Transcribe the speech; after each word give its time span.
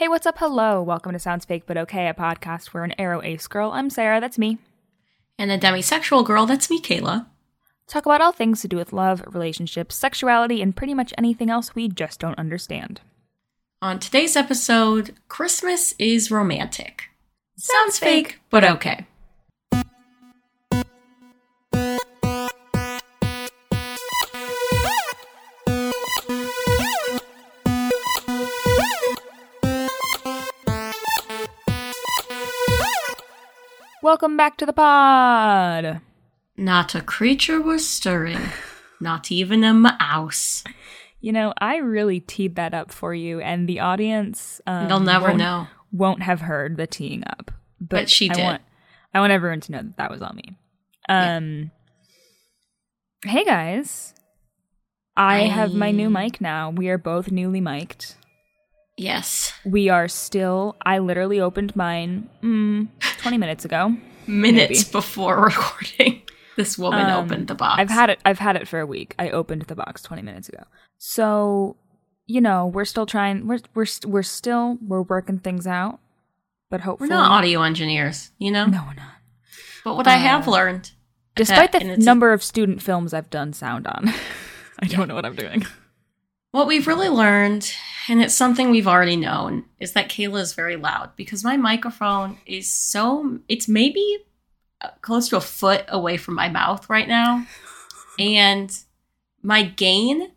Hey, 0.00 0.08
what's 0.08 0.24
up? 0.24 0.38
Hello. 0.38 0.82
Welcome 0.82 1.12
to 1.12 1.18
Sounds 1.18 1.44
Fake 1.44 1.64
But 1.66 1.76
Okay, 1.76 2.08
a 2.08 2.14
podcast 2.14 2.68
where 2.68 2.84
an 2.84 2.94
aro 2.98 3.22
ace 3.22 3.46
girl, 3.46 3.70
I'm 3.70 3.90
Sarah, 3.90 4.18
that's 4.18 4.38
me, 4.38 4.56
And 5.38 5.50
a 5.52 5.58
demisexual 5.58 6.24
girl, 6.24 6.46
that's 6.46 6.70
me, 6.70 6.80
Kayla. 6.80 7.26
talk 7.86 8.06
about 8.06 8.22
all 8.22 8.32
things 8.32 8.62
to 8.62 8.68
do 8.68 8.78
with 8.78 8.94
love, 8.94 9.22
relationships, 9.26 9.94
sexuality, 9.94 10.62
and 10.62 10.74
pretty 10.74 10.94
much 10.94 11.12
anything 11.18 11.50
else 11.50 11.74
we 11.74 11.86
just 11.86 12.18
don't 12.18 12.38
understand. 12.38 13.02
On 13.82 13.98
today's 13.98 14.36
episode, 14.36 15.16
Christmas 15.28 15.94
is 15.98 16.30
romantic. 16.30 17.10
Sounds 17.58 17.98
fake. 17.98 18.40
but 18.48 18.64
okay. 18.64 19.06
Welcome 34.10 34.36
back 34.36 34.56
to 34.56 34.66
the 34.66 34.72
pod. 34.72 36.00
Not 36.56 36.96
a 36.96 37.00
creature 37.00 37.60
was 37.60 37.88
stirring, 37.88 38.40
not 38.98 39.30
even 39.30 39.62
a 39.62 39.72
mouse. 39.72 40.64
You 41.20 41.30
know, 41.30 41.54
I 41.58 41.76
really 41.76 42.18
teed 42.18 42.56
that 42.56 42.74
up 42.74 42.90
for 42.90 43.14
you, 43.14 43.38
and 43.38 43.68
the 43.68 43.78
audience 43.78 44.60
um, 44.66 44.88
They'll 44.88 44.98
never 44.98 45.26
won't, 45.26 45.38
know. 45.38 45.68
won't 45.92 46.24
have 46.24 46.40
heard 46.40 46.76
the 46.76 46.88
teeing 46.88 47.22
up. 47.24 47.52
But, 47.80 47.88
But 47.88 48.10
she 48.10 48.28
I 48.28 48.34
did. 48.34 48.42
Want, 48.42 48.62
I 49.14 49.20
want 49.20 49.32
everyone 49.32 49.60
to 49.60 49.72
know 49.72 49.82
that 49.82 49.96
that 49.98 50.10
was 50.10 50.22
all 50.22 50.32
me. 50.32 50.58
Um, 51.08 51.70
Hey 53.24 53.44
guys, 53.44 54.12
I 55.16 55.42
have 55.42 55.72
my 55.72 55.92
new 55.92 56.10
mic 56.10 56.40
now. 56.40 56.70
We 56.70 56.88
are 56.88 56.98
both 56.98 57.30
newly 57.30 57.60
mic'd. 57.60 58.16
Yes. 58.96 59.52
We 59.64 59.88
are 59.88 60.08
still. 60.08 60.76
I 60.84 60.98
literally 60.98 61.40
opened 61.40 61.74
mine 61.74 62.28
mm, 62.42 62.88
20 63.18 63.38
minutes 63.38 63.64
ago. 63.64 63.96
Minutes 64.26 64.84
Maybe. 64.84 64.92
before 64.92 65.40
recording, 65.44 66.22
this 66.56 66.76
woman 66.78 67.06
Um, 67.08 67.24
opened 67.24 67.48
the 67.48 67.54
box. 67.54 67.80
I've 67.80 67.90
had 67.90 68.10
it. 68.10 68.20
I've 68.24 68.38
had 68.38 68.56
it 68.56 68.68
for 68.68 68.78
a 68.80 68.86
week. 68.86 69.14
I 69.18 69.30
opened 69.30 69.62
the 69.62 69.74
box 69.74 70.02
20 70.02 70.22
minutes 70.22 70.48
ago. 70.48 70.64
So, 70.98 71.76
you 72.26 72.40
know, 72.40 72.66
we're 72.66 72.84
still 72.84 73.06
trying. 73.06 73.46
We're 73.46 73.60
we're 73.74 73.86
we're 74.06 74.22
still 74.22 74.78
we're 74.86 75.02
working 75.02 75.38
things 75.38 75.66
out. 75.66 75.98
But 76.68 76.82
hopefully 76.82 77.10
We're 77.10 77.16
not 77.16 77.32
audio 77.32 77.62
engineers, 77.62 78.30
you 78.38 78.52
know? 78.52 78.66
No, 78.66 78.84
we're 78.86 78.94
not. 78.94 79.14
But 79.84 79.96
what 79.96 80.06
I 80.06 80.18
have 80.18 80.46
Uh, 80.46 80.52
learned, 80.52 80.92
Despite 81.34 81.72
that- 81.72 81.82
the 81.82 81.96
number 81.96 82.32
of 82.32 82.44
student 82.44 82.80
films 82.80 83.12
I've 83.12 83.28
done 83.30 83.52
sound 83.54 83.88
on, 83.88 84.12
I 84.78 84.86
don't 84.86 85.08
know 85.08 85.16
what 85.16 85.24
I'm 85.26 85.34
doing. 85.34 85.66
What 86.52 86.66
we've 86.66 86.86
really 86.88 87.08
learned, 87.08 87.72
and 88.08 88.20
it's 88.20 88.34
something 88.34 88.70
we've 88.70 88.88
already 88.88 89.14
known, 89.16 89.66
is 89.78 89.92
that 89.92 90.08
Kayla 90.08 90.40
is 90.40 90.52
very 90.52 90.74
loud 90.76 91.14
because 91.14 91.44
my 91.44 91.56
microphone 91.56 92.38
is 92.44 92.68
so, 92.70 93.38
it's 93.48 93.68
maybe 93.68 94.18
uh, 94.80 94.88
close 95.00 95.28
to 95.28 95.36
a 95.36 95.40
foot 95.40 95.84
away 95.88 96.16
from 96.16 96.34
my 96.34 96.48
mouth 96.48 96.90
right 96.90 97.06
now. 97.06 97.46
And 98.18 98.76
my 99.42 99.62
gain, 99.62 100.32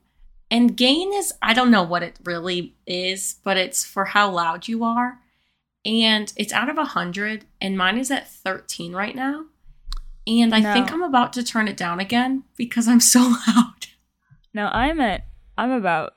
and 0.52 0.78
gain 0.78 1.12
is, 1.14 1.34
I 1.42 1.54
don't 1.56 1.72
know 1.72 1.84
what 1.84 2.04
it 2.04 2.20
really 2.24 2.76
is, 2.86 3.38
but 3.44 3.58
it's 3.58 3.84
for 3.84 4.06
how 4.06 4.30
loud 4.30 4.68
you 4.68 4.84
are. 4.84 5.20
And 5.84 6.32
it's 6.38 6.54
out 6.54 6.70
of 6.70 6.78
100, 6.78 7.46
and 7.60 7.76
mine 7.78 7.98
is 7.98 8.12
at 8.12 8.30
13 8.32 8.94
right 8.94 9.16
now. 9.16 9.46
And 10.28 10.54
I 10.54 10.60
No. 10.60 10.74
think 10.74 10.94
I'm 10.94 11.02
about 11.04 11.34
to 11.34 11.44
turn 11.44 11.68
it 11.68 11.76
down 11.76 12.00
again 12.00 12.44
because 12.56 12.88
I'm 12.88 13.00
so 13.02 13.20
loud. 13.48 13.88
Now 14.54 14.70
I'm 14.72 15.02
at. 15.02 15.26
I'm 15.58 15.72
about 15.72 16.14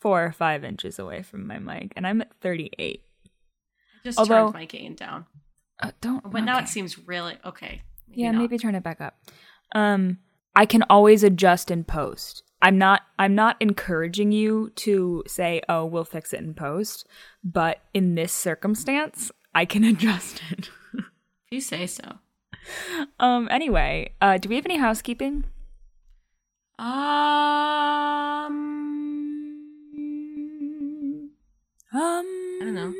four 0.00 0.24
or 0.24 0.32
five 0.32 0.64
inches 0.64 0.98
away 0.98 1.22
from 1.22 1.46
my 1.46 1.58
mic, 1.58 1.92
and 1.96 2.06
I'm 2.06 2.20
at 2.22 2.32
38. 2.40 3.02
I 3.24 3.28
just 4.04 4.18
Although- 4.18 4.44
turned 4.44 4.54
my 4.54 4.64
gain 4.64 4.94
down. 4.94 5.26
Uh, 5.80 5.92
don't. 6.00 6.30
But 6.30 6.40
now 6.44 6.58
it 6.58 6.68
seems 6.68 6.98
really 7.06 7.36
okay. 7.44 7.82
yeah 8.08 8.30
not. 8.32 8.38
maybe 8.40 8.58
turn 8.58 8.74
it 8.74 8.82
back 8.82 9.00
up 9.00 9.16
um 9.74 10.16
i 10.56 10.64
can 10.64 10.82
always 10.88 11.22
adjust 11.22 11.70
in 11.70 11.84
post 11.84 12.42
i'm 12.62 12.78
not 12.78 13.02
i'm 13.18 13.34
not 13.34 13.54
encouraging 13.60 14.32
you 14.32 14.70
to 14.76 15.22
say 15.26 15.60
oh 15.68 15.84
we'll 15.84 16.04
fix 16.06 16.32
it 16.32 16.40
in 16.40 16.54
post 16.54 17.06
but 17.44 17.82
in 17.92 18.14
this 18.14 18.32
circumstance 18.32 19.30
i 19.54 19.64
can 19.66 19.84
adjust 19.92 20.40
it 20.50 20.70
If 20.94 21.04
you 21.52 21.60
say 21.60 21.86
so. 21.86 22.14
um 23.20 23.46
anyway 23.50 24.14
uh 24.22 24.38
do 24.38 24.48
we 24.48 24.56
have 24.56 24.64
any 24.66 24.78
housekeeping 24.78 25.44
Um, 26.78 28.54
um 31.92 32.26
I 32.60 32.64
don't 32.64 32.74
know. 32.74 32.94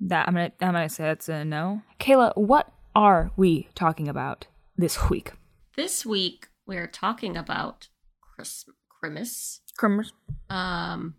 that 0.00 0.26
i'm 0.28 0.34
gonna 0.34 0.52
i'm 0.60 0.72
gonna 0.72 0.88
say 0.88 1.04
that's 1.04 1.28
a 1.28 1.44
no 1.44 1.82
kayla 2.00 2.36
what 2.36 2.72
are 2.94 3.30
we 3.36 3.68
talking 3.74 4.08
about 4.08 4.46
this 4.76 5.08
week 5.10 5.32
this 5.76 6.04
week 6.06 6.48
we're 6.66 6.86
talking 6.86 7.36
about 7.36 7.88
Chris- 8.20 8.64
Christmas, 9.00 9.60
Crimmers. 9.78 10.10
um, 10.50 11.14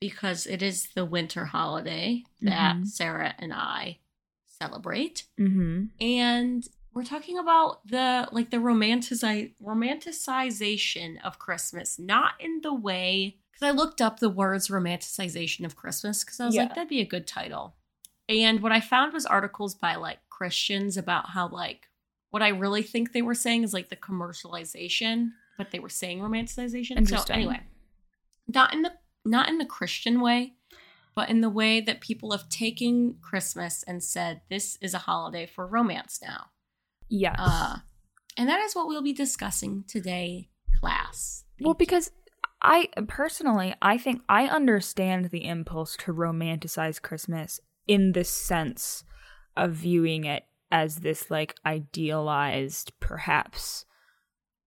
because 0.00 0.46
it 0.46 0.62
is 0.62 0.88
the 0.94 1.04
winter 1.06 1.46
holiday 1.46 2.22
that 2.42 2.76
Mhm. 2.76 2.86
Sarah 2.86 3.34
and 3.38 3.52
I 3.54 3.98
celebrate, 4.60 5.26
mm-hmm 5.40 5.86
and 6.00 6.66
we're 6.98 7.04
talking 7.04 7.38
about 7.38 7.86
the 7.86 8.28
like 8.32 8.50
the 8.50 8.56
romanticize 8.56 9.52
romanticization 9.62 11.16
of 11.24 11.38
Christmas, 11.38 11.96
not 11.96 12.32
in 12.40 12.60
the 12.62 12.74
way 12.74 13.36
because 13.52 13.66
I 13.66 13.70
looked 13.70 14.00
up 14.00 14.18
the 14.18 14.28
words 14.28 14.66
romanticization 14.66 15.64
of 15.64 15.76
Christmas 15.76 16.24
because 16.24 16.40
I 16.40 16.46
was 16.46 16.56
Yeah. 16.56 16.62
like 16.62 16.74
that'd 16.74 16.88
be 16.88 17.00
a 17.00 17.06
good 17.06 17.26
title, 17.26 17.76
and 18.28 18.60
what 18.60 18.72
I 18.72 18.80
found 18.80 19.12
was 19.12 19.24
articles 19.26 19.76
by 19.76 19.94
like 19.94 20.18
Christians 20.28 20.96
about 20.96 21.30
how 21.30 21.48
like 21.48 21.88
what 22.30 22.42
I 22.42 22.48
really 22.48 22.82
think 22.82 23.12
they 23.12 23.22
were 23.22 23.34
saying 23.34 23.62
is 23.62 23.72
like 23.72 23.90
the 23.90 23.96
commercialization, 23.96 25.30
but 25.56 25.70
they 25.70 25.78
were 25.78 25.88
saying 25.88 26.18
romanticization. 26.18 27.08
So 27.08 27.32
anyway, 27.32 27.60
not 28.48 28.74
in 28.74 28.82
the 28.82 28.92
not 29.24 29.48
in 29.48 29.58
the 29.58 29.66
Christian 29.66 30.20
way, 30.20 30.54
but 31.14 31.28
in 31.30 31.42
the 31.42 31.50
way 31.50 31.80
that 31.80 32.00
people 32.00 32.32
have 32.32 32.48
taken 32.48 33.18
Christmas 33.22 33.84
and 33.84 34.02
said 34.02 34.40
this 34.50 34.76
is 34.80 34.94
a 34.94 34.98
holiday 34.98 35.46
for 35.46 35.64
romance 35.64 36.18
now. 36.20 36.46
Yes 37.08 37.36
Uh, 37.38 37.76
and 38.38 38.48
that 38.48 38.60
is 38.60 38.74
what 38.74 38.86
we'll 38.86 39.02
be 39.02 39.12
discussing 39.12 39.84
today, 39.88 40.48
class. 40.80 41.44
Well, 41.60 41.74
because 41.74 42.12
I 42.62 42.88
personally, 43.08 43.74
I 43.82 43.98
think 43.98 44.22
I 44.28 44.46
understand 44.46 45.26
the 45.26 45.44
impulse 45.44 45.96
to 45.98 46.14
romanticize 46.14 47.02
Christmas 47.02 47.60
in 47.88 48.12
the 48.12 48.22
sense 48.22 49.02
of 49.56 49.72
viewing 49.72 50.24
it 50.24 50.44
as 50.70 50.98
this 50.98 51.30
like 51.32 51.56
idealized, 51.66 52.92
perhaps 53.00 53.86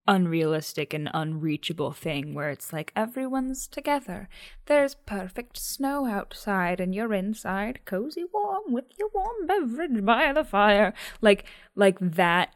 unrealistic 0.08 0.92
and 0.92 1.08
unreachable 1.14 1.92
thing 1.92 2.34
where 2.34 2.50
it's 2.50 2.72
like 2.72 2.92
everyone's 2.96 3.66
together. 3.68 4.28
There's 4.66 4.94
perfect 4.94 5.56
snow 5.56 6.06
outside 6.06 6.80
and 6.80 6.94
you're 6.94 7.14
inside 7.14 7.80
cozy 7.84 8.24
warm 8.32 8.72
with 8.72 8.86
your 8.98 9.08
warm 9.14 9.46
beverage 9.46 10.04
by 10.04 10.32
the 10.32 10.44
fire. 10.44 10.92
Like 11.20 11.44
like 11.76 11.98
that 12.00 12.54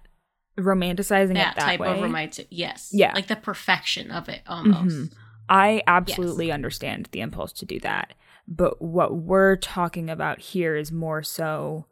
romanticizing 0.58 1.34
that, 1.34 1.52
it 1.52 1.56
that 1.60 1.64
type 1.64 1.80
way. 1.80 1.94
of 1.96 2.02
romantic, 2.02 2.46
yes, 2.50 2.90
Yeah. 2.92 3.12
like 3.14 3.28
the 3.28 3.36
perfection 3.36 4.10
of 4.10 4.28
it 4.28 4.42
almost. 4.48 4.96
Mhm. 4.96 5.12
I 5.48 5.82
absolutely 5.86 6.50
understand 6.50 7.08
the 7.12 7.20
impulse 7.20 7.52
to 7.54 7.66
do 7.66 7.78
that. 7.80 8.14
But 8.48 8.82
what 8.82 9.14
we're 9.16 9.56
talking 9.56 10.10
about 10.10 10.40
here 10.40 10.74
is 10.74 10.90
more 10.90 11.22
so 11.22 11.86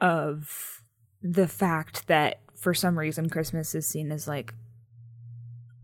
of 0.00 0.82
the 1.22 1.48
fact 1.48 2.06
that 2.06 2.40
for 2.60 2.74
some 2.74 2.98
reason 2.98 3.28
Christmas 3.28 3.74
is 3.74 3.86
seen 3.86 4.12
as 4.12 4.28
like 4.28 4.54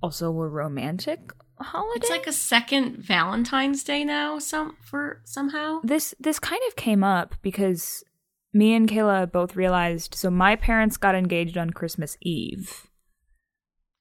also 0.02 0.28
a 0.28 0.48
romantic 0.48 1.32
holiday. 1.58 2.00
It's 2.00 2.10
like 2.10 2.26
a 2.26 2.32
second 2.32 2.98
Valentine's 2.98 3.82
Day 3.82 4.04
now, 4.04 4.38
some 4.38 4.76
for 4.82 5.22
somehow. 5.24 5.80
this 5.82 6.14
this 6.20 6.38
kind 6.38 6.60
of 6.68 6.76
came 6.76 7.02
up 7.02 7.34
because 7.42 8.04
me 8.52 8.74
and 8.74 8.88
Kayla 8.88 9.32
both 9.32 9.56
realized 9.56 10.14
so 10.14 10.30
my 10.30 10.54
parents 10.54 10.96
got 10.96 11.14
engaged 11.14 11.56
on 11.56 11.70
Christmas 11.70 12.16
Eve. 12.20 12.86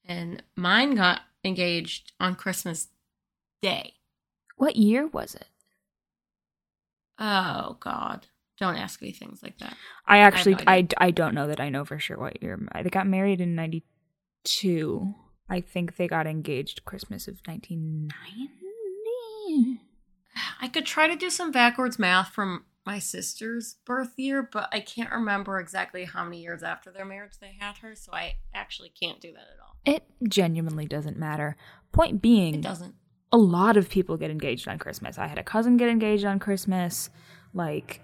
And 0.07 0.43
mine 0.55 0.95
got 0.95 1.21
engaged 1.43 2.11
on 2.19 2.35
Christmas 2.35 2.89
Day. 3.61 3.93
What 4.57 4.75
year 4.75 5.07
was 5.07 5.33
it? 5.33 5.47
Oh 7.17 7.77
God! 7.79 8.27
Don't 8.59 8.77
ask 8.77 9.01
me 9.01 9.11
things 9.11 9.41
like 9.43 9.57
that. 9.59 9.75
I 10.07 10.19
actually 10.19 10.55
no 10.55 10.63
I. 10.67 10.87
I 10.97 11.11
don't 11.11 11.35
know 11.35 11.47
that 11.47 11.59
I 11.59 11.69
know 11.69 11.85
for 11.85 11.99
sure 11.99 12.17
what 12.17 12.41
year. 12.41 12.59
They 12.83 12.89
got 12.89 13.07
married 13.07 13.41
in 13.41 13.55
92. 13.55 15.13
I 15.49 15.61
think 15.61 15.97
they 15.97 16.07
got 16.07 16.27
engaged 16.27 16.85
Christmas 16.85 17.27
of 17.27 17.39
1990. 17.45 19.81
I 20.61 20.67
could 20.67 20.85
try 20.85 21.07
to 21.07 21.15
do 21.15 21.29
some 21.29 21.51
backwards 21.51 21.99
math 21.99 22.29
from 22.29 22.65
my 22.85 22.99
sister's 22.99 23.77
birth 23.85 24.13
year, 24.17 24.47
but 24.51 24.69
I 24.71 24.79
can't 24.79 25.11
remember 25.11 25.59
exactly 25.59 26.05
how 26.05 26.23
many 26.23 26.41
years 26.41 26.63
after 26.63 26.91
their 26.91 27.05
marriage 27.05 27.33
they 27.39 27.55
had 27.59 27.77
her, 27.79 27.95
so 27.95 28.13
I 28.13 28.35
actually 28.53 28.91
can't 29.01 29.19
do 29.19 29.31
that 29.33 29.39
at 29.39 29.59
all. 29.61 29.75
It 29.85 30.03
genuinely 30.29 30.85
doesn't 30.85 31.17
matter. 31.17 31.57
Point 31.91 32.21
being, 32.21 32.55
It 32.55 32.61
doesn't. 32.61 32.95
a 33.31 33.37
lot 33.37 33.77
of 33.77 33.89
people 33.89 34.17
get 34.17 34.29
engaged 34.29 34.67
on 34.67 34.77
Christmas. 34.77 35.17
I 35.17 35.27
had 35.27 35.39
a 35.39 35.43
cousin 35.43 35.77
get 35.77 35.89
engaged 35.89 36.25
on 36.25 36.39
Christmas. 36.39 37.09
Like 37.53 38.01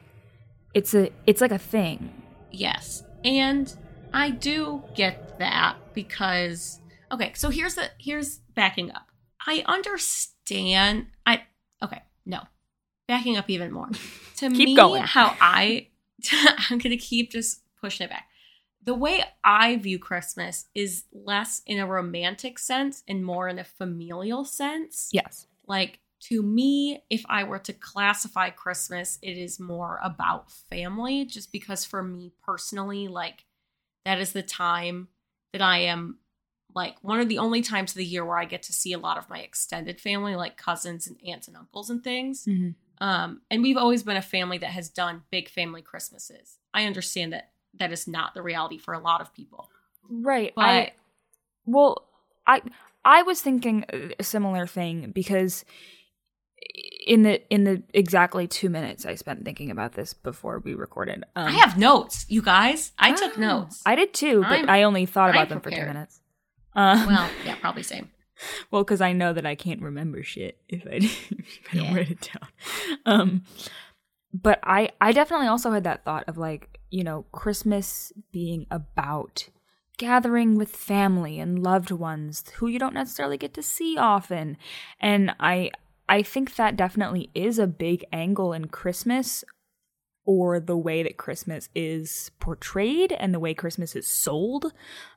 it's 0.73 0.93
a 0.93 1.11
it's 1.27 1.41
like 1.41 1.51
a 1.51 1.57
thing. 1.57 2.09
Yes. 2.51 3.03
And 3.23 3.73
I 4.13 4.29
do 4.31 4.83
get 4.95 5.37
that 5.39 5.75
because 5.93 6.79
okay, 7.11 7.31
so 7.35 7.49
here's 7.49 7.75
the 7.75 7.89
here's 7.99 8.39
backing 8.55 8.91
up. 8.91 9.07
I 9.45 9.63
understand 9.67 11.07
I 11.25 11.43
okay, 11.83 12.01
no. 12.25 12.41
Backing 13.07 13.37
up 13.37 13.49
even 13.49 13.71
more. 13.71 13.89
To 14.37 14.49
Keep 14.49 14.69
me 14.69 14.75
going. 14.75 15.03
how 15.03 15.35
I 15.39 15.89
I'm 16.31 16.79
going 16.79 16.89
to 16.89 16.97
keep 16.97 17.29
just 17.31 17.61
pushing 17.79 18.05
it 18.05 18.09
back. 18.09 18.25
The 18.83 18.95
way 18.95 19.23
I 19.43 19.75
view 19.75 19.99
Christmas 19.99 20.65
is 20.73 21.03
less 21.13 21.61
in 21.67 21.77
a 21.77 21.85
romantic 21.85 22.57
sense 22.57 23.03
and 23.07 23.23
more 23.23 23.47
in 23.47 23.59
a 23.59 23.63
familial 23.63 24.43
sense. 24.43 25.09
Yes. 25.11 25.45
Like 25.67 25.99
to 26.21 26.43
me, 26.43 27.03
if 27.09 27.23
I 27.27 27.43
were 27.43 27.59
to 27.59 27.73
classify 27.73 28.51
Christmas, 28.51 29.17
it 29.21 29.37
is 29.37 29.59
more 29.59 29.99
about 30.03 30.51
family, 30.51 31.25
just 31.25 31.51
because 31.51 31.83
for 31.83 32.03
me 32.03 32.31
personally, 32.45 33.07
like 33.07 33.45
that 34.05 34.19
is 34.19 34.31
the 34.31 34.43
time 34.43 35.07
that 35.53 35.61
I 35.61 35.79
am 35.79 36.19
like 36.73 36.95
one 37.01 37.19
of 37.19 37.27
the 37.27 37.39
only 37.39 37.61
times 37.61 37.91
of 37.91 37.97
the 37.97 38.05
year 38.05 38.23
where 38.23 38.37
I 38.37 38.45
get 38.45 38.63
to 38.63 38.73
see 38.73 38.93
a 38.93 38.99
lot 38.99 39.17
of 39.17 39.29
my 39.29 39.39
extended 39.39 39.99
family, 39.99 40.35
like 40.35 40.57
cousins 40.57 41.07
and 41.07 41.17
aunts 41.27 41.47
and 41.47 41.57
uncles 41.57 41.89
and 41.89 42.03
things. 42.03 42.45
Um, 43.01 43.41
and 43.49 43.63
we've 43.63 43.77
always 43.77 44.03
been 44.03 44.15
a 44.15 44.21
family 44.21 44.59
that 44.59 44.69
has 44.69 44.89
done 44.89 45.23
big 45.31 45.49
family 45.49 45.81
Christmases. 45.81 46.59
I 46.73 46.85
understand 46.85 47.33
that 47.33 47.49
that 47.73 47.91
is 47.91 48.07
not 48.07 48.35
the 48.35 48.43
reality 48.43 48.77
for 48.77 48.93
a 48.93 48.99
lot 48.99 49.21
of 49.21 49.33
people. 49.33 49.69
Right. 50.07 50.53
But 50.55 50.65
I 50.65 50.93
well, 51.65 52.07
I 52.45 52.61
I 53.03 53.23
was 53.23 53.41
thinking 53.41 53.85
a 54.19 54.23
similar 54.23 54.67
thing 54.67 55.11
because 55.11 55.65
in 57.05 57.23
the 57.23 57.41
in 57.53 57.63
the 57.63 57.83
exactly 57.93 58.47
2 58.47 58.69
minutes 58.69 59.05
I 59.05 59.15
spent 59.15 59.43
thinking 59.43 59.71
about 59.71 59.93
this 59.93 60.13
before 60.13 60.59
we 60.59 60.73
recorded. 60.73 61.23
Um, 61.35 61.47
I 61.47 61.51
have 61.51 61.77
notes, 61.77 62.25
you 62.29 62.41
guys. 62.41 62.91
I 62.99 63.13
took 63.13 63.37
oh, 63.37 63.41
notes. 63.41 63.81
I 63.85 63.95
did 63.95 64.13
too, 64.13 64.41
but 64.41 64.51
I'm- 64.51 64.69
i 64.69 64.83
only 64.83 65.05
thought 65.05 65.29
about 65.29 65.43
I'm 65.43 65.49
them 65.49 65.61
for 65.61 65.71
2 65.71 65.77
minutes. 65.85 66.21
Um, 66.73 67.05
well, 67.07 67.29
yeah, 67.45 67.55
probably 67.55 67.83
same. 67.83 68.09
Well, 68.71 68.83
because 68.83 69.01
I 69.01 69.13
know 69.13 69.33
that 69.33 69.45
I 69.45 69.53
can't 69.53 69.83
remember 69.83 70.23
shit 70.23 70.57
if 70.67 70.87
I, 70.87 70.89
if 70.95 71.59
I 71.71 71.75
don't 71.75 71.85
Yeah. 71.85 71.95
write 71.95 72.09
it 72.09 72.29
down. 72.33 72.49
Um, 73.05 73.43
but 74.33 74.59
I, 74.63 74.89
I 74.99 75.11
definitely 75.11 75.45
also 75.45 75.69
had 75.71 75.83
that 75.83 76.03
thought 76.05 76.23
of 76.27 76.39
like, 76.39 76.79
you 76.89 77.03
know, 77.03 77.25
Christmas 77.31 78.11
being 78.31 78.65
about 78.71 79.49
gathering 79.97 80.55
with 80.55 80.75
family 80.75 81.39
and 81.39 81.61
loved 81.61 81.91
ones 81.91 82.43
who 82.55 82.65
you 82.67 82.79
don't 82.79 82.95
necessarily 82.95 83.37
get 83.37 83.53
to 83.53 83.61
see 83.61 83.95
often. 83.95 84.57
And 84.99 85.35
I, 85.39 85.69
I 86.11 86.23
think 86.23 86.55
that 86.57 86.75
definitely 86.75 87.29
is 87.33 87.57
a 87.57 87.65
big 87.65 88.03
angle 88.11 88.51
in 88.51 88.67
Christmas 88.67 89.45
or 90.25 90.59
the 90.59 90.75
way 90.75 91.03
that 91.03 91.15
Christmas 91.15 91.69
is 91.73 92.31
portrayed 92.37 93.13
and 93.13 93.33
the 93.33 93.39
way 93.39 93.53
Christmas 93.53 93.95
is 93.95 94.07
sold. 94.07 94.73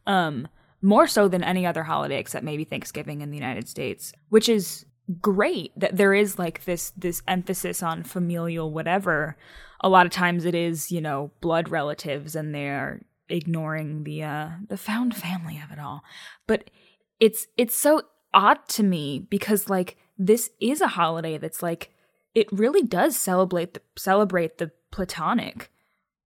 Um, 0.07 0.47
more 0.81 1.09
so 1.09 1.27
than 1.27 1.43
any 1.43 1.67
other 1.67 1.83
holiday 1.83 2.21
except 2.21 2.45
maybe 2.45 2.63
Thanksgiving 2.63 3.23
in 3.23 3.31
the 3.31 3.37
United 3.37 3.69
States, 3.69 4.13
which 4.29 4.49
is 4.49 4.87
great 5.21 5.73
that 5.77 5.97
there 5.97 6.15
is 6.15 6.39
like 6.39 6.65
this 6.65 6.93
this 6.97 7.23
emphasis 7.27 7.83
on 7.83 8.05
familial 8.05 8.71
whatever. 8.71 9.37
A 9.81 9.89
lot 9.89 10.07
of 10.07 10.13
times 10.13 10.45
it 10.45 10.55
is, 10.55 10.93
you 10.93 11.01
know, 11.01 11.33
blood 11.41 11.71
relatives 11.71 12.37
and 12.37 12.55
they're 12.55 13.03
ignoring 13.29 14.05
the 14.05 14.23
uh 14.23 14.51
the 14.69 14.77
found 14.77 15.17
family 15.17 15.61
of 15.61 15.73
it 15.73 15.81
all. 15.81 16.05
But 16.47 16.71
it's 17.19 17.49
it's 17.57 17.77
so 17.77 18.03
odd 18.33 18.69
to 18.69 18.85
me 18.85 19.27
because 19.29 19.69
like 19.69 19.97
this 20.19 20.51
is 20.61 20.81
a 20.81 20.89
holiday 20.89 21.39
that's 21.39 21.63
like 21.63 21.91
it 22.35 22.51
really 22.53 22.83
does 22.83 23.17
celebrate 23.17 23.75
the 23.75 23.83
celebrate 23.97 24.59
the 24.59 24.71
platonic. 24.91 25.71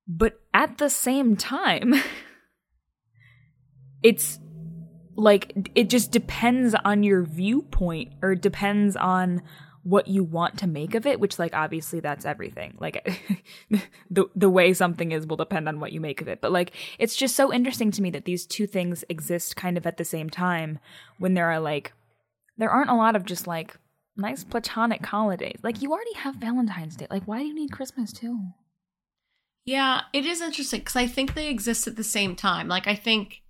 But 0.07 0.41
at 0.55 0.79
the 0.79 0.89
same 0.89 1.37
time 1.37 1.95
it's 4.03 4.39
like 5.17 5.71
it 5.75 5.91
just 5.91 6.13
depends 6.13 6.75
on 6.85 7.03
your 7.03 7.25
viewpoint 7.25 8.13
or 8.23 8.35
depends 8.35 8.97
on 8.97 9.43
what 9.83 10.07
you 10.07 10.23
want 10.23 10.59
to 10.59 10.67
make 10.67 10.95
of 10.95 11.07
it 11.07 11.19
which 11.19 11.39
like 11.39 11.55
obviously 11.55 11.99
that's 11.99 12.27
everything 12.27 12.77
like 12.79 13.21
the 14.11 14.27
the 14.37 14.51
way 14.51 14.75
something 14.75 15.13
is 15.13 15.27
will 15.27 15.37
depend 15.37 15.69
on 15.69 15.81
what 15.81 15.93
you 15.93 16.01
make 16.01 16.21
of 16.21 16.29
it 16.29 16.41
but 16.41 16.53
like 16.53 16.73
it's 16.99 17.17
just 17.17 17.35
so 17.35 17.53
interesting 17.53 17.91
to 17.91 18.03
me 18.03 18.11
that 18.11 18.25
these 18.25 18.45
two 18.45 18.67
things 18.67 19.05
exist 19.09 19.57
kind 19.57 19.77
of 19.77 19.87
at 19.87 19.97
the 19.97 20.05
same 20.05 20.29
time 20.29 20.79
when 21.19 21.35
there 21.35 21.51
are 21.51 21.61
like 21.61 21.93
there 22.59 22.71
aren't 22.71 22.91
a 22.91 22.95
lot 22.95 23.17
of 23.17 23.25
just 23.25 23.47
like 23.47 23.77
nice 24.17 24.43
platonic 24.45 25.05
holidays 25.07 25.59
like 25.63 25.81
you 25.81 25.93
already 25.93 26.15
have 26.15 26.35
valentine's 26.35 26.97
day 26.97 27.07
like 27.11 27.23
why 27.25 27.39
do 27.39 27.47
you 27.47 27.55
need 27.55 27.71
christmas 27.73 28.13
too 28.13 28.41
Yeah, 29.65 30.03
it 30.15 30.25
is 30.25 30.41
interesting 30.41 30.81
because 30.81 30.97
I 30.97 31.07
think 31.07 31.35
they 31.35 31.49
exist 31.51 31.87
at 31.87 31.97
the 31.97 32.05
same 32.05 32.35
time. 32.35 32.69
Like, 32.69 32.87
I 32.87 32.95
think 32.95 33.43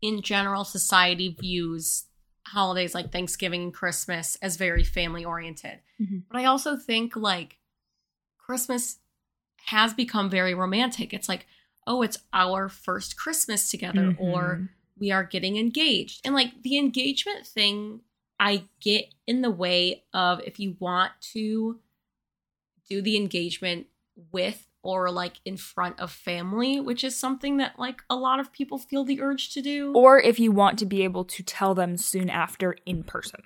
in 0.00 0.22
general, 0.22 0.64
society 0.64 1.36
views 1.38 2.06
holidays 2.46 2.94
like 2.94 3.12
Thanksgiving 3.12 3.62
and 3.64 3.74
Christmas 3.74 4.36
as 4.40 4.56
very 4.56 4.84
family 4.84 5.24
oriented. 5.24 5.80
Mhm. 6.00 6.24
But 6.30 6.40
I 6.40 6.44
also 6.46 6.76
think 6.76 7.14
like 7.14 7.58
Christmas 8.38 8.98
has 9.66 9.92
become 9.94 10.30
very 10.30 10.54
romantic. 10.54 11.12
It's 11.12 11.28
like, 11.28 11.46
oh, 11.86 12.00
it's 12.02 12.18
our 12.32 12.68
first 12.70 13.16
Christmas 13.16 13.68
together, 13.70 14.14
or 14.18 14.42
Mhm. 14.60 14.68
we 14.98 15.10
are 15.10 15.24
getting 15.24 15.56
engaged. 15.58 16.22
And 16.24 16.34
like 16.34 16.62
the 16.62 16.78
engagement 16.78 17.46
thing, 17.46 18.00
I 18.38 18.64
get 18.80 19.06
in 19.26 19.42
the 19.42 19.50
way 19.50 20.04
of 20.12 20.40
if 20.44 20.58
you 20.58 20.76
want 20.78 21.12
to 21.32 21.78
do 22.88 23.00
the 23.00 23.16
engagement 23.16 23.86
with 24.32 24.66
or 24.82 25.10
like 25.10 25.40
in 25.44 25.56
front 25.56 25.98
of 25.98 26.12
family, 26.12 26.78
which 26.78 27.04
is 27.04 27.16
something 27.16 27.56
that 27.56 27.78
like 27.78 28.02
a 28.10 28.16
lot 28.16 28.38
of 28.38 28.52
people 28.52 28.78
feel 28.78 29.04
the 29.04 29.22
urge 29.22 29.52
to 29.54 29.62
do. 29.62 29.92
or 29.94 30.20
if 30.20 30.38
you 30.38 30.52
want 30.52 30.78
to 30.78 30.86
be 30.86 31.02
able 31.02 31.24
to 31.24 31.42
tell 31.42 31.74
them 31.74 31.96
soon 31.96 32.28
after 32.28 32.76
in 32.84 33.02
person 33.02 33.40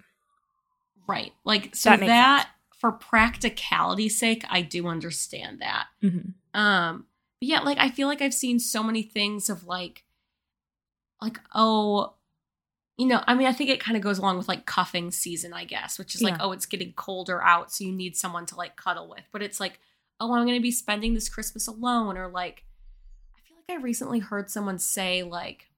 right. 1.09 1.33
Like 1.43 1.75
so 1.75 1.91
That 1.91 2.01
that, 2.07 2.51
for 2.77 2.93
practicality's 2.93 4.17
sake, 4.17 4.45
I 4.49 4.63
do 4.63 4.87
understand 4.87 5.61
that. 5.61 5.87
mm-hmm. 6.01 6.59
Um, 6.59 7.07
but 7.41 7.49
yeah, 7.49 7.61
like 7.61 7.79
I 7.79 7.91
feel 7.91 8.07
like 8.07 8.23
I've 8.23 8.35
seen 8.35 8.61
so 8.61 8.85
many 8.85 9.03
things 9.03 9.51
of 9.51 9.67
like, 9.67 10.05
like 11.21 11.41
oh, 11.55 12.15
you 12.99 13.07
know, 13.07 13.23
I 13.27 13.35
mean, 13.35 13.47
I 13.47 13.53
think 13.53 13.71
it 13.71 13.81
kind 13.81 13.97
of 13.97 14.03
goes 14.03 14.19
along 14.19 14.37
with 14.39 14.49
like 14.49 14.67
cuffing 14.67 15.11
season, 15.13 15.53
I 15.53 15.65
guess, 15.65 15.99
which 15.99 16.15
is 16.17 16.21
like, 16.21 16.35
Yeah. 16.35 16.45
oh, 16.45 16.53
it's 16.53 16.67
getting 16.67 16.93
colder 16.95 17.41
out, 17.43 17.73
so 17.73 17.85
you 17.85 17.93
need 17.93 18.17
someone 18.17 18.45
to 18.47 18.57
like 18.57 18.75
cuddle 18.77 19.09
with. 19.09 19.23
But 19.33 19.43
it's 19.43 19.61
like, 19.61 19.79
oh, 20.21 20.35
I'm 20.35 20.45
going 20.45 20.59
to 20.59 20.63
be 20.63 20.73
spending 20.73 21.15
this 21.15 21.29
Christmas 21.29 21.69
alone, 21.69 22.19
or 22.19 22.29
like, 22.29 22.65
I 23.37 23.41
feel 23.47 23.57
like 23.57 23.79
I 23.79 23.83
recently 23.83 24.19
heard 24.19 24.51
someone 24.51 24.79
say 24.81 25.23
like, 25.23 25.69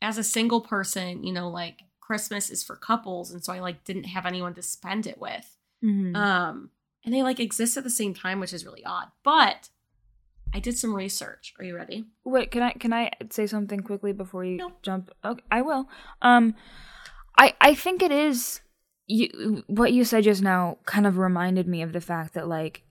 as 0.00 0.18
a 0.18 0.24
single 0.24 0.60
person, 0.60 1.24
you 1.24 1.32
know, 1.32 1.48
like 1.50 1.82
Christmas 2.00 2.48
is 2.48 2.62
for 2.62 2.76
couples, 2.76 3.32
and 3.32 3.44
so 3.44 3.52
I 3.52 3.58
like 3.58 3.84
didn't 3.84 4.04
have 4.04 4.24
anyone 4.24 4.54
to 4.54 4.62
spend 4.62 5.06
it 5.06 5.20
with. 5.20 5.58
Mm-hmm. 5.84 6.14
Um, 6.14 6.70
and 7.04 7.12
they 7.12 7.22
like 7.24 7.40
exist 7.40 7.76
at 7.76 7.82
the 7.84 7.90
same 7.90 8.14
time, 8.14 8.38
which 8.38 8.52
is 8.52 8.64
really 8.64 8.84
odd. 8.84 9.08
But 9.24 9.68
I 10.54 10.60
did 10.60 10.76
some 10.78 10.94
research. 10.94 11.54
Are 11.58 11.64
you 11.64 11.76
ready? 11.76 12.04
Wait, 12.24 12.50
can 12.50 12.62
I 12.62 12.72
can 12.72 12.92
I 12.92 13.10
say 13.30 13.46
something 13.46 13.80
quickly 13.80 14.12
before 14.12 14.44
you 14.44 14.56
No. 14.56 14.72
jump? 14.82 15.10
Okay, 15.24 15.42
I 15.50 15.62
will. 15.62 15.88
Um, 16.22 16.54
I 17.38 17.54
I 17.60 17.74
think 17.74 18.02
it 18.02 18.10
is 18.12 18.60
you 19.06 19.64
what 19.66 19.92
you 19.92 20.04
said 20.04 20.24
just 20.24 20.42
now 20.42 20.78
kind 20.86 21.06
of 21.06 21.18
reminded 21.18 21.66
me 21.66 21.82
of 21.82 21.92
the 21.92 22.00
fact 22.00 22.34
that 22.34 22.48
like 22.48 22.82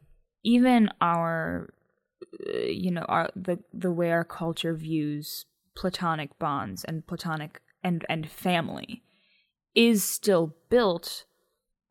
even 0.43 0.89
our 1.01 1.73
uh, 2.47 2.57
you 2.59 2.91
know 2.91 3.03
our 3.09 3.29
the 3.35 3.59
the 3.73 3.91
way 3.91 4.11
our 4.11 4.23
culture 4.25 4.73
views 4.73 5.45
platonic 5.75 6.37
bonds 6.39 6.83
and 6.83 7.05
platonic 7.07 7.61
and 7.83 8.05
and 8.09 8.29
family 8.29 9.01
is 9.75 10.03
still 10.03 10.55
built 10.69 11.25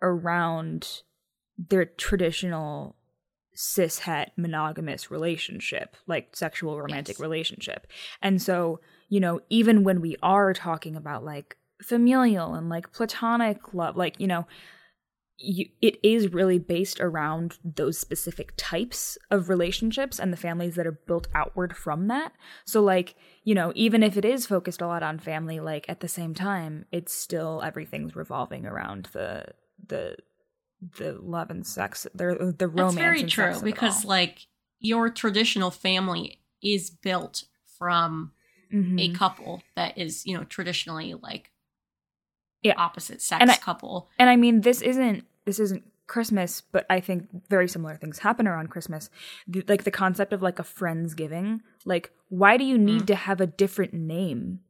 around 0.02 1.02
their 1.56 1.84
traditional 1.84 2.96
cishet 3.58 4.28
monogamous 4.36 5.10
relationship 5.10 5.96
like 6.06 6.36
sexual 6.36 6.78
romantic 6.80 7.16
Yes. 7.16 7.20
relationship 7.20 7.88
and 8.22 8.40
so 8.40 8.78
you 9.08 9.18
know 9.18 9.40
even 9.50 9.82
when 9.82 10.00
we 10.00 10.14
are 10.22 10.54
talking 10.54 10.94
about 10.94 11.24
like 11.24 11.56
familial 11.82 12.54
and 12.54 12.68
like 12.68 12.92
platonic 12.92 13.74
love 13.74 13.96
like 13.96 14.14
you 14.20 14.28
know 14.28 14.46
you, 15.40 15.66
it 15.80 15.98
is 16.02 16.32
really 16.32 16.58
based 16.58 17.00
around 17.00 17.58
those 17.64 17.96
specific 17.98 18.52
types 18.56 19.16
of 19.30 19.48
relationships 19.48 20.18
and 20.18 20.32
the 20.32 20.36
families 20.36 20.74
that 20.74 20.86
are 20.86 20.98
built 21.06 21.28
outward 21.32 21.76
from 21.76 22.08
that. 22.08 22.32
So, 22.64 22.82
like, 22.82 23.14
you 23.44 23.54
know, 23.54 23.72
even 23.76 24.02
if 24.02 24.16
it 24.16 24.24
is 24.24 24.46
focused 24.46 24.80
a 24.80 24.88
lot 24.88 25.04
on 25.04 25.20
family, 25.20 25.60
like 25.60 25.88
at 25.88 26.00
the 26.00 26.08
same 26.08 26.34
time, 26.34 26.86
it's 26.90 27.12
still 27.12 27.62
everything's 27.62 28.16
revolving 28.16 28.66
around 28.66 29.10
the 29.12 29.44
the 29.86 30.16
the 30.80 31.12
love 31.12 31.50
and 31.50 31.66
sex, 31.66 32.06
the 32.14 32.54
the 32.56 32.68
romance. 32.68 32.94
That's 32.94 33.02
very 33.02 33.22
true 33.24 33.60
because 33.62 34.04
like 34.04 34.46
your 34.80 35.10
traditional 35.10 35.70
family 35.70 36.40
is 36.62 36.90
built 36.90 37.44
from 37.78 38.32
a 38.70 38.74
Mhm. 38.74 39.14
couple 39.14 39.62
that 39.76 39.96
is, 39.96 40.26
you 40.26 40.36
know, 40.36 40.44
traditionally 40.44 41.14
like 41.14 41.52
yeah. 42.62 42.74
opposite 42.76 43.22
sex 43.22 43.40
and 43.40 43.50
I, 43.50 43.56
couple. 43.56 44.08
And 44.18 44.28
I 44.28 44.36
mean, 44.36 44.60
this 44.60 44.82
isn't 44.82 45.24
this 45.44 45.58
isn't 45.58 45.84
Christmas, 46.06 46.60
but 46.60 46.86
I 46.90 47.00
think 47.00 47.28
very 47.48 47.68
similar 47.68 47.96
things 47.96 48.18
happen 48.18 48.46
around 48.46 48.68
Christmas. 48.68 49.10
The, 49.46 49.64
like 49.68 49.84
the 49.84 49.90
concept 49.90 50.32
of 50.32 50.42
like 50.42 50.58
a 50.58 50.64
friendsgiving. 50.64 51.60
Like, 51.84 52.12
why 52.28 52.56
do 52.56 52.64
you 52.64 52.78
need 52.78 53.02
mm. 53.02 53.06
to 53.06 53.14
have 53.14 53.40
a 53.40 53.46
different 53.46 53.94
name 53.94 54.60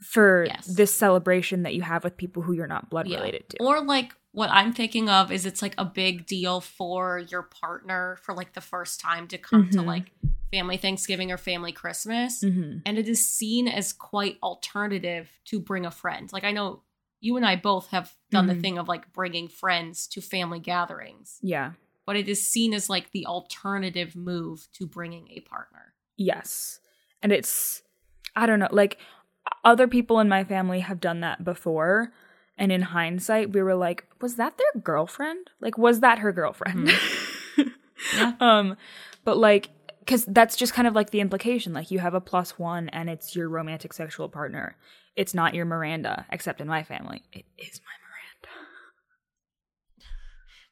for 0.00 0.44
yes. 0.46 0.66
this 0.66 0.94
celebration 0.94 1.62
that 1.62 1.74
you 1.74 1.82
have 1.82 2.04
with 2.04 2.16
people 2.16 2.42
who 2.42 2.52
you're 2.52 2.66
not 2.66 2.90
blood 2.90 3.06
yeah. 3.06 3.18
related 3.18 3.48
to? 3.50 3.56
Or 3.60 3.82
like 3.82 4.14
what 4.32 4.50
I'm 4.50 4.72
thinking 4.72 5.08
of 5.08 5.30
is 5.30 5.46
it's 5.46 5.62
like 5.62 5.74
a 5.78 5.84
big 5.84 6.26
deal 6.26 6.60
for 6.60 7.18
your 7.18 7.42
partner 7.42 8.18
for 8.22 8.34
like 8.34 8.52
the 8.52 8.60
first 8.60 9.00
time 9.00 9.28
to 9.28 9.38
come 9.38 9.64
mm-hmm. 9.64 9.78
to 9.78 9.82
like 9.82 10.10
family 10.52 10.76
Thanksgiving 10.76 11.30
or 11.30 11.36
family 11.36 11.72
Christmas. 11.72 12.42
Mm-hmm. 12.42 12.78
And 12.84 12.98
it 12.98 13.08
is 13.08 13.26
seen 13.26 13.68
as 13.68 13.92
quite 13.92 14.38
alternative 14.42 15.30
to 15.46 15.60
bring 15.60 15.86
a 15.86 15.90
friend. 15.90 16.32
Like 16.32 16.44
I 16.44 16.52
know 16.52 16.82
you 17.20 17.36
and 17.36 17.46
I 17.46 17.56
both 17.56 17.88
have 17.88 18.12
done 18.30 18.46
mm-hmm. 18.46 18.56
the 18.56 18.60
thing 18.60 18.78
of 18.78 18.88
like 18.88 19.12
bringing 19.12 19.48
friends 19.48 20.06
to 20.08 20.20
family 20.20 20.58
gatherings. 20.58 21.38
Yeah. 21.40 21.72
But 22.04 22.16
it 22.16 22.28
is 22.28 22.46
seen 22.46 22.74
as 22.74 22.90
like 22.90 23.12
the 23.12 23.26
alternative 23.26 24.14
move 24.14 24.68
to 24.74 24.86
bringing 24.86 25.28
a 25.30 25.40
partner. 25.40 25.94
Yes. 26.16 26.80
And 27.22 27.32
it's, 27.32 27.82
I 28.36 28.46
don't 28.46 28.58
know, 28.58 28.68
like 28.70 28.98
other 29.64 29.88
people 29.88 30.20
in 30.20 30.28
my 30.28 30.44
family 30.44 30.80
have 30.80 31.00
done 31.00 31.20
that 31.20 31.44
before. 31.44 32.12
And 32.56 32.70
in 32.70 32.82
hindsight, 32.82 33.52
we 33.52 33.62
were 33.62 33.74
like, 33.74 34.04
was 34.20 34.36
that 34.36 34.58
their 34.58 34.82
girlfriend? 34.82 35.50
Like, 35.60 35.76
was 35.76 36.00
that 36.00 36.20
her 36.20 36.32
girlfriend? 36.32 36.88
Mm-hmm. 36.88 37.68
yeah. 38.16 38.32
um, 38.40 38.76
but 39.24 39.38
like, 39.38 39.70
because 39.98 40.24
that's 40.26 40.54
just 40.54 40.74
kind 40.74 40.86
of 40.86 40.94
like 40.94 41.10
the 41.10 41.20
implication. 41.20 41.72
Like, 41.72 41.90
you 41.90 41.98
have 41.98 42.14
a 42.14 42.20
plus 42.20 42.58
one 42.58 42.88
and 42.90 43.10
it's 43.10 43.34
your 43.34 43.48
romantic 43.48 43.92
sexual 43.92 44.28
partner. 44.28 44.76
It's 45.16 45.34
not 45.34 45.54
your 45.54 45.64
Miranda, 45.64 46.26
except 46.30 46.60
in 46.60 46.68
my 46.68 46.82
family. 46.82 47.22
It 47.32 47.44
is 47.58 47.80
my 47.80 47.92
Miranda. 48.04 48.68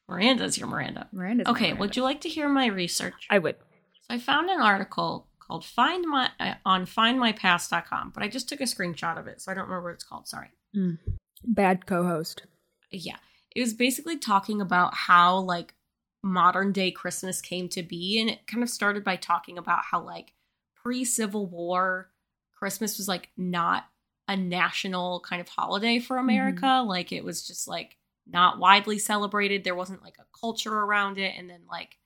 Miranda's 0.07 0.57
your 0.57 0.67
Miranda. 0.67 1.07
Miranda's 1.11 1.47
okay, 1.47 1.65
Miranda. 1.65 1.79
would 1.79 1.95
you 1.95 2.03
like 2.03 2.21
to 2.21 2.29
hear 2.29 2.47
my 2.47 2.67
research? 2.67 3.27
I 3.29 3.39
would. 3.39 3.55
So 4.01 4.15
I 4.15 4.19
found 4.19 4.49
an 4.49 4.61
article 4.61 5.27
called 5.45 5.65
Find 5.65 6.05
My 6.07 6.29
uh, 6.39 6.55
on 6.65 6.85
findmypast.com, 6.85 8.11
but 8.13 8.23
I 8.23 8.27
just 8.27 8.49
took 8.49 8.61
a 8.61 8.65
screenshot 8.65 9.19
of 9.19 9.27
it, 9.27 9.41
so 9.41 9.51
I 9.51 9.55
don't 9.55 9.65
remember 9.65 9.89
what 9.89 9.95
it's 9.95 10.03
called. 10.03 10.27
Sorry. 10.27 10.51
Mm. 10.75 10.97
Bad 11.43 11.85
co-host. 11.85 12.43
Yeah. 12.91 13.17
It 13.55 13.61
was 13.61 13.73
basically 13.73 14.17
talking 14.17 14.61
about 14.61 14.95
how 14.95 15.39
like 15.39 15.75
modern 16.23 16.71
day 16.71 16.89
Christmas 16.89 17.41
came 17.41 17.67
to 17.69 17.83
be 17.83 18.19
and 18.19 18.29
it 18.29 18.47
kind 18.47 18.63
of 18.63 18.69
started 18.69 19.03
by 19.03 19.17
talking 19.17 19.57
about 19.57 19.83
how 19.91 20.01
like 20.01 20.33
pre-Civil 20.81 21.47
War 21.47 22.09
Christmas 22.57 22.97
was 22.97 23.09
like 23.09 23.29
not 23.35 23.85
a 24.27 24.37
national 24.37 25.19
kind 25.19 25.41
of 25.41 25.49
holiday 25.49 25.99
for 25.99 26.15
mm-hmm. 26.15 26.29
America. 26.29 26.65
Mm-hmm. 26.65 26.87
Like 26.87 27.11
it 27.11 27.23
was 27.23 27.45
just 27.45 27.67
like 27.67 27.97
not 28.25 28.57
widely 28.57 28.97
celebrated. 28.97 29.63
There 29.63 29.75
wasn't 29.75 30.01
like 30.01 30.17
a 30.17 30.39
culture 30.39 30.73
around 30.73 31.17
it. 31.17 31.33
And 31.37 31.49
then 31.49 31.61
like 31.69 31.97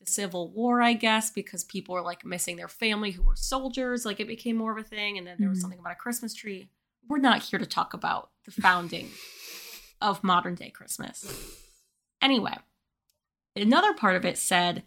the 0.00 0.06
Civil 0.06 0.50
War, 0.50 0.82
I 0.82 0.92
guess, 0.92 1.30
because 1.30 1.64
people 1.64 1.94
were 1.94 2.02
like 2.02 2.24
missing 2.24 2.56
their 2.56 2.68
family 2.68 3.10
who 3.10 3.22
were 3.22 3.36
soldiers, 3.36 4.04
like 4.04 4.20
it 4.20 4.28
became 4.28 4.56
more 4.56 4.72
of 4.72 4.78
a 4.78 4.88
thing. 4.88 5.18
And 5.18 5.26
then 5.26 5.36
there 5.38 5.48
was 5.48 5.58
mm-hmm. 5.58 5.62
something 5.62 5.78
about 5.78 5.92
a 5.92 5.96
Christmas 5.96 6.34
tree. 6.34 6.68
We're 7.08 7.18
not 7.18 7.42
here 7.42 7.58
to 7.58 7.66
talk 7.66 7.94
about 7.94 8.30
the 8.44 8.50
founding 8.50 9.10
of 10.00 10.24
modern 10.24 10.54
day 10.54 10.70
Christmas. 10.70 11.24
Anyway, 12.20 12.54
another 13.54 13.94
part 13.94 14.16
of 14.16 14.24
it 14.24 14.38
said, 14.38 14.82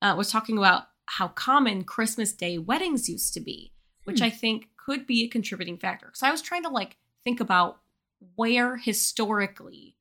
uh, 0.00 0.14
was 0.16 0.30
talking 0.30 0.58
about 0.58 0.84
how 1.06 1.28
common 1.28 1.84
Christmas 1.84 2.32
Day 2.32 2.58
weddings 2.58 3.08
used 3.08 3.34
to 3.34 3.40
be, 3.40 3.72
which 4.04 4.18
hmm. 4.18 4.26
I 4.26 4.30
think 4.30 4.68
could 4.76 5.06
be 5.06 5.22
a 5.22 5.28
contributing 5.28 5.78
factor. 5.78 6.06
Because 6.06 6.22
I 6.22 6.30
was 6.30 6.42
trying 6.42 6.62
to 6.64 6.68
like 6.68 6.96
think 7.24 7.40
about 7.40 7.80
where 8.36 8.76
historically 8.76 9.96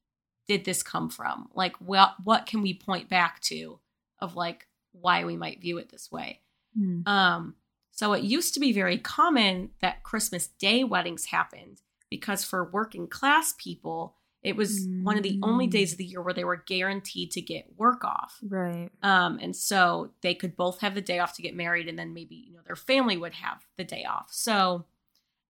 did 0.48 0.65
this 0.65 0.84
come 0.84 1.10
from? 1.10 1.50
Like, 1.53 1.75
what 1.77 2.15
what 2.24 2.46
can 2.46 2.62
we 2.62 2.74
point 2.74 3.10
back 3.10 3.39
to 3.41 3.79
of 4.20 4.36
like 4.36 4.67
why 4.91 5.25
we 5.25 5.36
might 5.36 5.62
view 5.62 5.77
it 5.77 5.89
this 5.89 6.12
way? 6.12 6.41
Mm. 6.77 7.08
Um, 7.08 7.55
so 7.91 8.13
it 8.13 8.24
used 8.24 8.53
to 8.55 8.60
be 8.60 8.74
very 8.74 8.98
common 8.98 9.72
that 9.82 10.03
Christmas 10.03 10.48
Day 10.48 10.84
weddings 10.84 11.25
happened 11.25 11.82
because 12.10 12.43
for 12.43 12.63
working 12.63 13.08
class 13.08 13.53
people, 13.58 14.15
it 14.43 14.55
was 14.55 14.88
mm. 14.88 15.03
one 15.03 15.17
of 15.17 15.24
the 15.24 15.39
only 15.41 15.67
days 15.67 15.93
of 15.93 15.98
the 15.98 16.03
year 16.03 16.22
where 16.22 16.34
they 16.34 16.43
were 16.43 16.63
guaranteed 16.67 17.32
to 17.32 17.41
get 17.41 17.77
work 17.77 18.03
off. 18.03 18.39
Right. 18.48 18.89
Um, 19.01 19.39
and 19.41 19.55
so 19.55 20.12
they 20.22 20.36
could 20.36 20.55
both 20.55 20.82
have 20.82 20.96
the 20.96 21.01
day 21.01 21.20
off 21.20 21.36
to 21.36 21.41
get 21.41 21.55
married, 21.55 21.88
and 21.88 21.98
then 21.98 22.13
maybe 22.13 22.36
you 22.36 22.53
know 22.53 22.60
their 22.65 22.75
family 22.75 23.15
would 23.15 23.34
have 23.34 23.65
the 23.77 23.84
day 23.84 24.03
off. 24.03 24.27
So, 24.32 24.86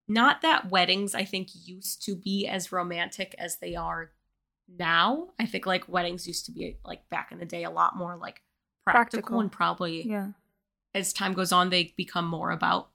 not 0.08 0.42
that 0.42 0.70
weddings 0.70 1.16
I 1.16 1.26
think 1.26 1.50
used 1.66 2.04
to 2.06 2.16
be 2.16 2.46
as 2.48 2.72
romantic 2.72 3.36
as 3.40 3.58
they 3.58 3.76
are 3.76 4.12
now. 4.68 5.30
I 5.40 5.46
think 5.46 5.66
like 5.66 5.90
weddings 5.90 6.28
used 6.28 6.46
to 6.46 6.52
be 6.52 6.78
like 6.86 7.10
back 7.10 7.32
in 7.32 7.40
the 7.40 7.46
day 7.46 7.64
a 7.64 7.72
lot 7.72 7.96
more 7.96 8.16
like 8.16 8.42
practical, 8.86 9.22
practical. 9.22 9.40
and 9.40 9.52
probably 9.52 10.08
yeah. 10.08 10.28
As 10.96 11.12
time 11.12 11.34
goes 11.34 11.52
on, 11.52 11.70
they 11.70 11.94
become 11.98 12.28
more 12.28 12.52
about 12.52 12.90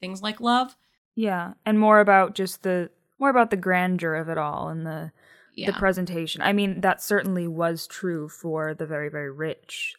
things 0.00 0.22
like 0.22 0.40
love. 0.40 0.76
Yeah, 1.14 1.54
and 1.64 1.78
more 1.78 2.00
about 2.00 2.34
just 2.34 2.62
the 2.62 2.90
more 3.18 3.30
about 3.30 3.50
the 3.50 3.56
grandeur 3.56 4.14
of 4.14 4.28
it 4.28 4.38
all 4.38 4.68
and 4.68 4.86
the 4.86 5.12
yeah. 5.54 5.70
the 5.70 5.78
presentation. 5.78 6.42
I 6.42 6.52
mean, 6.52 6.82
that 6.82 7.02
certainly 7.02 7.48
was 7.48 7.86
true 7.86 8.28
for 8.28 8.74
the 8.74 8.86
very 8.86 9.08
very 9.08 9.30
rich 9.30 9.94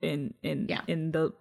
in 0.00 0.34
in 0.42 0.66
yeah. 0.68 0.82
in 0.86 1.12
the 1.12 1.32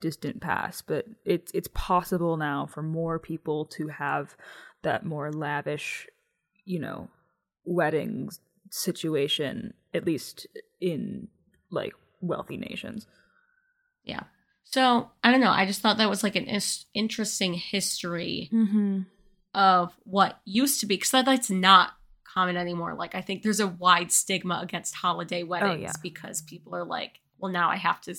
distant 0.00 0.40
past, 0.40 0.84
but 0.86 1.06
it's 1.24 1.52
it's 1.52 1.68
possible 1.74 2.36
now 2.36 2.66
for 2.66 2.82
more 2.82 3.18
people 3.18 3.64
to 3.66 3.88
have 3.88 4.36
that 4.82 5.04
more 5.04 5.32
lavish, 5.32 6.06
you 6.64 6.78
know, 6.78 7.08
weddings 7.64 8.40
situation 8.70 9.74
at 9.94 10.04
least 10.04 10.46
in 10.80 11.28
like 11.70 11.94
wealthy 12.20 12.56
nations. 12.56 13.06
Yeah. 14.04 14.24
So, 14.64 15.10
I 15.22 15.30
don't 15.30 15.40
know, 15.40 15.50
I 15.50 15.64
just 15.64 15.80
thought 15.80 15.98
that 15.98 16.10
was 16.10 16.22
like 16.22 16.36
an 16.36 16.48
is- 16.48 16.86
interesting 16.92 17.54
history 17.54 18.50
mm-hmm. 18.52 19.02
of 19.54 19.96
what 20.04 20.40
used 20.44 20.80
to 20.80 20.86
be 20.86 20.98
cuz 20.98 21.10
that's 21.10 21.50
not 21.50 21.92
common 22.36 22.56
anymore. 22.56 22.94
Like 22.94 23.14
I 23.14 23.22
think 23.22 23.42
there's 23.42 23.60
a 23.60 23.66
wide 23.66 24.12
stigma 24.12 24.60
against 24.62 24.94
holiday 24.94 25.42
oh, 25.42 25.46
weddings 25.46 25.78
oh, 25.78 25.82
yeah. 25.82 25.92
because 26.02 26.42
people 26.42 26.74
are 26.74 26.84
like, 26.84 27.20
well, 27.38 27.50
now 27.50 27.70
I 27.70 27.76
have 27.76 28.00
to. 28.02 28.14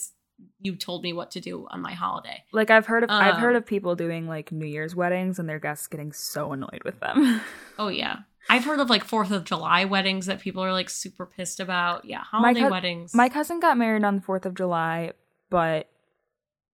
You 0.59 0.75
told 0.75 1.01
me 1.01 1.13
what 1.13 1.31
to 1.31 1.39
do 1.39 1.65
on 1.71 1.81
my 1.81 1.93
holiday. 1.93 2.43
Like 2.51 2.69
I've 2.69 2.85
heard 2.85 3.03
of 3.03 3.09
um, 3.09 3.21
I've 3.21 3.37
heard 3.37 3.55
um, 3.55 3.57
of 3.57 3.65
people 3.65 3.95
doing 3.95 4.27
like 4.27 4.51
New 4.51 4.67
Year's 4.67 4.95
weddings 4.95 5.39
and 5.39 5.49
their 5.49 5.59
guests 5.59 5.87
getting 5.87 6.11
so 6.11 6.51
annoyed 6.51 6.81
with 6.85 6.99
them. 6.99 7.41
oh 7.79 7.87
yeah. 7.87 8.17
I've 8.49 8.65
heard 8.65 8.79
of 8.79 8.89
like 8.89 9.03
Fourth 9.03 9.31
of 9.31 9.43
July 9.43 9.85
weddings 9.85 10.25
that 10.27 10.39
people 10.39 10.63
are 10.63 10.71
like 10.71 10.89
super 10.89 11.25
pissed 11.25 11.59
about. 11.59 12.05
Yeah, 12.05 12.21
holiday 12.21 12.61
co- 12.61 12.69
weddings. 12.69 13.13
My 13.13 13.29
cousin 13.29 13.59
got 13.59 13.77
married 13.77 14.03
on 14.03 14.15
the 14.15 14.21
Fourth 14.21 14.45
of 14.45 14.55
July, 14.55 15.11
but 15.49 15.89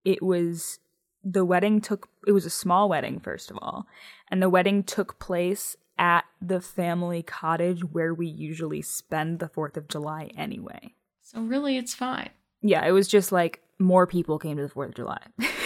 it 0.06 0.22
was 0.22 0.80
the 1.24 1.46
wedding 1.46 1.82
took 1.82 2.10
it 2.27 2.32
was 2.34 2.46
a 2.46 2.50
small 2.50 2.89
wedding 2.89 3.20
first 3.20 3.50
of 3.50 3.58
all, 3.62 3.88
and 4.30 4.42
the 4.42 4.50
wedding 4.50 4.84
took 4.84 5.20
place 5.20 5.77
at 5.98 6.25
the 6.42 6.60
family 6.62 7.22
cottage 7.24 7.84
where 7.84 8.13
we 8.13 8.27
usually 8.27 8.82
spend 8.82 9.39
the 9.39 9.48
4th 9.48 9.77
of 9.77 9.88
July 9.88 10.32
anyway. 10.36 10.94
So 11.22 11.42
really 11.42 11.77
it's 11.77 11.94
fine. 11.94 12.32
Yeah, 12.62 12.86
it 12.86 12.92
was 12.92 13.08
just 13.08 13.32
like 13.32 13.62
more 13.80 14.08
people 14.08 14.39
came 14.39 14.58
to 14.58 14.63
the 14.63 14.74
4th 14.74 14.89
of 14.89 14.96
July. 14.96 15.20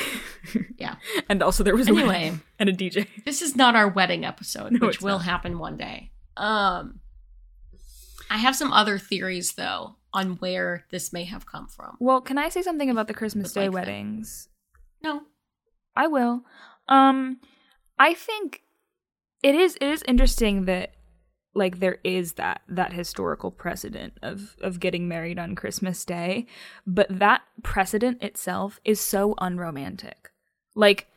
yeah. 0.77 0.95
And 1.29 1.41
also 1.43 1.63
there 1.63 1.75
was 1.75 1.87
anyway, 1.87 2.29
a 2.29 2.41
and 2.59 2.69
a 2.69 2.73
DJ. 2.73 3.07
This 3.25 3.41
is 3.41 3.55
not 3.55 3.75
our 3.75 3.87
wedding 3.87 4.25
episode, 4.25 4.73
no, 4.73 4.87
which 4.87 5.01
will 5.01 5.17
not. 5.17 5.25
happen 5.25 5.59
one 5.59 5.77
day. 5.77 6.11
Um 6.35 6.99
I 8.29 8.37
have 8.37 8.55
some 8.55 8.73
other 8.73 8.97
theories 8.97 9.53
though 9.53 9.95
on 10.13 10.35
where 10.37 10.85
this 10.91 11.13
may 11.13 11.23
have 11.25 11.45
come 11.45 11.67
from. 11.67 11.97
Well, 11.99 12.21
can 12.21 12.37
I 12.37 12.49
say 12.49 12.61
something 12.61 12.89
about 12.89 13.07
the 13.07 13.13
Christmas 13.13 13.53
Day 13.53 13.69
like 13.69 13.73
weddings? 13.73 14.49
No. 15.03 15.21
I 15.95 16.07
will. 16.07 16.43
Um 16.87 17.39
I 17.99 18.13
think 18.13 18.61
it 19.43 19.55
is 19.55 19.75
it 19.79 19.87
is 19.87 20.03
interesting 20.07 20.65
that 20.65 20.93
like 21.57 21.79
there 21.79 21.97
is 22.03 22.33
that 22.33 22.61
that 22.69 22.93
historical 22.93 23.51
precedent 23.51 24.13
of 24.21 24.55
of 24.61 24.79
getting 24.79 25.07
married 25.07 25.39
on 25.39 25.55
Christmas 25.55 26.05
Day, 26.05 26.45
but 26.85 27.07
that 27.09 27.41
precedent 27.63 28.21
itself 28.21 28.79
is 28.85 29.01
so 29.01 29.33
unromantic. 29.39 30.29
Like 30.77 31.07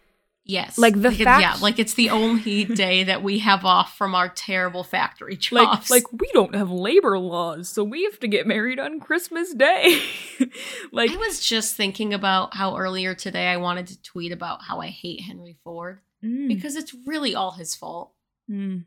Yes. 0.50 0.78
Like 0.78 0.94
the 0.94 1.10
like 1.10 1.18
fact, 1.18 1.42
yeah, 1.42 1.56
like 1.60 1.78
it's 1.78 1.94
the 1.94 2.10
only 2.10 2.64
day 2.74 3.04
that 3.04 3.22
we 3.22 3.38
have 3.38 3.64
off 3.64 3.96
from 3.96 4.14
our 4.14 4.28
terrible 4.28 4.82
factory 4.82 5.36
jobs. 5.36 5.90
Like, 5.90 6.04
like 6.04 6.20
we 6.20 6.28
don't 6.32 6.54
have 6.54 6.70
labor 6.70 7.18
laws, 7.18 7.68
so 7.68 7.84
we 7.84 8.04
have 8.04 8.18
to 8.20 8.28
get 8.28 8.46
married 8.46 8.80
on 8.80 9.00
Christmas 9.00 9.54
Day. 9.54 10.02
like 10.92 11.10
I 11.10 11.16
was 11.16 11.40
just 11.40 11.76
thinking 11.76 12.12
about 12.14 12.56
how 12.56 12.76
earlier 12.76 13.14
today 13.14 13.46
I 13.46 13.58
wanted 13.58 13.86
to 13.88 14.02
tweet 14.02 14.32
about 14.32 14.62
how 14.64 14.80
I 14.80 14.88
hate 14.88 15.20
Henry 15.20 15.56
Ford 15.62 16.00
mm. 16.24 16.48
because 16.48 16.74
it's 16.74 16.94
really 17.06 17.34
all 17.34 17.52
his 17.52 17.74
fault. 17.74 18.12
Mm. 18.50 18.86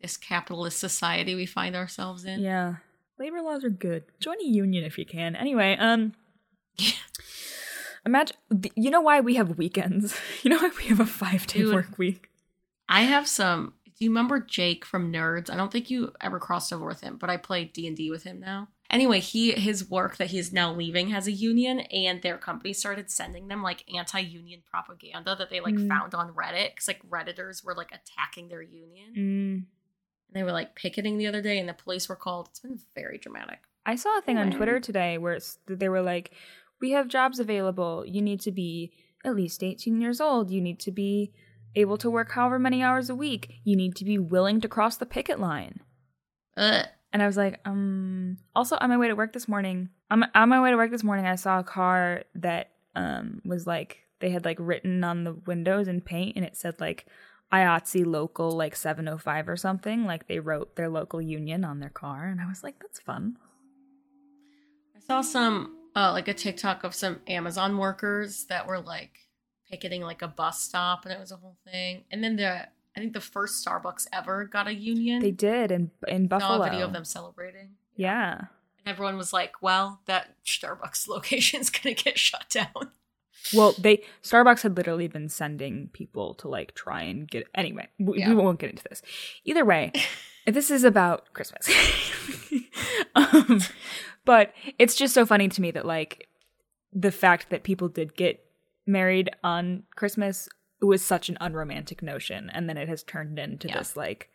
This 0.00 0.16
capitalist 0.16 0.78
society 0.78 1.34
we 1.34 1.46
find 1.46 1.74
ourselves 1.74 2.24
in. 2.24 2.40
Yeah. 2.40 2.76
Labor 3.18 3.42
laws 3.42 3.64
are 3.64 3.70
good. 3.70 4.04
Join 4.20 4.40
a 4.40 4.46
union 4.46 4.84
if 4.84 4.98
you 4.98 5.04
can. 5.04 5.34
Anyway, 5.34 5.76
um 5.80 6.12
imagine 8.06 8.36
you 8.74 8.90
know 8.90 9.00
why 9.00 9.20
we 9.20 9.34
have 9.36 9.58
weekends? 9.58 10.18
You 10.42 10.50
know 10.50 10.58
why 10.58 10.70
we 10.78 10.84
have 10.86 11.00
a 11.00 11.04
5-day 11.04 11.66
work 11.66 11.98
week? 11.98 12.30
I 12.88 13.02
have 13.02 13.26
some 13.28 13.74
Do 13.84 14.04
you 14.04 14.10
remember 14.10 14.40
Jake 14.40 14.84
from 14.84 15.12
Nerds? 15.12 15.50
I 15.50 15.56
don't 15.56 15.70
think 15.70 15.90
you 15.90 16.12
ever 16.20 16.38
crossed 16.38 16.72
over 16.72 16.86
with 16.86 17.00
him, 17.02 17.16
but 17.18 17.30
I 17.30 17.36
play 17.36 17.64
D 17.64 17.86
and 17.86 17.96
D 17.96 18.10
with 18.10 18.24
him 18.24 18.40
now. 18.40 18.68
Anyway, 18.88 19.20
he 19.20 19.52
his 19.52 19.88
work 19.88 20.16
that 20.16 20.30
he's 20.30 20.52
now 20.52 20.72
leaving 20.72 21.10
has 21.10 21.28
a 21.28 21.32
union, 21.32 21.80
and 21.80 22.22
their 22.22 22.36
company 22.38 22.72
started 22.72 23.08
sending 23.10 23.46
them 23.46 23.62
like 23.62 23.84
anti-union 23.94 24.62
propaganda 24.68 25.36
that 25.36 25.48
they 25.50 25.60
like 25.60 25.74
Mm. 25.76 25.86
found 25.88 26.14
on 26.14 26.32
Reddit 26.32 26.70
because 26.70 26.88
like 26.88 27.08
redditors 27.08 27.62
were 27.64 27.74
like 27.74 27.92
attacking 27.92 28.48
their 28.48 28.62
union. 28.62 29.10
Mm. 29.16 29.54
And 29.54 30.34
they 30.34 30.42
were 30.42 30.50
like 30.52 30.74
picketing 30.74 31.18
the 31.18 31.28
other 31.28 31.40
day, 31.42 31.58
and 31.60 31.68
the 31.68 31.74
police 31.74 32.08
were 32.08 32.16
called. 32.16 32.48
It's 32.48 32.60
been 32.60 32.80
very 32.96 33.18
dramatic. 33.18 33.60
I 33.86 33.94
saw 33.94 34.18
a 34.18 34.22
thing 34.22 34.38
on 34.38 34.50
Twitter 34.50 34.78
today 34.80 35.18
where 35.18 35.32
it's, 35.34 35.58
they 35.66 35.88
were 35.88 36.02
like, 36.02 36.32
"We 36.80 36.92
have 36.92 37.08
jobs 37.08 37.38
available. 37.38 38.04
You 38.06 38.22
need 38.22 38.40
to 38.40 38.52
be 38.52 38.92
at 39.24 39.34
least 39.34 39.62
18 39.62 40.00
years 40.00 40.20
old. 40.20 40.50
You 40.50 40.60
need 40.60 40.80
to 40.80 40.90
be 40.90 41.32
able 41.74 41.98
to 41.98 42.10
work 42.10 42.32
however 42.32 42.58
many 42.58 42.82
hours 42.82 43.10
a 43.10 43.14
week. 43.14 43.60
You 43.64 43.76
need 43.76 43.94
to 43.96 44.04
be 44.04 44.18
willing 44.18 44.60
to 44.60 44.68
cross 44.68 44.96
the 44.96 45.06
picket 45.06 45.38
line." 45.38 45.80
Ugh. 46.56 46.86
And 47.12 47.22
I 47.22 47.26
was 47.26 47.36
like, 47.36 47.60
um. 47.64 48.38
Also, 48.54 48.76
on 48.80 48.88
my 48.88 48.96
way 48.96 49.08
to 49.08 49.16
work 49.16 49.32
this 49.32 49.48
morning, 49.48 49.88
on 50.10 50.20
my, 50.20 50.28
on 50.34 50.48
my 50.48 50.60
way 50.60 50.70
to 50.70 50.76
work 50.76 50.90
this 50.90 51.04
morning, 51.04 51.26
I 51.26 51.34
saw 51.34 51.58
a 51.58 51.64
car 51.64 52.24
that 52.34 52.70
um 52.96 53.40
was 53.44 53.66
like 53.66 53.98
they 54.20 54.30
had 54.30 54.44
like 54.44 54.58
written 54.60 55.02
on 55.04 55.24
the 55.24 55.32
windows 55.32 55.88
in 55.88 56.00
paint, 56.00 56.36
and 56.36 56.44
it 56.44 56.56
said 56.56 56.80
like 56.80 57.06
IATSE 57.52 58.06
local 58.06 58.52
like 58.52 58.76
705 58.76 59.48
or 59.48 59.56
something. 59.56 60.04
Like 60.04 60.28
they 60.28 60.38
wrote 60.38 60.76
their 60.76 60.88
local 60.88 61.20
union 61.20 61.64
on 61.64 61.80
their 61.80 61.90
car, 61.90 62.26
and 62.26 62.40
I 62.40 62.46
was 62.46 62.62
like, 62.62 62.78
that's 62.80 63.00
fun. 63.00 63.36
I 64.96 65.00
saw 65.00 65.20
some 65.20 65.76
uh 65.96 66.12
like 66.12 66.28
a 66.28 66.34
TikTok 66.34 66.84
of 66.84 66.94
some 66.94 67.20
Amazon 67.26 67.76
workers 67.78 68.44
that 68.44 68.66
were 68.66 68.80
like 68.80 69.28
picketing 69.70 70.02
like 70.02 70.22
a 70.22 70.28
bus 70.28 70.60
stop, 70.62 71.04
and 71.04 71.12
it 71.12 71.20
was 71.20 71.32
a 71.32 71.36
whole 71.36 71.56
thing. 71.70 72.04
And 72.10 72.22
then 72.22 72.36
the 72.36 72.66
I 72.96 73.00
think 73.00 73.12
the 73.12 73.20
first 73.20 73.64
Starbucks 73.64 74.08
ever 74.12 74.44
got 74.44 74.66
a 74.66 74.74
union. 74.74 75.20
They 75.22 75.30
did 75.30 75.70
in 75.70 75.90
in 76.08 76.28
saw 76.28 76.38
Buffalo. 76.38 76.62
a 76.62 76.70
video 76.70 76.86
of 76.86 76.92
them 76.92 77.04
celebrating. 77.04 77.70
Yeah. 77.94 78.38
And 78.78 78.86
everyone 78.86 79.16
was 79.16 79.32
like, 79.32 79.62
"Well, 79.62 80.00
that 80.06 80.34
Starbucks 80.44 81.06
location's 81.14 81.70
gonna 81.70 81.94
get 81.94 82.18
shut 82.18 82.46
down." 82.50 82.90
Well, 83.54 83.74
they 83.78 84.02
Starbucks 84.22 84.62
had 84.62 84.76
literally 84.76 85.08
been 85.08 85.28
sending 85.28 85.88
people 85.92 86.34
to 86.34 86.48
like 86.48 86.74
try 86.74 87.02
and 87.02 87.28
get. 87.28 87.46
Anyway, 87.54 87.88
we, 87.98 88.18
Yeah. 88.18 88.30
we 88.30 88.34
won't 88.34 88.58
get 88.58 88.70
into 88.70 88.84
this. 88.88 89.02
Either 89.44 89.64
way, 89.64 89.92
this 90.46 90.70
is 90.70 90.84
about 90.84 91.32
Christmas. 91.32 91.68
um, 93.14 93.60
but 94.24 94.52
it's 94.78 94.94
just 94.94 95.14
so 95.14 95.24
funny 95.26 95.48
to 95.48 95.60
me 95.62 95.70
that 95.72 95.86
like 95.86 96.28
the 96.92 97.12
fact 97.12 97.50
that 97.50 97.62
people 97.62 97.88
did 97.88 98.14
get 98.16 98.44
married 98.86 99.30
on 99.44 99.84
Christmas 99.96 100.48
was 100.82 101.04
such 101.04 101.28
an 101.28 101.36
unromantic 101.40 102.02
notion, 102.02 102.50
and 102.52 102.68
then 102.68 102.76
it 102.76 102.88
has 102.88 103.02
turned 103.02 103.38
into 103.38 103.68
Yeah. 103.68 103.78
this 103.78 103.96
like 103.96 104.28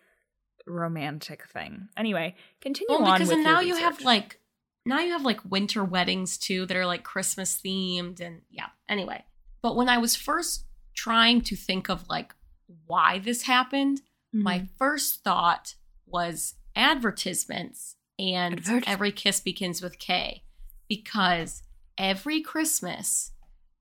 romantic 0.68 1.46
thing. 1.48 1.88
Anyway, 1.98 2.36
continue 2.62 2.88
Well, 2.90 3.04
on 3.08 3.14
because 3.16 3.28
with 3.30 3.38
then 3.38 3.46
your 3.46 3.54
now 3.54 3.60
you 3.62 3.76
have 3.76 4.02
like 4.02 4.40
now 4.86 5.00
you 5.00 5.12
have 5.12 5.24
like 5.26 5.44
winter 5.50 5.84
weddings 5.84 6.38
too 6.38 6.66
that 6.68 6.78
are 6.78 6.86
like 6.86 7.04
Christmas 7.04 7.60
themed 7.64 8.20
and 8.22 8.42
yeah. 8.50 8.68
Anyway, 8.88 9.24
but 9.62 9.76
when 9.76 9.90
I 9.90 9.98
was 9.98 10.16
first 10.16 10.66
trying 10.96 11.42
to 11.42 11.56
think 11.56 11.90
of 11.90 12.08
like 12.08 12.34
why 12.88 13.20
this 13.20 13.44
happened, 13.44 14.02
Mhm. 14.34 14.42
my 14.44 14.68
first 14.78 15.24
thought 15.24 15.76
was 16.06 16.56
advertisements 16.76 17.96
and 18.20 18.62
every 18.88 19.12
kiss 19.12 19.40
begins 19.40 19.82
with 19.82 20.00
Kay 20.00 20.44
because 20.88 21.64
every 21.98 22.42
Christmas 22.42 23.32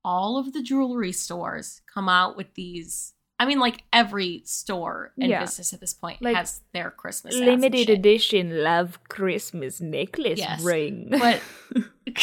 all 0.03 0.37
of 0.37 0.53
the 0.53 0.61
jewelry 0.61 1.11
stores 1.11 1.81
come 1.91 2.07
out 2.09 2.37
with 2.37 2.53
these 2.55 3.13
I 3.39 3.45
mean 3.45 3.59
like 3.59 3.83
every 3.91 4.41
store 4.45 5.13
and 5.19 5.29
Yeah. 5.29 5.41
business 5.41 5.73
at 5.73 5.79
this 5.79 5.93
point 5.93 6.21
Like, 6.21 6.35
has 6.35 6.61
their 6.73 6.91
Christmas 6.91 7.35
limited 7.35 7.89
edition 7.89 8.63
love 8.63 8.99
Christmas 9.09 9.81
necklace 9.81 10.39
Yes, 10.39 10.61
ring. 10.63 11.07
but 11.11 11.41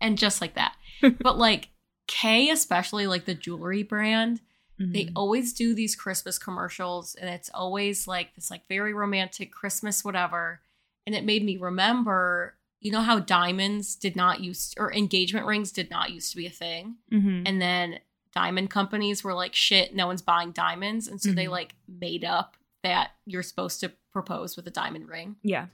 and 0.00 0.18
just 0.18 0.40
like 0.40 0.54
that. 0.54 0.74
But 1.22 1.38
like 1.38 1.68
Kay, 2.06 2.50
especially 2.50 3.06
like 3.06 3.24
the 3.24 3.34
jewelry 3.34 3.82
brand, 3.82 4.40
they 4.78 5.04
Mhm. 5.06 5.12
always 5.16 5.52
do 5.52 5.74
these 5.74 5.94
Christmas 5.96 6.38
commercials, 6.38 7.14
and 7.14 7.30
it's 7.30 7.50
always 7.54 8.06
like 8.06 8.34
this 8.34 8.50
like 8.50 8.66
very 8.68 8.92
romantic 8.92 9.52
Christmas 9.52 10.04
whatever. 10.04 10.60
And 11.06 11.14
it 11.14 11.24
made 11.24 11.44
me 11.44 11.56
remember, 11.56 12.56
you 12.80 12.92
know 12.92 13.00
how 13.00 13.18
diamonds 13.18 13.94
did 13.96 14.14
not 14.16 14.40
use 14.40 14.72
or 14.78 14.92
engagement 14.92 15.46
rings 15.46 15.72
did 15.72 15.90
not 15.90 16.10
used 16.10 16.30
to 16.30 16.36
be 16.36 16.46
a 16.46 16.50
thing, 16.50 16.96
Mhm. 17.12 17.42
and 17.46 17.60
then 17.60 18.00
diamond 18.32 18.70
companies 18.70 19.22
were 19.22 19.34
like, 19.34 19.54
shit, 19.54 19.94
no 19.94 20.06
one's 20.06 20.22
buying 20.22 20.52
diamonds, 20.52 21.06
and 21.08 21.20
so 21.20 21.32
they 21.32 21.46
Mhm. 21.46 21.50
like 21.50 21.74
made 21.86 22.24
up 22.24 22.56
that 22.82 23.12
you're 23.26 23.42
supposed 23.42 23.80
to 23.80 23.92
propose 24.12 24.56
with 24.56 24.66
a 24.66 24.70
diamond 24.70 25.08
ring. 25.08 25.36
yeah. 25.42 25.66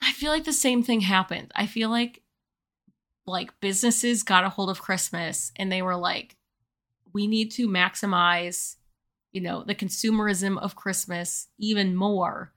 I 0.00 0.12
feel 0.12 0.32
like 0.32 0.44
the 0.44 0.52
same 0.52 0.82
thing 0.82 1.00
happened. 1.02 1.52
I 1.54 1.66
feel 1.66 1.88
like 1.88 2.22
like 3.24 3.58
businesses 3.60 4.24
got 4.24 4.42
a 4.44 4.48
hold 4.48 4.68
of 4.68 4.82
Christmas 4.82 5.52
and 5.54 5.70
they 5.70 5.80
were 5.80 5.94
like 5.96 6.36
we 7.12 7.28
need 7.28 7.52
to 7.52 7.68
maximize 7.68 8.76
you 9.32 9.40
know 9.40 9.62
the 9.62 9.74
consumerism 9.76 10.58
of 10.58 10.74
Christmas 10.74 11.48
even 11.58 11.94
more. 11.94 12.52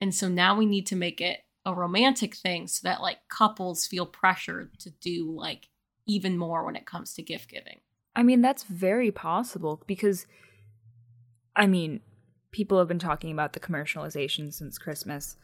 And 0.00 0.14
so 0.14 0.28
now 0.28 0.56
we 0.56 0.66
need 0.66 0.86
to 0.86 0.96
make 0.96 1.20
it 1.20 1.40
a 1.66 1.74
romantic 1.74 2.34
thing 2.34 2.66
so 2.66 2.80
that 2.84 3.02
like 3.02 3.18
couples 3.28 3.86
feel 3.86 4.06
pressured 4.06 4.78
to 4.80 4.90
do 4.90 5.30
like 5.30 5.68
even 6.06 6.38
more 6.38 6.64
when 6.64 6.76
it 6.76 6.86
comes 6.86 7.14
to 7.14 7.22
gift 7.22 7.50
giving. 7.50 7.80
I 8.16 8.22
mean, 8.22 8.40
that's 8.40 8.64
very 8.64 9.10
possible 9.12 9.82
because, 9.86 10.26
I 11.54 11.66
mean, 11.66 12.00
people 12.50 12.78
have 12.78 12.88
been 12.88 12.98
talking 12.98 13.30
about 13.30 13.52
the 13.52 13.60
commercialization 13.60 14.52
since 14.52 14.78
Christmas. 14.78 15.36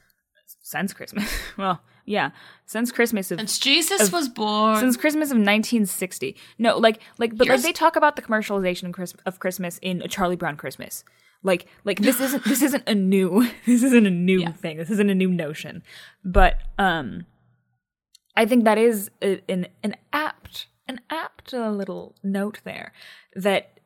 Since 0.63 0.93
Christmas. 0.93 1.31
well, 1.57 1.81
yeah. 2.05 2.31
Since 2.67 2.93
Christmas 2.93 3.31
of. 3.31 3.39
Since 3.39 3.59
Jesus 3.59 4.09
Of- 4.09 4.13
was 4.13 4.29
born. 4.29 4.79
since 4.79 4.97
Christmas 4.97 5.29
of 5.31 5.37
1960. 5.37 6.37
No, 6.59 6.79
like, 6.79 7.01
like, 7.19 7.37
but 7.37 7.49
like 7.49 7.63
they 7.63 7.73
talk 7.73 7.97
about 7.97 8.17
the 8.17 8.23
commercialization 8.23 8.97
of 8.97 9.15
of 9.27 9.39
Christmas 9.39 9.79
in 9.83 10.03
a 10.03 10.09
Charlie 10.09 10.37
Brown 10.37 10.57
Christmas. 10.57 11.05
Like, 11.47 11.67
like 11.85 12.01
this 12.01 12.21
isn't 12.21 12.45
this 12.45 12.61
isn't 12.69 12.85
a 12.89 12.95
new 12.95 13.49
this 13.67 13.83
isn't 13.83 14.07
a 14.07 14.11
new 14.11 14.41
Yeah. 14.41 14.53
thing. 14.53 14.77
This 14.77 14.91
isn't 14.91 15.09
a 15.09 15.15
new 15.15 15.31
notion. 15.31 15.83
But 16.25 16.59
um, 16.79 17.25
I 18.37 18.45
think 18.47 18.65
that 18.65 18.79
is 18.79 19.11
a, 19.23 19.41
an 19.49 19.69
an 19.83 19.95
apt 20.13 20.67
an 20.89 21.01
apt 21.11 21.53
little 21.53 22.15
note 22.23 22.61
there 22.65 22.93
that 23.35 23.81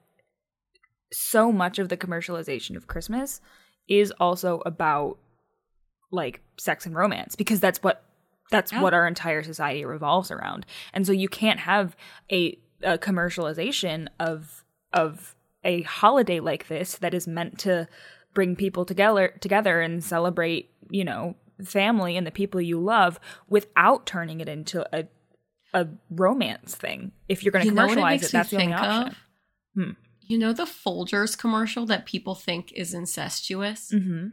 so 1.13 1.51
much 1.53 1.79
of 1.79 1.89
the 1.89 1.97
commercialization 1.97 2.77
of 2.77 2.87
Christmas 2.87 3.41
is 3.89 4.13
also 4.21 4.63
about 4.65 5.19
like 6.13 6.41
sex 6.59 6.87
and 6.87 6.95
romance 6.95 7.37
because 7.37 7.61
that's 7.61 7.83
what 7.83 8.05
that's 8.51 8.73
Yeah. 8.73 8.83
what 8.83 8.95
our 8.95 9.07
entire 9.07 9.43
society 9.43 9.85
revolves 9.85 10.31
around. 10.31 10.67
And 10.93 11.07
so 11.07 11.13
you 11.13 11.29
can't 11.29 11.61
have 11.61 11.97
a, 12.33 12.59
a 12.83 12.99
commercialization 12.99 14.09
of 14.19 14.65
of 14.93 15.37
a 15.65 15.83
holiday 15.83 16.41
like 16.41 16.69
this 16.69 16.97
that 16.99 17.15
is 17.15 17.27
meant 17.27 17.59
to 17.61 17.89
bring 18.35 18.57
people 18.57 18.85
together 18.85 19.35
together 19.41 19.81
and 19.81 20.03
celebrate, 20.03 20.71
you 20.91 21.05
know, 21.05 21.37
family 21.65 22.17
and 22.17 22.27
the 22.27 22.31
people 22.31 22.61
you 22.61 22.81
love 22.81 23.21
without 23.49 24.07
turning 24.07 24.41
it 24.41 24.49
into 24.49 24.87
a 24.97 25.07
a 25.73 25.87
romance 26.11 26.75
thing. 26.75 27.13
If 27.29 27.45
you're 27.45 27.53
going 27.53 27.63
to 27.63 27.69
You 27.69 27.75
know 27.75 27.85
it 27.85 27.89
commercialize 27.89 28.23
it, 28.25 28.33
that's 28.33 28.51
the 28.51 28.57
only 28.57 28.73
option. 28.73 29.17
Hmm. 29.75 29.91
You 30.23 30.39
know 30.39 30.53
the 30.53 30.65
Folgers 30.65 31.37
commercial 31.37 31.87
that 31.87 32.07
people 32.07 32.35
think 32.35 32.73
is 32.73 32.95
incestuous? 32.95 33.91
Mm-hmm. 33.93 34.29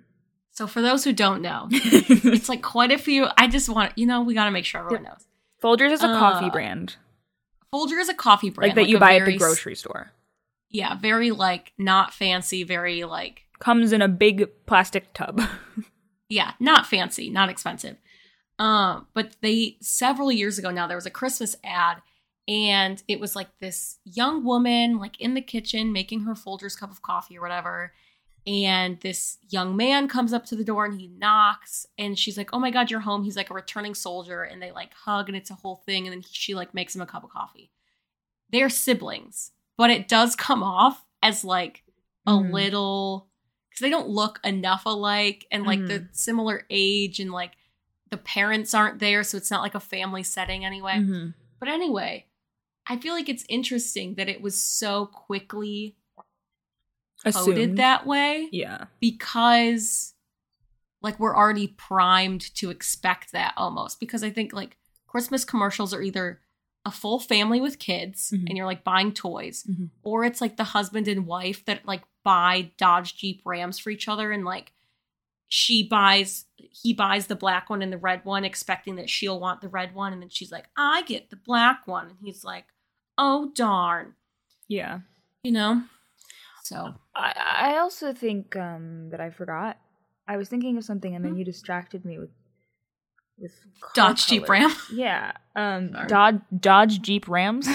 So 0.52 0.66
for 0.66 0.82
those 0.82 1.04
who 1.04 1.14
don't 1.14 1.42
know, 1.42 1.68
it's 1.72 2.50
like 2.50 2.64
quite 2.64 2.92
a 2.92 2.98
few. 2.98 3.28
I 3.38 3.48
just 3.48 3.70
want 3.70 3.98
you 3.98 4.06
know 4.06 4.22
we 4.22 4.34
got 4.34 4.46
to 4.46 4.52
make 4.52 4.66
sure 4.66 4.82
everyone 4.82 5.04
knows. 5.04 5.26
Folgers 5.64 5.92
is 5.92 6.04
a 6.04 6.08
coffee 6.08 6.48
Uh, 6.48 6.52
brand, 6.52 6.96
Folger 7.72 8.00
is 8.00 8.10
a 8.10 8.14
coffee 8.14 8.50
brand 8.50 8.70
like 8.70 8.76
that 8.76 8.90
you 8.90 8.98
a 8.98 9.00
buy 9.00 9.18
at 9.18 9.26
the 9.26 9.38
grocery 9.38 9.76
store. 9.76 10.12
Yeah, 10.70 10.98
very 10.98 11.32
like 11.32 11.74
not 11.78 12.14
fancy, 12.14 12.64
very 12.64 13.04
like 13.04 13.44
Comes 13.60 13.92
in 13.92 14.02
a 14.02 14.08
big 14.08 14.48
plastic 14.68 15.14
tub. 15.14 15.42
yeah, 16.30 16.54
not 16.60 16.86
fancy, 16.86 17.30
not 17.30 17.50
expensive. 17.50 17.98
Um, 18.60 19.08
but 19.14 19.36
they 19.42 19.78
several 19.82 20.32
years 20.32 20.58
ago 20.58 20.72
now 20.72 20.88
there 20.88 20.98
was 20.98 21.06
a 21.06 21.12
Christmas 21.12 21.56
ad 21.64 22.02
and 22.48 23.04
it 23.08 23.20
was 23.20 23.36
like 23.36 23.60
this 23.60 24.00
young 24.04 24.44
woman 24.44 24.98
like 24.98 25.20
in 25.20 25.34
the 25.34 25.42
kitchen 25.42 25.92
making 25.92 26.22
her 26.22 26.34
Folgers 26.34 26.78
cup 26.78 26.92
of 26.92 27.02
coffee 27.02 27.38
or 27.38 27.42
whatever. 27.42 27.94
And 28.46 29.00
this 29.02 29.38
young 29.50 29.76
man 29.76 30.08
comes 30.08 30.32
up 30.32 30.46
to 30.46 30.56
the 30.56 30.64
door 30.64 30.86
and 30.86 31.00
he 31.00 31.08
knocks 31.08 31.86
and 31.98 32.18
she's 32.18 32.38
like, 32.38 32.52
"Oh 32.54 32.60
my 32.60 32.72
god, 32.72 32.90
you're 32.90 33.02
home." 33.02 33.24
He's 33.24 33.36
like 33.36 33.50
a 33.50 33.54
returning 33.54 33.94
soldier 33.94 34.44
and 34.44 34.62
they 34.62 34.72
like 34.72 34.94
hug 34.94 35.28
and 35.28 35.36
it's 35.36 35.52
a 35.52 35.56
whole 35.56 35.84
thing 35.86 36.08
and 36.08 36.14
then 36.14 36.24
she 36.32 36.56
like 36.56 36.74
makes 36.74 36.96
him 36.96 37.02
a 37.02 37.06
cup 37.06 37.24
of 37.24 37.30
coffee. 37.30 37.72
They're 38.50 38.70
siblings, 38.70 39.52
but 39.78 39.90
it 39.90 40.08
does 40.08 40.36
come 40.36 40.64
off 40.64 41.06
as 41.22 41.44
like 41.44 41.84
a 42.26 42.32
Mhm. 42.32 42.52
little 42.52 43.30
because 43.70 43.82
they 43.82 43.90
don't 43.90 44.10
look 44.10 44.40
enough 44.44 44.86
alike 44.86 45.46
and 45.52 45.64
like 45.66 45.86
the 45.86 46.00
Mhm. 46.02 46.16
similar 46.16 46.66
age 46.70 47.20
and 47.20 47.32
like 47.32 47.54
the 48.10 48.18
parents 48.18 48.74
aren't 48.74 49.00
there 49.00 49.24
so 49.24 49.38
it's 49.38 49.52
not 49.52 49.62
like 49.62 49.76
a 49.76 49.80
family 49.80 50.24
setting 50.24 50.66
anyway 50.66 50.96
Mhm. 50.96 51.34
but 51.60 51.70
anyway 51.70 52.26
i 52.88 52.98
feel 52.98 53.14
like 53.14 53.30
it's 53.30 53.46
interesting 53.50 54.16
that 54.16 54.30
it 54.30 54.42
was 54.42 54.60
so 54.62 55.06
quickly 55.08 55.96
coded 57.34 57.76
that 57.78 58.06
way 58.06 58.48
Yeah. 58.52 58.86
because 59.00 60.14
like 61.02 61.20
we're 61.20 61.36
already 61.36 61.68
primed 61.68 62.42
to 62.56 62.70
expect 62.70 63.32
that 63.32 63.54
almost 63.58 64.00
because 64.00 64.24
I 64.24 64.30
think 64.32 64.52
like 64.54 64.78
Christmas 65.06 65.46
commercials 65.46 65.94
are 65.94 66.02
either 66.02 66.42
a 66.88 66.92
full 66.92 67.20
family 67.20 67.60
with 67.62 67.78
kids 67.80 68.32
Mhm. 68.34 68.46
and 68.48 68.58
you're 68.58 68.66
like 68.74 68.84
buying 68.84 69.12
toys 69.14 69.66
Mhm. 69.70 69.90
or 70.04 70.24
it's 70.24 70.42
like 70.42 70.56
the 70.58 70.64
husband 70.76 71.08
and 71.08 71.28
wife 71.28 71.66
that 71.66 71.86
like 71.86 72.04
buy 72.24 72.72
Dodge 72.78 73.16
Jeep 73.18 73.42
Rams 73.46 73.78
for 73.80 73.90
each 73.90 74.08
other 74.08 74.32
and 74.32 74.44
like 74.46 74.74
she 75.50 75.88
buys 75.88 76.46
he 76.58 76.94
buys 76.94 77.28
the 77.28 77.36
black 77.36 77.70
one 77.70 77.82
and 77.82 77.92
the 77.92 77.98
red 77.98 78.24
one 78.26 78.44
expecting 78.46 78.96
that 78.98 79.10
she'll 79.10 79.40
want 79.40 79.62
the 79.62 79.70
red 79.70 79.94
one 79.94 80.12
and 80.14 80.22
then 80.22 80.30
she's 80.30 80.52
like 80.52 80.68
I 80.78 81.04
get 81.04 81.30
the 81.30 81.36
black 81.38 81.88
one 81.88 82.08
and 82.08 82.18
he's 82.22 82.44
like 82.44 82.66
oh 83.18 83.52
darn 83.56 84.16
Yeah. 84.68 85.00
you 85.44 85.52
know 85.52 85.84
so 86.64 86.96
I, 87.16 87.34
I 87.74 87.78
also 87.78 88.14
think 88.14 88.56
um, 88.58 89.10
that 89.12 89.22
I 89.22 89.30
forgot. 89.30 89.78
I 90.28 90.36
was 90.36 90.50
thinking 90.50 90.76
of 90.78 90.84
something 90.84 91.16
and 91.16 91.24
then 91.24 91.32
Hmm? 91.34 91.38
you 91.40 91.46
distracted 91.46 92.04
me 92.04 92.20
with 92.20 92.30
with 93.38 93.54
Dodge 93.94 94.28
Jeep 94.28 94.46
colors. 94.46 94.62
Ram 94.62 94.76
Yeah. 94.94 95.32
Um. 95.56 95.92
Dodge 96.08 96.40
Dodge 96.58 97.02
Jeep 97.02 97.28
Rams. 97.28 97.68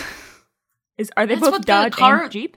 Is 0.99 1.11
are 1.17 1.27
they 1.27 1.35
That's 1.35 1.41
both 1.47 1.53
what 1.53 1.63
the 1.63 1.67
Dodge 1.67 1.93
car- 1.93 2.23
and 2.25 2.31
Jeep? 2.33 2.57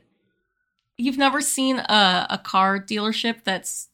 You've 0.97 1.17
never 1.17 1.41
seen 1.41 1.77
a, 1.79 2.27
a 2.29 2.37
car 2.37 2.79
dealership 2.79 3.43
that's 3.43 3.89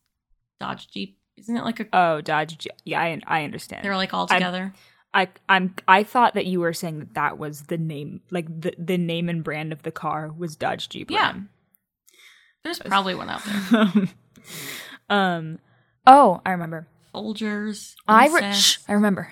Dodge 0.60 0.88
Jeep, 0.90 1.18
isn't 1.38 1.56
it? 1.56 1.64
Like 1.64 1.80
a 1.80 1.88
Oh, 1.94 2.22
Dodge 2.22 2.58
Jeep. 2.58 2.72
Yeah, 2.86 3.02
I 3.02 3.20
I 3.26 3.44
understand. 3.44 3.84
they're 3.84 3.96
like 3.96 4.14
all 4.14 4.28
I'm- 4.30 4.40
together. 4.40 4.74
I 5.14 5.28
I'm 5.50 5.76
I 5.90 6.04
thought 6.04 6.36
that 6.36 6.46
you 6.46 6.62
were 6.62 6.72
saying 6.74 7.00
that 7.00 7.14
that 7.16 7.38
was 7.38 7.64
the 7.64 7.78
name, 7.78 8.22
like 8.32 8.46
the 8.62 8.74
the 8.78 8.98
name 8.98 9.28
and 9.30 9.44
brand 9.44 9.74
of 9.74 9.84
the 9.84 9.92
car 9.92 10.32
was 10.36 10.56
Dodge 10.56 10.88
Jeep 10.90 11.12
Yeah. 11.12 11.28
Ram. 11.28 11.50
There's 12.64 12.80
probably 12.80 13.16
one 13.16 13.30
out 13.30 13.42
there. 13.44 13.94
um. 15.10 15.60
Oh, 16.08 16.42
I 16.46 16.52
remember. 16.52 16.88
Folgers. 17.14 17.96
I 18.08 18.28
re- 18.28 18.54
shh, 18.54 18.80
I 18.88 18.94
remember. 18.94 19.32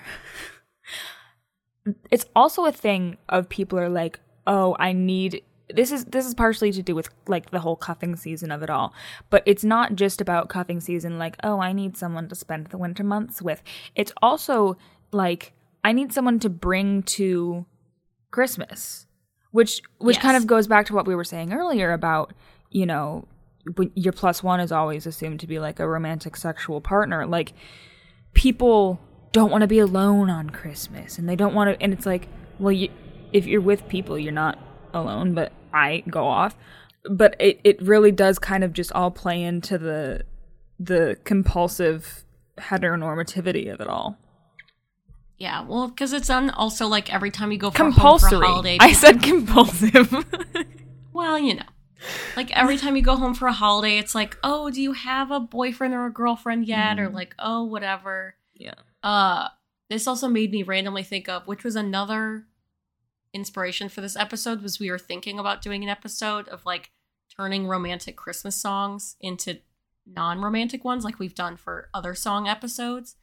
It's 2.10 2.26
also 2.36 2.66
a 2.66 2.72
thing 2.72 3.16
of 3.28 3.48
people 3.48 3.78
are 3.78 3.88
like, 3.88 4.20
"Oh, 4.46 4.76
I 4.78 4.92
need 4.92 5.42
this 5.74 5.92
is 5.92 6.04
this 6.06 6.26
is 6.26 6.34
partially 6.34 6.72
to 6.72 6.82
do 6.82 6.94
with 6.94 7.08
like 7.26 7.50
the 7.50 7.60
whole 7.60 7.76
cuffing 7.76 8.16
season 8.16 8.50
of 8.50 8.62
it 8.62 8.70
all. 8.70 8.92
But 9.28 9.42
it's 9.46 9.64
not 9.64 9.94
just 9.94 10.20
about 10.20 10.48
cuffing 10.48 10.80
season 10.80 11.18
like, 11.18 11.36
"Oh, 11.42 11.60
I 11.60 11.72
need 11.72 11.96
someone 11.96 12.28
to 12.28 12.34
spend 12.34 12.68
the 12.68 12.78
winter 12.78 13.04
months 13.04 13.40
with." 13.40 13.62
It's 13.94 14.12
also 14.22 14.76
like 15.12 15.52
I 15.84 15.92
need 15.92 16.12
someone 16.12 16.38
to 16.40 16.50
bring 16.50 17.02
to 17.04 17.66
Christmas. 18.30 19.06
Which 19.52 19.82
which 19.98 20.20
kind 20.20 20.36
of 20.36 20.46
goes 20.46 20.66
back 20.66 20.86
to 20.86 20.94
what 20.94 21.06
we 21.06 21.14
were 21.14 21.24
saying 21.24 21.52
earlier 21.52 21.92
about, 21.92 22.32
you 22.70 22.86
know, 22.86 23.26
your 23.94 24.12
plus 24.12 24.42
one 24.42 24.60
is 24.60 24.72
always 24.72 25.06
assumed 25.06 25.40
to 25.40 25.46
be 25.46 25.58
like 25.58 25.80
a 25.80 25.88
romantic 25.88 26.36
sexual 26.36 26.80
partner. 26.80 27.26
Like 27.26 27.52
people 28.34 29.00
don't 29.32 29.50
want 29.50 29.62
to 29.62 29.68
be 29.68 29.78
alone 29.78 30.30
on 30.30 30.50
Christmas 30.50 31.18
and 31.18 31.28
they 31.28 31.36
don't 31.36 31.54
want 31.54 31.70
to 31.70 31.82
and 31.82 31.92
it's 31.92 32.06
like, 32.06 32.28
well 32.58 32.72
you 32.72 32.88
if 33.32 33.46
you're 33.46 33.60
with 33.60 33.86
people, 33.88 34.18
you're 34.18 34.32
not 34.32 34.58
alone, 34.92 35.34
but 35.34 35.52
I 35.72 36.02
go 36.08 36.26
off. 36.26 36.56
But 37.08 37.36
it 37.38 37.60
it 37.64 37.80
really 37.80 38.12
does 38.12 38.38
kind 38.38 38.64
of 38.64 38.72
just 38.72 38.92
all 38.92 39.10
play 39.10 39.42
into 39.42 39.78
the 39.78 40.24
the 40.78 41.18
compulsive 41.24 42.24
heteronormativity 42.58 43.72
of 43.72 43.80
it 43.80 43.88
all. 43.88 44.18
Yeah, 45.38 45.64
well, 45.66 45.88
because 45.88 46.12
it's 46.12 46.28
on 46.28 46.50
also 46.50 46.86
like 46.86 47.12
every 47.12 47.30
time 47.30 47.50
you 47.50 47.56
go 47.56 47.70
for 47.70 47.76
Compulsory. 47.76 48.38
a 48.38 48.50
holiday. 48.50 48.76
I 48.78 48.92
said 48.92 49.22
compulsive. 49.22 50.12
well, 51.14 51.38
you 51.38 51.54
know, 51.54 51.64
like 52.36 52.50
every 52.56 52.76
time 52.76 52.96
you 52.96 53.02
go 53.02 53.16
home 53.16 53.34
for 53.34 53.46
a 53.48 53.52
holiday, 53.52 53.98
it's 53.98 54.14
like, 54.14 54.36
oh, 54.42 54.70
do 54.70 54.80
you 54.80 54.92
have 54.92 55.30
a 55.30 55.40
boyfriend 55.40 55.94
or 55.94 56.06
a 56.06 56.12
girlfriend 56.12 56.66
yet? 56.66 56.98
Or 56.98 57.08
Mhm. 57.10 57.14
like, 57.14 57.34
oh, 57.38 57.64
whatever. 57.64 58.36
yeah. 58.54 58.74
Uh, 59.02 59.48
this 59.88 60.06
also 60.06 60.28
made 60.28 60.52
me 60.52 60.62
randomly 60.62 61.02
think 61.02 61.28
of 61.28 61.46
which 61.46 61.64
was 61.64 61.74
another 61.76 62.46
inspiration 63.32 63.88
for 63.88 64.00
this 64.00 64.16
episode 64.16 64.62
was 64.62 64.78
we 64.80 64.90
were 64.90 64.98
thinking 64.98 65.38
about 65.38 65.62
doing 65.62 65.82
an 65.82 65.88
episode 65.88 66.48
of 66.48 66.66
like 66.66 66.90
turning 67.36 67.66
romantic 67.66 68.16
Christmas 68.16 68.56
songs 68.56 69.16
into 69.20 69.58
non-romantic 70.06 70.84
ones 70.84 71.04
like 71.04 71.18
we've 71.18 71.34
done 71.34 71.56
for 71.56 71.88
other 71.94 72.14
song 72.14 72.48
episodes. 72.48 73.16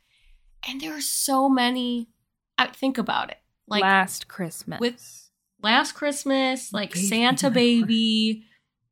And 0.68 0.80
there 0.82 0.96
are 0.96 1.02
so 1.02 1.50
many 1.50 2.10
I 2.58 2.68
think 2.68 2.98
about 2.98 3.30
it. 3.30 3.38
Like 3.68 3.84
Last 3.84 4.28
Christmas. 4.28 4.80
with 4.80 5.30
Last 5.62 5.92
Christmas, 5.94 6.72
like 6.74 6.96
Santa 6.96 7.50
Baby. 7.52 8.46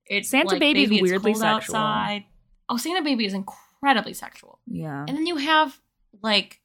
It's 0.08 0.30
Santa 0.30 0.50
like, 0.52 0.60
Baby 0.60 0.84
is 0.84 0.90
Baby, 0.90 1.02
weirdly 1.02 1.34
sexual. 1.34 1.76
Outside. 1.78 2.26
Oh, 2.70 2.78
Santa 2.78 3.02
Baby 3.04 3.26
is 3.26 3.34
incredibly 3.34 4.14
sexual. 4.14 4.60
yeah. 4.68 5.06
And 5.08 5.18
then 5.18 5.26
you 5.26 5.38
have 5.38 5.80
like 6.22 6.62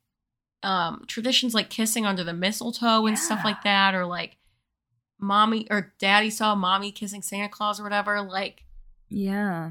um 0.62 1.04
traditions 1.06 1.54
like 1.54 1.70
kissing 1.70 2.04
under 2.04 2.22
the 2.22 2.32
mistletoe 2.34 3.06
and 3.06 3.18
stuff 3.18 3.40
like 3.44 3.62
that, 3.64 3.94
or 3.94 4.04
like 4.06 4.36
mommy 5.18 5.66
or 5.70 5.92
daddy 5.98 6.30
saw 6.30 6.54
mommy 6.54 6.92
kissing 6.92 7.22
Santa 7.22 7.48
Claus 7.48 7.80
or 7.80 7.82
whatever. 7.82 8.20
Like 8.22 8.64
Yeah. 9.08 9.70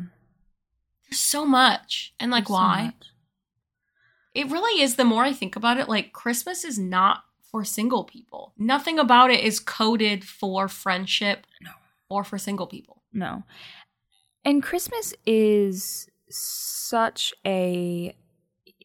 there's 1.09 1.19
so 1.19 1.45
much. 1.45 2.13
And 2.19 2.31
like 2.31 2.45
There's 2.45 2.53
why? 2.53 2.83
much. 2.85 3.05
It 4.35 4.49
really 4.51 4.81
is 4.81 4.95
the 4.95 5.05
more 5.05 5.23
I 5.23 5.33
think 5.33 5.55
about 5.55 5.77
it, 5.79 5.89
like 5.89 6.13
Christmas 6.13 6.63
is 6.63 6.77
not 6.79 7.23
for 7.51 7.63
single 7.65 8.03
people. 8.03 8.53
Nothing 8.57 8.99
about 8.99 9.31
it 9.31 9.43
is 9.43 9.59
coded 9.59 10.23
for 10.23 10.67
friendship 10.67 11.47
No. 11.61 11.71
or 12.09 12.23
for 12.23 12.37
single 12.37 12.67
people. 12.67 12.98
No. 13.13 13.43
And 14.45 14.63
Christmas 14.63 15.13
is 15.25 16.07
such 16.29 17.33
a 17.45 18.15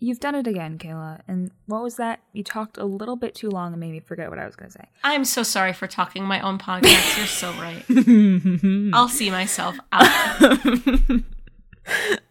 You've 0.00 0.20
done 0.20 0.34
it 0.34 0.46
again, 0.46 0.76
Kayla. 0.76 1.20
And 1.28 1.50
what 1.66 1.82
was 1.82 1.96
that? 1.96 2.20
You 2.32 2.42
talked 2.42 2.76
a 2.76 2.84
little 2.84 3.16
bit 3.16 3.34
too 3.34 3.48
long 3.48 3.72
and 3.72 3.80
made 3.80 3.92
me 3.92 4.00
forget 4.00 4.28
what 4.28 4.38
I 4.38 4.44
was 4.44 4.56
going 4.56 4.70
to 4.70 4.78
say. 4.78 4.84
I'm 5.04 5.24
so 5.24 5.42
sorry 5.42 5.72
for 5.72 5.86
talking 5.86 6.24
my 6.24 6.40
own 6.40 6.58
podcast. 6.58 7.16
You're 7.16 7.26
so 7.26 7.50
right. 7.52 7.84
I'll 8.94 9.08
see 9.08 9.30
myself 9.30 9.76
out. 9.92 10.42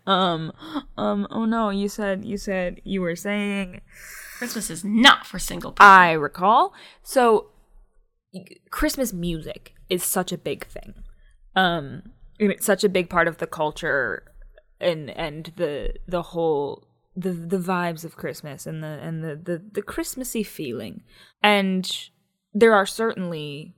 um 0.06 0.51
um 0.97 1.27
oh 1.32 1.45
no, 1.45 1.69
you 1.69 1.88
said 1.88 2.25
you 2.25 2.38
said 2.38 2.82
you 2.84 3.01
were 3.01 3.15
saying 3.15 3.82
Christmas 4.38 4.69
is 4.69 4.84
not 4.84 5.25
for 5.25 5.39
single 5.39 5.71
people. 5.71 5.86
I 5.86 6.12
recall. 6.12 6.73
So 7.01 7.47
Christmas 8.71 9.13
music 9.13 9.73
is 9.89 10.03
such 10.03 10.32
a 10.32 10.38
big 10.38 10.65
thing. 10.67 11.02
Um 11.55 12.03
it's 12.39 12.65
such 12.65 12.83
a 12.83 12.89
big 12.89 13.09
part 13.09 13.27
of 13.27 13.37
the 13.37 13.47
culture 13.47 14.23
and 14.79 15.09
and 15.11 15.51
the 15.55 15.93
the 16.07 16.21
whole 16.21 16.87
the 17.15 17.31
the 17.31 17.57
vibes 17.57 18.03
of 18.03 18.17
Christmas 18.17 18.65
and 18.65 18.83
the 18.83 18.99
and 19.01 19.23
the 19.23 19.35
the, 19.35 19.61
the 19.71 19.81
Christmassy 19.81 20.43
feeling. 20.43 21.03
And 21.41 22.09
there 22.53 22.73
are 22.73 22.85
certainly 22.85 23.75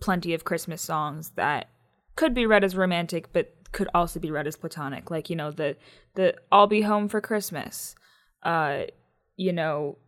plenty 0.00 0.34
of 0.34 0.44
Christmas 0.44 0.82
songs 0.82 1.30
that 1.36 1.68
could 2.16 2.34
be 2.34 2.46
read 2.46 2.64
as 2.64 2.76
romantic 2.76 3.32
but 3.32 3.52
could 3.72 3.88
also 3.94 4.20
be 4.20 4.30
read 4.30 4.46
as 4.46 4.56
platonic. 4.56 5.10
Like, 5.10 5.28
you 5.28 5.36
know, 5.36 5.50
the 5.50 5.76
the 6.14 6.34
I'll 6.52 6.66
be 6.66 6.82
home 6.82 7.08
for 7.08 7.20
Christmas. 7.20 7.94
Uh 8.42 8.84
you 9.36 9.52
know, 9.52 9.98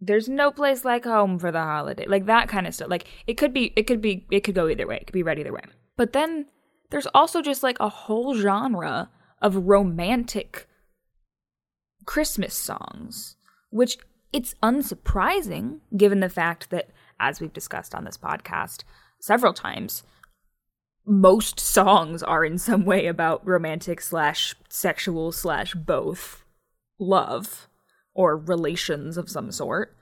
there's 0.00 0.28
no 0.28 0.50
place 0.50 0.84
like 0.84 1.04
home 1.04 1.38
for 1.38 1.52
the 1.52 1.60
holiday 1.60 2.06
like 2.06 2.26
that 2.26 2.48
kind 2.48 2.66
of 2.66 2.74
stuff 2.74 2.90
like 2.90 3.06
it 3.26 3.34
could 3.34 3.54
be 3.54 3.72
it 3.76 3.86
could 3.86 4.02
be 4.02 4.26
it 4.30 4.40
could 4.40 4.54
go 4.54 4.68
either 4.68 4.86
way 4.86 4.96
it 4.96 5.06
could 5.06 5.12
be 5.12 5.22
read 5.22 5.38
either 5.38 5.52
way 5.52 5.62
but 5.96 6.12
then 6.12 6.46
there's 6.90 7.06
also 7.14 7.42
just 7.42 7.62
like 7.62 7.78
a 7.80 7.88
whole 7.88 8.34
genre 8.34 9.10
of 9.40 9.68
romantic 9.68 10.68
christmas 12.04 12.54
songs 12.54 13.36
which 13.70 13.96
it's 14.32 14.54
unsurprising 14.62 15.80
given 15.96 16.20
the 16.20 16.28
fact 16.28 16.70
that 16.70 16.90
as 17.20 17.40
we've 17.40 17.52
discussed 17.52 17.94
on 17.94 18.04
this 18.04 18.18
podcast 18.18 18.82
several 19.20 19.52
times 19.52 20.02
most 21.04 21.58
songs 21.58 22.22
are 22.22 22.44
in 22.44 22.58
some 22.58 22.84
way 22.84 23.06
about 23.06 23.46
romantic 23.46 24.00
slash 24.00 24.54
sexual 24.68 25.32
slash 25.32 25.74
both 25.74 26.44
love 26.98 27.68
or 28.14 28.36
relations 28.36 29.16
of 29.16 29.28
some 29.28 29.50
sort. 29.50 29.96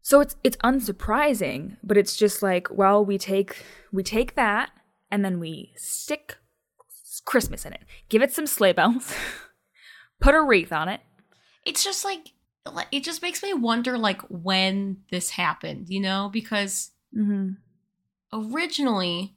So 0.00 0.20
it's 0.20 0.36
it's 0.44 0.56
unsurprising, 0.58 1.76
but 1.82 1.96
it's 1.96 2.16
just 2.16 2.42
like, 2.42 2.68
well, 2.70 3.04
we 3.04 3.18
take 3.18 3.64
we 3.92 4.02
take 4.02 4.34
that 4.34 4.70
and 5.14 5.24
then 5.24 5.38
we 5.38 5.72
stick 5.76 6.36
Christmas 7.24 7.64
in 7.64 7.72
it. 7.72 7.82
Give 8.08 8.20
it 8.20 8.32
some 8.32 8.48
sleigh 8.48 8.72
bells. 8.72 9.14
put 10.20 10.34
a 10.34 10.42
wreath 10.42 10.72
on 10.72 10.88
it. 10.88 11.00
it's 11.64 11.84
just 11.84 12.04
like 12.04 12.32
it 12.90 13.04
just 13.04 13.22
makes 13.22 13.42
me 13.42 13.54
wonder 13.54 13.96
like 13.96 14.20
when 14.22 14.98
this 15.10 15.30
happened, 15.30 15.86
you 15.88 16.00
know, 16.00 16.28
because 16.32 16.90
Mm-hmm. 17.16 17.50
originally 18.32 19.36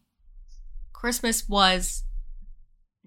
Christmas 0.93 1.47
was 1.47 2.03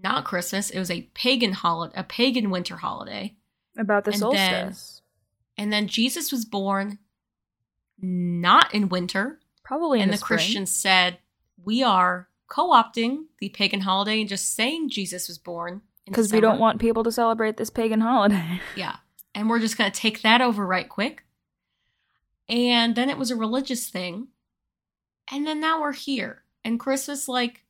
not 0.01 0.25
Christmas, 0.25 0.71
it 0.71 0.79
was 0.79 0.91
a 0.93 1.11
pagan 1.15 1.53
holiday, 1.53 1.99
a 1.99 2.05
pagan 2.05 2.51
winter 2.51 2.77
holiday. 2.77 3.35
About 3.77 4.05
the 4.05 4.13
And 4.13 4.21
solstice. 4.21 5.03
And 5.59 5.73
then 5.73 5.89
Jesus 5.89 6.31
was 6.31 6.45
born 6.45 6.99
not 8.01 8.73
in 8.73 8.89
winter, 8.89 9.41
Probably 9.65 9.99
in 9.99 10.05
and 10.05 10.13
the, 10.13 10.17
the. 10.19 10.25
Christians 10.25 10.71
said, 10.71 11.19
"We 11.63 11.83
are 11.83 12.29
co-opting 12.51 13.25
the 13.39 13.49
pagan 13.49 13.81
holiday 13.81 14.21
and 14.21 14.29
just 14.29 14.55
saying 14.55 14.91
Jesus 14.91 15.29
was 15.29 15.39
born 15.39 15.81
Because 16.05 16.31
we 16.33 16.41
don't 16.41 16.59
want 16.61 16.81
people 16.81 17.03
to 17.05 17.13
celebrate 17.13 17.57
this 17.57 17.71
pagan 17.71 18.01
holiday. 18.03 18.61
Yeah. 18.77 18.97
And 19.35 19.49
we're 19.49 19.61
just 19.61 19.79
going 19.79 19.91
to 19.91 19.99
take 19.99 20.21
that 20.23 20.41
over 20.43 20.67
right 20.67 20.89
quick. 20.89 21.23
And 22.49 22.95
then 22.97 23.09
it 23.09 23.17
was 23.17 23.31
a 23.31 23.37
religious 23.37 23.89
thing. 23.89 24.29
And 25.33 25.47
then 25.47 25.61
now 25.61 25.81
we're 25.81 25.93
here. 25.93 26.43
And 26.65 26.81
Christmas, 26.81 27.29
like, 27.29 27.63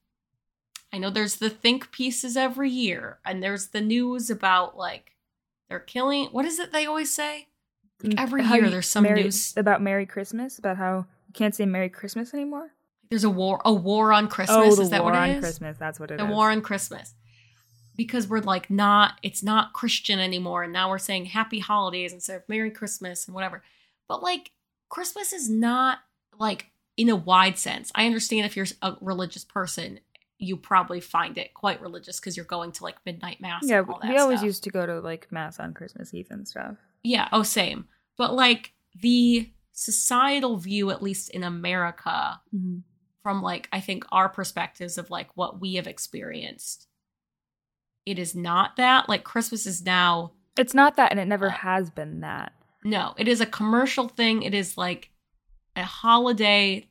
I 0.93 0.99
know 0.99 1.11
there's 1.11 1.37
the 1.37 1.51
think 1.51 1.93
pieces 1.93 2.37
every 2.37 2.71
year, 2.71 3.19
and 3.25 3.43
there's 3.43 3.69
the 3.69 3.81
news 3.83 4.31
about, 4.31 4.77
like, 4.77 5.13
they're 5.69 5.79
killing. 5.79 6.29
What 6.33 6.47
is 6.47 6.59
it 6.59 6.73
they 6.73 6.87
always 6.87 7.15
say? 7.15 7.49
Mm, 8.03 8.15
every 8.19 8.43
How 8.43 8.55
year 8.57 8.71
there's 8.71 8.89
some 8.89 9.05
Merry- 9.05 9.23
news. 9.25 9.55
about 9.57 9.83
Merry 9.83 10.07
Christmas, 10.07 10.59
about 10.59 10.79
how 10.79 11.05
you 11.29 11.33
can't 11.35 11.55
say 11.55 11.67
Merry 11.67 11.91
Christmas 11.91 12.33
anymore. 12.35 12.73
There's 13.11 13.25
a 13.25 13.31
war, 13.31 13.61
a 13.65 13.73
war 13.73 14.13
on 14.13 14.29
Christmas. 14.29 14.57
oh, 14.57 14.77
the 14.77 14.83
is 14.83 14.91
that 14.91 15.03
war 15.03 15.13
what 15.13 15.19
it 15.19 15.23
on 15.23 15.31
is? 15.31 15.41
Christmas. 15.41 15.77
That's 15.79 15.99
what 15.99 16.11
it 16.11 16.15
is. 16.15 16.27
the 16.27 16.33
war 16.33 16.51
on 16.51 16.63
Christmas. 16.63 17.15
Because 17.97 18.29
we're 18.29 18.41
like 18.41 18.71
not, 18.71 19.19
it's 19.23 19.43
not 19.43 19.73
Christian 19.73 20.19
anymore, 20.19 20.63
and 20.63 20.73
now 20.73 20.89
we're 20.89 20.99
saying 20.99 21.27
Happy 21.27 21.59
Holidays 21.59 22.13
instead 22.13 22.37
of 22.37 22.49
Merry 22.49 22.71
Christmas 22.71 23.27
and 23.27 23.35
whatever. 23.35 23.63
But 24.09 24.23
like 24.23 24.53
Christmas 24.89 25.33
is 25.33 25.51
not 25.51 25.99
like 26.39 26.71
in 26.97 27.09
a 27.09 27.17
wide 27.17 27.59
sense. 27.59 27.91
I 27.95 28.07
understand 28.07 28.47
if 28.47 28.57
you're 28.57 28.67
a 28.81 28.95
religious 29.01 29.45
person, 29.45 30.01
you 30.39 30.57
probably 30.57 31.01
find 31.01 31.37
it 31.37 31.53
quite 31.53 31.81
religious 31.83 32.19
because 32.19 32.37
you're 32.37 32.47
going 32.47 32.73
to 32.73 32.85
like 32.85 32.97
midnight 33.05 33.41
mass. 33.41 33.63
Yeah, 33.65 33.81
and 33.81 33.89
all 33.91 34.01
that 34.01 34.11
we 34.11 34.17
always 34.19 34.39
stuff. 34.39 34.47
used 34.47 34.65
to 34.65 34.71
go 34.71 34.87
to 34.87 35.01
like 35.01 35.31
mass 35.31 35.61
on 35.61 35.75
Christmas 35.75 36.15
Eve 36.15 36.29
and 36.31 36.49
stuff. 36.49 36.77
Yeah, 37.03 37.29
oh, 37.33 37.43
same. 37.43 37.87
But 38.17 38.35
like 38.35 38.73
the 38.99 39.51
societal 39.73 40.57
view, 40.57 40.91
at 40.91 41.03
least 41.03 41.31
in 41.31 41.43
America, 41.43 42.41
mm-hmm. 42.55 42.79
From 43.23 43.43
like 43.43 43.69
I 43.73 43.81
think 43.81 44.05
our 44.13 44.29
perspectives 44.29 44.99
of 44.99 45.11
like 45.11 45.37
what 45.37 45.61
we 45.61 45.75
have 45.75 45.87
experienced, 45.87 46.87
it 48.07 48.19
is 48.19 48.35
not 48.35 48.77
that. 48.77 49.09
Like 49.09 49.25
Christmas 49.25 49.67
is 49.67 49.83
now 49.85 50.33
It's 50.57 50.75
not 50.75 50.97
that, 50.97 51.11
and 51.11 51.21
it 51.21 51.27
never 51.29 51.49
Uh, 51.49 51.53
has 51.53 51.91
been 51.91 52.21
that. 52.21 52.53
no, 52.85 53.15
it 53.19 53.29
is 53.29 53.41
a 53.41 53.47
commercial 53.47 54.09
thing. 54.09 54.43
It 54.43 54.55
is 54.55 54.77
like 54.79 55.11
a 55.77 55.85
holiday 55.85 56.87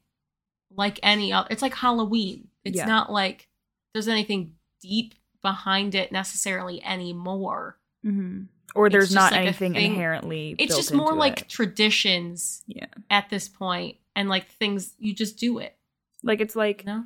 like 0.75 0.99
any 1.01 1.33
other. 1.33 1.47
It's 1.49 1.61
like 1.63 1.73
Halloween. 1.75 2.47
It's 2.63 2.77
Yeah. 2.77 2.85
not 2.85 3.11
like 3.11 3.47
there's 3.93 4.07
anything 4.07 4.53
deep 4.81 5.15
behind 5.41 5.95
it 5.95 6.11
necessarily 6.11 6.83
anymore. 6.83 7.79
Mm-hmm. 8.05 8.43
Or 8.75 8.87
there's 8.89 9.13
not 9.13 9.31
like 9.31 9.41
anything 9.41 9.73
thing- 9.73 9.93
inherently. 9.93 10.55
It's 10.59 10.75
just 10.75 10.93
more 10.93 11.13
like 11.15 11.41
it. 11.41 11.49
traditions 11.49 12.63
yeah, 12.67 12.85
at 13.09 13.29
this 13.31 13.49
point 13.49 13.97
and 14.15 14.29
like 14.29 14.47
things 14.47 14.93
you 14.99 15.13
just 15.13 15.37
do 15.39 15.57
it. 15.57 15.75
Like 16.23 16.41
it's 16.41 16.55
like 16.55 16.85
You 16.85 17.05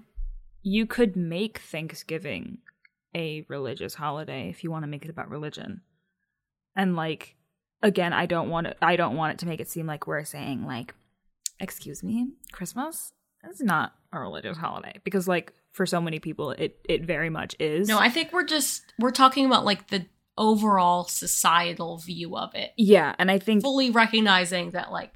you 0.61 0.85
could 0.85 1.15
make 1.15 1.59
Thanksgiving 1.59 2.59
a 3.15 3.45
religious 3.47 3.93
holiday 3.95 4.49
if 4.49 4.63
you 4.63 4.71
want 4.71 4.83
to 4.83 4.87
make 4.87 5.03
it 5.05 5.09
about 5.09 5.29
religion. 5.29 5.81
And 6.75 6.95
like 6.95 7.35
again, 7.81 8.13
I 8.13 8.25
don't 8.25 8.49
want 8.49 8.67
it 8.67 8.77
I 8.81 8.95
don't 8.95 9.15
want 9.15 9.33
it 9.33 9.39
to 9.39 9.47
make 9.47 9.59
it 9.59 9.69
seem 9.69 9.85
like 9.85 10.07
we're 10.07 10.23
saying 10.23 10.65
like 10.65 10.93
excuse 11.59 12.03
me, 12.03 12.29
Christmas 12.51 13.13
is 13.49 13.61
not 13.61 13.93
a 14.11 14.19
religious 14.19 14.57
holiday 14.57 14.99
because 15.03 15.27
like 15.27 15.53
for 15.71 15.85
so 15.85 15.99
many 15.99 16.19
people 16.19 16.51
it 16.51 16.79
it 16.87 17.05
very 17.05 17.29
much 17.29 17.55
is. 17.59 17.87
No, 17.87 17.99
I 17.99 18.09
think 18.09 18.31
we're 18.31 18.45
just 18.45 18.93
we're 18.99 19.11
talking 19.11 19.45
about 19.45 19.65
like 19.65 19.87
the 19.89 20.05
overall 20.37 21.03
societal 21.03 21.97
view 21.97 22.35
of 22.35 22.55
it. 22.55 22.71
yeah, 22.77 23.13
and 23.19 23.29
I 23.29 23.37
think 23.37 23.61
Fully 23.61 23.91
recognizing 23.91 24.71
that 24.71 24.91
like 24.91 25.11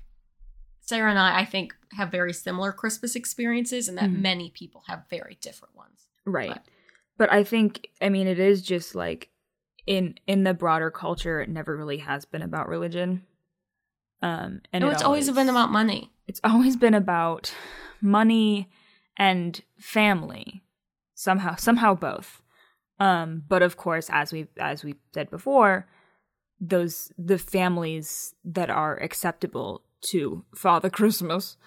Sarah 0.88 1.10
and 1.10 1.20
I 1.20 1.42
I 1.42 1.46
think 1.46 1.76
have 1.92 2.12
very 2.12 2.34
similar 2.34 2.72
Christmas 2.72 3.16
experiences 3.16 3.88
and 3.88 3.98
that 3.98 4.10
Mhm. 4.10 4.22
many 4.22 4.50
people 4.52 4.84
have 4.88 5.06
very 5.10 5.38
different 5.42 5.76
ones. 5.76 6.08
right. 6.26 6.50
but- 6.50 6.64
But 7.18 7.32
I 7.34 7.44
think 7.44 7.90
I 8.02 8.10
mean 8.10 8.28
it 8.28 8.38
is 8.40 8.62
just 8.62 8.94
like 8.96 9.30
in 9.86 10.16
in 10.28 10.44
the 10.44 10.54
broader 10.54 10.92
culture 10.92 11.40
it 11.42 11.50
never 11.50 11.76
really 11.78 11.98
has 12.00 12.26
been 12.26 12.42
about 12.42 12.68
religion. 12.68 13.26
Um 14.22 14.62
and 14.74 14.82
no, 14.84 14.90
it 14.90 14.94
it's 14.94 15.02
always 15.04 15.30
been 15.32 15.50
about 15.50 15.72
money. 15.72 16.12
it's 16.28 16.42
always 16.44 16.76
been 16.76 16.94
about 16.94 17.54
money 18.02 18.70
and 19.18 19.62
family 19.80 20.64
somehow 21.16 21.56
somehow 21.56 21.96
both 21.96 22.42
um 23.00 23.44
but 23.48 23.62
of 23.64 23.78
course 23.78 24.10
as 24.12 24.32
we 24.34 24.48
as 24.60 24.84
we 24.84 24.96
said 25.14 25.30
before 25.32 25.88
those 26.60 27.12
the 27.18 27.38
families 27.40 28.36
that 28.44 28.70
are 28.70 28.98
acceptable 28.98 29.82
to 30.02 30.46
father 30.56 30.90
christmas 30.90 31.58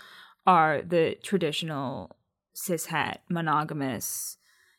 are 0.47 0.83
the 0.83 1.17
traditional 1.23 2.17
cishet 2.55 3.19
monogamous 3.29 4.37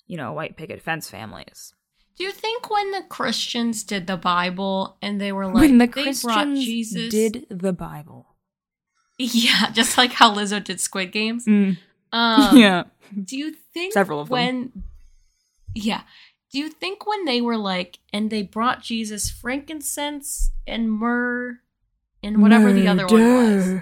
you 0.08 0.18
know 0.18 0.32
white 0.34 0.58
picket 0.58 0.82
fence 0.82 1.10
families 1.10 1.74
Do 2.18 2.24
you 2.26 2.32
think 2.32 2.70
when 2.70 2.92
the 2.92 3.04
Christians 3.10 3.84
did 3.84 4.06
the 4.08 4.18
Bible 4.18 4.98
and 5.02 5.20
they 5.20 5.32
were 5.32 5.48
like 5.48 5.70
when 5.70 5.78
the 5.78 5.88
they 5.88 6.04
christians 6.04 6.64
Jesus 6.66 7.10
did 7.10 7.46
the 7.50 7.74
bible 7.74 8.36
Yeah, 9.18 9.72
just 9.74 9.98
like 9.98 10.14
how 10.14 10.34
Lizzo 10.36 10.64
did 10.64 10.80
Squid 10.82 11.12
Games. 11.12 11.46
Mm, 11.46 11.78
Um, 12.12 12.58
yeah 12.66 12.84
Do 13.24 13.38
you 13.38 13.54
think 13.74 13.94
Several 13.94 14.20
of 14.22 14.28
them. 14.30 14.34
when 14.34 14.84
Yeah. 15.74 16.02
Do 16.52 16.60
you 16.60 16.70
think 16.70 17.08
when 17.08 17.24
they 17.26 17.40
were 17.40 17.58
like 17.58 18.00
and 18.12 18.30
they 18.30 18.44
brought 18.44 18.82
Jesus 18.82 19.30
frankincense 19.30 20.52
and 20.68 20.92
myrrh 20.92 21.60
and 22.24 22.42
whatever 22.42 22.72
the 22.74 22.88
other 22.88 23.06
one 23.08 23.22
was. 23.36 23.82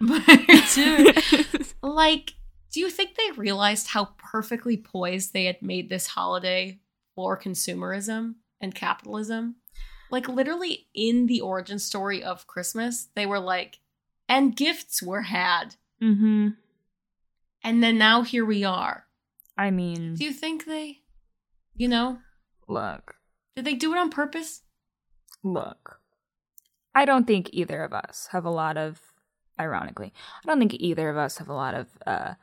Murder. 0.00 1.64
like 1.82 2.34
do 2.72 2.80
you 2.80 2.88
think 2.88 3.16
they 3.16 3.30
realized 3.36 3.88
how 3.88 4.14
perfectly 4.16 4.78
poised 4.78 5.32
they 5.32 5.44
had 5.44 5.60
made 5.60 5.90
this 5.90 6.06
holiday 6.06 6.80
for 7.14 7.38
consumerism 7.38 8.36
and 8.62 8.74
capitalism? 8.74 9.56
Like 10.10 10.26
literally 10.26 10.88
in 10.94 11.26
the 11.26 11.42
origin 11.42 11.78
story 11.78 12.24
of 12.24 12.46
Christmas, 12.46 13.08
they 13.14 13.26
were 13.26 13.38
like 13.38 13.80
and 14.28 14.56
gifts 14.56 15.02
were 15.02 15.22
had. 15.22 15.76
mm-hmm 16.02 16.48
And 17.62 17.82
then 17.82 17.98
now 17.98 18.22
here 18.22 18.44
we 18.44 18.64
are. 18.64 19.06
i 19.56 19.70
mean 19.70 20.14
Do 20.14 20.24
you 20.24 20.32
think 20.32 20.64
they, 20.64 21.02
you 21.74 21.88
know, 21.88 22.18
look 22.68 23.16
did 23.54 23.64
they 23.66 23.74
do 23.74 23.92
it 23.92 23.98
on 23.98 24.10
purpose? 24.10 24.62
Look, 25.44 26.00
I 26.94 27.04
don't 27.04 27.26
think 27.26 27.48
either 27.52 27.82
of 27.82 27.92
us 27.92 28.28
have 28.32 28.44
a 28.44 28.50
lot 28.50 28.76
of, 28.76 29.00
ironically, 29.58 30.12
I 30.44 30.46
don't 30.46 30.58
think 30.58 30.74
either 30.74 31.08
of 31.08 31.16
us 31.16 31.38
have 31.38 31.48
a 31.48 31.54
lot 31.54 31.74
of 31.74 31.86
uh, 32.06 32.34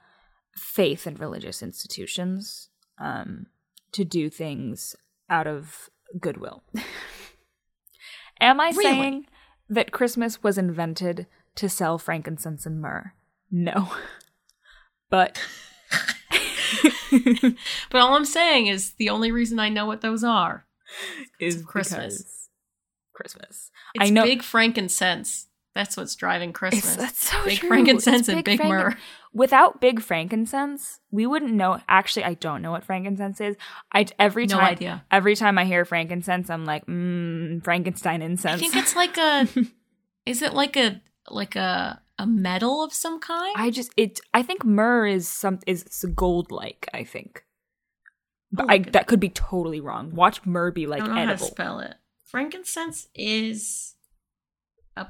faith 0.55 1.05
in 1.05 1.15
religious 1.15 1.61
institutions 1.61 2.69
um, 2.99 3.45
to 3.91 4.03
do 4.03 4.29
things 4.29 4.95
out 5.29 5.47
of 5.47 5.89
goodwill. 6.19 6.63
Am 8.41 8.59
I 8.59 8.69
Really? 8.69 8.83
saying 8.83 9.25
that 9.69 9.91
Christmas 9.91 10.41
was 10.41 10.57
invented 10.57 11.27
to 11.55 11.69
sell 11.69 11.97
frankincense 11.97 12.65
and 12.65 12.81
myrrh? 12.81 13.13
No. 13.51 13.91
But. 15.11 15.41
But 17.11 17.99
all 18.01 18.13
I'm 18.13 18.25
saying 18.25 18.67
is 18.67 18.91
the 18.93 19.09
only 19.09 19.31
reason 19.31 19.57
I 19.59 19.69
know 19.69 19.87
what 19.87 20.01
those 20.01 20.23
are. 20.23 20.65
is 21.39 21.63
Christmas. 21.63 22.38
Christmas. 23.19 23.71
It's 23.95 24.05
I 24.05 24.09
know 24.09 24.23
big 24.23 24.41
frankincense. 24.43 25.47
That's 25.75 25.95
what's 25.95 26.15
driving 26.15 26.51
Christmas. 26.51 26.85
It's, 26.85 26.95
that's 26.95 27.29
so 27.29 27.45
big 27.45 27.59
true. 27.59 27.69
frankincense 27.69 28.21
It's 28.21 28.29
and 28.29 28.43
big 28.43 28.57
frankin- 28.57 28.69
myrrh. 28.69 28.97
Without 29.33 29.79
big 29.79 30.01
frankincense, 30.01 30.99
we 31.11 31.27
wouldn't 31.27 31.53
know. 31.53 31.79
Actually, 31.87 32.23
I 32.25 32.33
don't 32.33 32.61
know 32.63 32.71
what 32.71 32.83
frankincense 32.83 33.39
is. 33.39 33.55
I 33.93 34.07
every 34.17 34.47
No 34.47 34.55
time 34.55 34.65
idea. 34.71 35.05
every 35.11 35.35
time 35.35 35.57
I 35.59 35.65
hear 35.65 35.85
frankincense, 35.85 36.49
I'm 36.49 36.65
like, 36.65 36.85
mmm, 36.87 37.63
Frankenstein 37.63 38.21
incense. 38.23 38.55
I 38.55 38.57
think 38.57 38.75
it's 38.75 38.95
like 38.95 39.17
a. 39.17 39.47
is 40.25 40.41
it 40.41 40.53
like 40.53 40.75
a 40.75 41.01
like 41.29 41.55
a 41.55 42.01
a 42.17 42.25
metal 42.25 42.83
of 42.83 42.91
some 42.91 43.19
kind? 43.19 43.53
I 43.55 43.69
just 43.69 43.91
it. 43.97 44.19
I 44.33 44.41
think 44.41 44.65
myrrh 44.65 45.05
is 45.05 45.27
some 45.27 45.59
is 45.67 45.83
gold 46.15 46.51
like. 46.51 46.89
I 46.91 47.03
think, 47.03 47.45
but 48.51 48.65
Oh, 48.65 48.69
I 48.69 48.79
that 48.79 49.05
could 49.05 49.19
be 49.19 49.29
totally 49.29 49.79
wrong. 49.79 50.15
Watch 50.15 50.43
myrrh 50.45 50.71
be 50.71 50.87
like 50.87 51.03
I 51.03 51.05
don't 51.05 51.15
know 51.15 51.21
how 51.21 51.29
edible. 51.29 51.45
to 51.45 51.51
spell 51.51 51.79
it. 51.81 51.93
Frankincense 52.29 53.07
is 53.15 53.95
a 54.95 55.07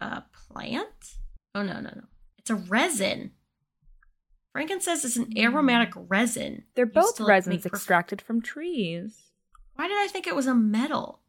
a 0.00 0.24
plant. 0.32 1.16
Oh 1.54 1.62
no 1.62 1.74
no 1.80 1.90
no! 1.90 2.02
It's 2.38 2.50
a 2.50 2.54
resin. 2.54 3.32
Frankincense 4.52 5.04
is 5.04 5.16
an 5.16 5.36
aromatic 5.36 5.92
resin. 5.94 6.64
They're 6.74 6.86
both 6.86 7.16
to, 7.16 7.24
like, 7.24 7.30
resins 7.30 7.64
perf- 7.64 7.74
extracted 7.74 8.22
from 8.22 8.40
trees. 8.40 9.32
Why 9.74 9.86
did 9.86 9.98
I 9.98 10.06
think 10.06 10.26
it 10.26 10.34
was 10.36 10.46
a 10.46 10.54
metal? 10.54 11.20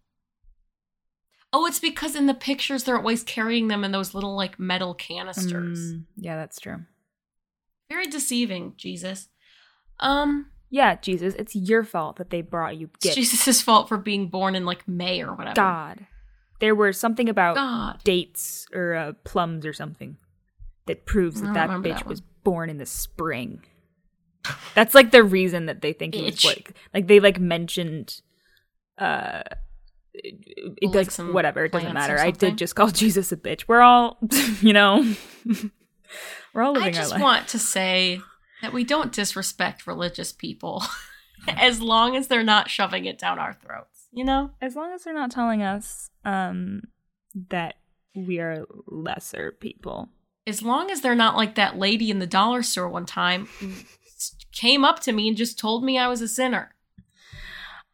Oh, 1.52 1.66
it's 1.66 1.80
because 1.80 2.16
in 2.16 2.28
the 2.28 2.34
pictures 2.34 2.84
they're 2.84 2.98
always 2.98 3.24
carrying 3.24 3.68
them 3.68 3.84
in 3.84 3.92
those 3.92 4.14
little 4.14 4.36
like 4.36 4.60
metal 4.60 4.94
canisters. 4.94 5.94
Mm, 5.94 6.04
yeah, 6.16 6.36
that's 6.36 6.60
true. 6.60 6.86
Very 7.90 8.08
deceiving, 8.08 8.74
Jesus. 8.78 9.30
Um, 10.00 10.52
Yeah, 10.70 10.96
Jesus, 10.96 11.34
it's 11.36 11.56
your 11.56 11.84
fault 11.84 12.18
that 12.18 12.30
they 12.30 12.42
brought 12.42 12.78
you 12.78 12.90
it's 12.96 13.06
gifts. 13.06 13.16
Jesus' 13.16 13.62
fault 13.62 13.88
for 13.88 13.98
being 13.98 14.28
born 14.28 14.56
in 14.56 14.66
like 14.66 14.88
May 14.88 15.22
or 15.22 15.34
whatever. 15.34 15.56
God. 15.56 16.08
There 16.60 16.76
were 16.76 16.92
something 16.92 17.30
about 17.30 17.56
God. 17.56 18.04
dates 18.04 18.68
or 18.74 18.96
uh, 18.96 19.14
plums 19.24 19.66
or 19.66 19.74
something 19.74 20.18
that 20.88 21.06
proves 21.06 21.42
that 21.42 21.54
that 21.54 21.70
bitch 21.70 21.98
that 22.00 22.08
was 22.08 22.22
born 22.44 22.70
in 22.70 22.78
the 22.78 22.86
spring. 22.86 23.64
That's 24.74 24.96
like 24.96 25.12
the 25.12 25.24
reason 25.24 25.66
that 25.68 25.82
they 25.82 25.94
think 25.94 26.16
he 26.16 26.24
was 26.24 26.44
like 26.46 26.74
like 26.94 27.08
they 27.08 27.20
like 27.20 27.40
mentioned 27.40 28.22
uh 28.98 29.44
it, 30.14 30.78
Like 30.82 30.96
like 30.96 31.12
some 31.12 31.34
whatever 31.34 31.66
it 31.66 31.72
doesn't 31.72 31.94
matter. 31.94 32.18
I 32.18 32.32
did 32.32 32.58
just 32.58 32.76
call 32.76 32.88
Jesus 32.92 33.32
a 33.32 33.38
bitch. 33.38 33.66
We're 33.68 33.82
all 33.82 34.18
you 34.62 34.74
know 34.74 35.14
we're 36.54 36.62
all 36.62 36.74
living 36.74 36.90
I 36.90 36.92
just 36.94 37.12
our 37.12 37.20
life. 37.20 37.24
want 37.24 37.48
to 37.50 37.60
say 37.60 38.22
that 38.62 38.74
we 38.74 38.84
don't 38.84 39.14
disrespect 39.14 39.88
religious 39.88 40.32
people 40.32 40.84
as 41.48 41.82
long 41.82 42.16
as 42.16 42.28
they're 42.28 42.44
not 42.44 42.70
shoving 42.70 43.06
it 43.06 43.18
down 43.18 43.40
our 43.40 43.54
throats, 43.54 44.08
you 44.12 44.24
know? 44.24 44.52
as 44.62 44.76
long 44.76 44.92
as 44.94 45.04
they're 45.04 45.14
not 45.14 45.32
telling 45.32 45.62
us 45.62 46.10
um 46.26 46.82
that 47.50 47.76
we 48.16 48.40
are 48.40 48.66
lesser 48.88 49.52
people. 49.52 50.10
As 50.48 50.64
long 50.64 50.90
as 50.90 51.02
they're 51.02 51.14
not 51.14 51.36
like 51.36 51.56
that 51.56 51.78
lady 51.78 52.10
in 52.10 52.20
the 52.20 52.28
dollar 52.28 52.64
store 52.64 52.90
one 52.90 53.06
time 53.06 53.48
came 54.52 54.84
up 54.84 55.00
to 55.02 55.12
me 55.12 55.28
and 55.28 55.38
just 55.38 55.60
told 55.60 55.84
me 55.84 55.98
I 55.98 56.08
was 56.08 56.22
a 56.22 56.28
sinner. 56.28 56.74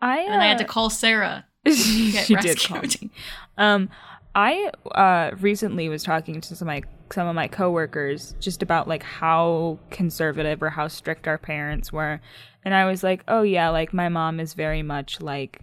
I 0.02 0.20
And 0.20 0.42
I 0.42 0.46
had 0.46 0.58
to 0.60 0.66
uh, 0.66 0.68
call 0.68 0.90
Sarah. 0.90 1.46
she 1.68 2.36
did 2.42 2.60
call 2.62 2.82
me. 2.82 3.10
Um, 3.58 3.90
I 4.36 4.72
uh 4.92 5.32
recently 5.40 5.90
was 5.90 6.04
talking 6.04 6.42
to 6.42 6.56
some 6.56 6.68
of 6.68 6.74
my 6.74 6.84
some 7.14 7.28
of 7.28 7.36
my 7.36 7.48
coworkers 7.48 8.36
just 8.40 8.64
about 8.64 8.88
like 8.88 9.04
how 9.04 9.80
conservative 9.92 10.62
or 10.64 10.72
how 10.72 10.88
strict 10.88 11.28
our 11.28 11.38
parents 11.38 11.94
were, 11.94 12.20
and 12.66 12.74
I 12.74 12.86
was 12.86 13.04
like, 13.04 13.24
oh 13.28 13.44
yeah, 13.44 13.70
like 13.70 13.94
my 13.94 14.10
mom 14.10 14.40
is 14.40 14.54
very 14.54 14.82
much 14.82 15.22
like, 15.22 15.62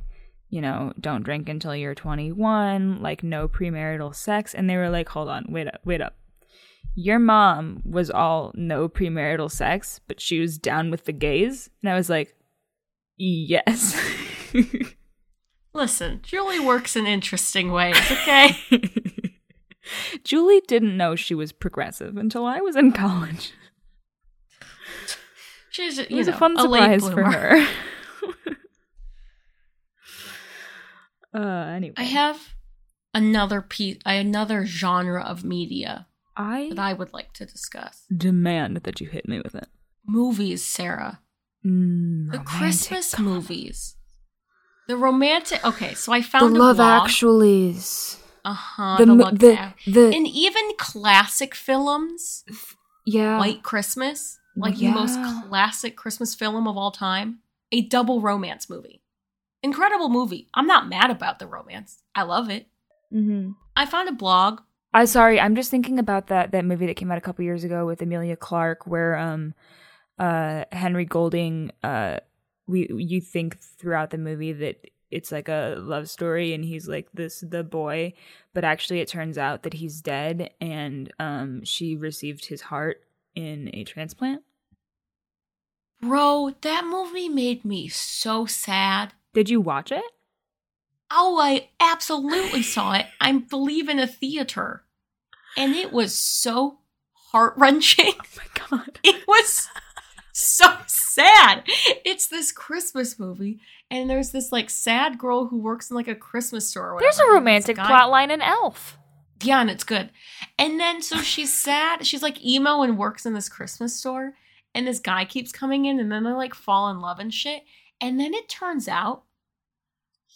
you 0.48 0.60
know, 0.60 0.92
don't 1.00 1.24
drink 1.24 1.48
until 1.48 1.74
you're 1.74 1.94
21, 1.94 3.02
like 3.02 3.22
no 3.22 3.48
premarital 3.48 4.14
sex, 4.14 4.54
and 4.54 4.70
they 4.70 4.76
were 4.76 4.90
like, 4.90 5.08
hold 5.08 5.28
on, 5.28 5.46
wait 5.48 5.66
up, 5.66 5.80
wait 5.84 6.00
up. 6.00 6.14
Your 6.94 7.18
mom 7.18 7.82
was 7.84 8.10
all 8.10 8.52
no 8.54 8.88
premarital 8.88 9.50
sex, 9.50 10.00
but 10.06 10.20
she 10.20 10.40
was 10.40 10.58
down 10.58 10.90
with 10.90 11.04
the 11.04 11.12
gays, 11.12 11.70
and 11.82 11.90
I 11.90 11.94
was 11.94 12.08
like, 12.08 12.34
yes. 13.16 14.00
Listen, 15.72 16.20
Julie 16.22 16.58
works 16.58 16.96
in 16.96 17.06
interesting 17.06 17.70
ways, 17.70 17.96
okay? 18.10 18.56
Julie 20.24 20.62
didn't 20.66 20.96
know 20.96 21.16
she 21.16 21.34
was 21.34 21.52
progressive 21.52 22.16
until 22.16 22.44
I 22.46 22.60
was 22.60 22.76
in 22.76 22.92
college. 22.92 23.52
She's 25.70 25.98
It 25.98 26.10
was 26.10 26.26
know, 26.26 26.34
a 26.34 26.36
fun 26.36 26.54
late 26.54 27.00
surprise 27.00 27.08
for 27.10 27.30
her. 27.30 27.66
uh, 31.34 31.38
anyway, 31.70 31.94
I 31.96 32.02
have 32.04 32.54
another 33.14 33.62
piece, 33.62 33.98
another 34.04 34.66
genre 34.66 35.22
of 35.22 35.44
media 35.44 36.06
I 36.36 36.68
that 36.70 36.78
I 36.78 36.92
would 36.92 37.12
like 37.12 37.32
to 37.34 37.46
discuss. 37.46 38.04
demand 38.14 38.78
that 38.78 39.00
you 39.00 39.08
hit 39.08 39.28
me 39.28 39.40
with 39.40 39.54
it. 39.54 39.68
Movies, 40.06 40.64
Sarah. 40.64 41.20
Mm, 41.64 42.32
The 42.32 42.38
Christmas 42.38 43.18
movies. 43.18 43.96
The 44.88 44.96
romantic. 44.96 45.64
Okay, 45.64 45.94
so 45.94 46.12
I 46.12 46.20
The 46.20 46.26
found 46.26 46.56
a 46.56 46.58
Love. 46.58 46.78
Actuallys. 46.78 48.16
Uh 48.44 48.52
huh. 48.54 48.96
the 48.98 49.06
The, 49.06 49.30
the 49.86 49.90
the 49.90 50.06
and 50.16 50.26
even 50.26 50.62
classic 50.78 51.54
films, 51.54 52.44
yeah. 53.04 53.38
White 53.38 53.62
Christmas, 53.62 54.38
like 54.56 54.80
Yeah. 54.80 54.92
the 54.92 55.00
most 55.00 55.18
classic 55.48 55.96
Christmas 55.96 56.34
film 56.34 56.66
of 56.66 56.76
all 56.76 56.90
time, 56.90 57.40
a 57.72 57.82
double 57.82 58.20
romance 58.20 58.68
movie. 58.70 59.02
Incredible 59.62 60.08
movie. 60.08 60.48
I'm 60.54 60.66
not 60.66 60.88
mad 60.88 61.10
about 61.10 61.38
the 61.38 61.46
romance. 61.46 62.02
I 62.14 62.22
love 62.22 62.48
it. 62.48 62.66
Mm-hmm. 63.12 63.50
I 63.76 63.84
found 63.86 64.08
a 64.08 64.12
blog. 64.12 64.60
I 64.92 65.04
sorry, 65.04 65.38
I'm 65.38 65.54
just 65.54 65.70
thinking 65.70 65.98
about 65.98 66.28
that 66.28 66.52
that 66.52 66.64
movie 66.64 66.86
that 66.86 66.96
came 66.96 67.12
out 67.12 67.18
a 67.18 67.20
couple 67.20 67.44
years 67.44 67.62
ago 67.62 67.86
with 67.86 68.02
Emilia 68.02 68.36
Clarke, 68.36 68.86
where 68.86 69.16
um, 69.16 69.54
uh, 70.18 70.64
Henry 70.72 71.04
Golding, 71.04 71.70
uh, 71.82 72.18
we 72.66 72.88
you 72.90 73.20
think 73.20 73.58
throughout 73.58 74.10
the 74.10 74.18
movie 74.18 74.52
that 74.52 74.76
it's 75.10 75.32
like 75.32 75.48
a 75.48 75.76
love 75.78 76.08
story 76.08 76.54
and 76.54 76.64
he's 76.64 76.88
like 76.88 77.08
this 77.12 77.44
the 77.46 77.64
boy, 77.64 78.12
but 78.54 78.64
actually 78.64 79.00
it 79.00 79.08
turns 79.08 79.38
out 79.38 79.62
that 79.64 79.74
he's 79.74 80.00
dead 80.00 80.50
and 80.60 81.12
um, 81.18 81.64
she 81.64 81.96
received 81.96 82.46
his 82.46 82.62
heart 82.62 83.02
in 83.34 83.70
a 83.72 83.84
transplant. 83.84 84.42
Bro, 86.00 86.54
that 86.62 86.86
movie 86.86 87.28
made 87.28 87.64
me 87.64 87.88
so 87.88 88.46
sad. 88.46 89.12
Did 89.34 89.50
you 89.50 89.60
watch 89.60 89.92
it? 89.92 90.04
Oh, 91.10 91.38
I 91.40 91.68
absolutely 91.80 92.62
saw 92.62 92.94
it. 92.94 93.06
I 93.20 93.32
believe 93.32 93.88
in 93.88 93.98
a 93.98 94.06
theater. 94.06 94.84
And 95.56 95.74
it 95.74 95.92
was 95.92 96.14
so 96.14 96.78
heart 97.32 97.54
wrenching. 97.56 98.12
Oh 98.22 98.72
my 98.72 98.76
god! 98.78 99.00
It 99.02 99.26
was 99.26 99.68
so 100.40 100.76
sad. 100.86 101.62
It's 102.04 102.26
this 102.26 102.52
Christmas 102.52 103.18
movie, 103.18 103.60
and 103.90 104.08
there's 104.08 104.30
this 104.30 104.52
like 104.52 104.70
sad 104.70 105.18
girl 105.18 105.46
who 105.46 105.58
works 105.58 105.90
in 105.90 105.96
like 105.96 106.08
a 106.08 106.14
Christmas 106.14 106.68
store. 106.68 106.92
Or 106.94 107.00
There's 107.00 107.18
a 107.18 107.32
romantic 107.32 107.76
this 107.76 107.82
guy- 107.82 107.88
plot 107.88 108.10
line 108.10 108.30
in 108.30 108.42
Elf. 108.42 108.96
Yeah, 109.42 109.60
and 109.60 109.70
it's 109.70 109.84
good. 109.84 110.10
And 110.58 110.78
then 110.78 111.02
so 111.02 111.16
she's 111.22 111.52
sad. 111.52 112.06
She's 112.06 112.22
like 112.22 112.44
emo 112.44 112.82
and 112.82 112.98
works 112.98 113.26
in 113.26 113.34
this 113.34 113.48
Christmas 113.48 113.94
store. 113.94 114.34
And 114.74 114.86
this 114.86 115.00
guy 115.00 115.24
keeps 115.24 115.50
coming 115.50 115.84
in, 115.86 115.98
and 115.98 116.12
then 116.12 116.24
they 116.24 116.30
like 116.30 116.54
fall 116.54 116.90
in 116.90 117.00
love 117.00 117.18
and 117.18 117.34
shit. 117.34 117.62
And 118.00 118.20
then 118.20 118.34
it 118.34 118.48
turns 118.48 118.86
out 118.88 119.24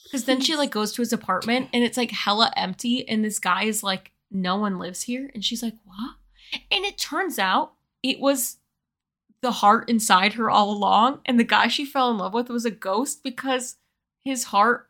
because 0.04 0.24
then 0.24 0.40
she 0.40 0.54
like 0.56 0.70
goes 0.70 0.92
to 0.92 1.02
his 1.02 1.12
apartment 1.12 1.70
and 1.72 1.82
it's 1.82 1.96
like 1.96 2.10
hella 2.10 2.52
empty, 2.56 3.08
and 3.08 3.24
this 3.24 3.38
guy 3.38 3.64
is 3.64 3.82
like, 3.82 4.12
no 4.30 4.56
one 4.56 4.78
lives 4.78 5.02
here. 5.02 5.30
And 5.34 5.44
she's 5.44 5.62
like, 5.62 5.74
what? 5.84 6.16
And 6.70 6.84
it 6.84 6.98
turns 6.98 7.38
out 7.38 7.72
it 8.02 8.20
was 8.20 8.58
the 9.44 9.52
heart 9.52 9.88
inside 9.88 10.32
her 10.32 10.50
all 10.50 10.72
along. 10.72 11.20
And 11.26 11.38
the 11.38 11.44
guy 11.44 11.68
she 11.68 11.84
fell 11.84 12.10
in 12.10 12.18
love 12.18 12.34
with 12.34 12.48
was 12.48 12.64
a 12.64 12.70
ghost 12.70 13.22
because 13.22 13.76
his 14.24 14.44
heart 14.44 14.88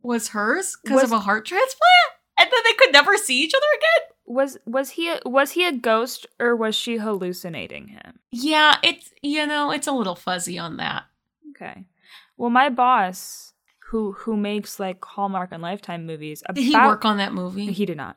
was 0.00 0.28
hers 0.28 0.76
because 0.82 1.02
of 1.02 1.12
a 1.12 1.18
heart 1.18 1.44
transplant. 1.44 2.12
And 2.38 2.48
then 2.50 2.60
they 2.64 2.72
could 2.74 2.92
never 2.92 3.16
see 3.16 3.42
each 3.42 3.52
other 3.52 3.66
again. 3.76 4.14
Was 4.24 4.58
was 4.64 4.90
he 4.90 5.10
a, 5.10 5.20
was 5.24 5.52
he 5.52 5.66
a 5.66 5.72
ghost 5.72 6.26
or 6.38 6.54
was 6.54 6.76
she 6.76 6.98
hallucinating 6.98 7.88
him? 7.88 8.20
Yeah, 8.30 8.76
it's 8.82 9.10
you 9.22 9.44
know, 9.44 9.72
it's 9.72 9.88
a 9.88 9.92
little 9.92 10.14
fuzzy 10.14 10.56
on 10.58 10.76
that. 10.76 11.04
Okay. 11.50 11.84
Well, 12.36 12.50
my 12.50 12.68
boss, 12.68 13.54
who 13.88 14.12
who 14.12 14.36
makes 14.36 14.78
like 14.78 15.04
Hallmark 15.04 15.50
and 15.50 15.62
Lifetime 15.62 16.06
movies, 16.06 16.44
Did 16.54 16.62
he 16.62 16.76
work 16.76 17.04
on 17.04 17.16
that 17.16 17.34
movie? 17.34 17.72
He 17.72 17.86
did 17.86 17.96
not. 17.96 18.16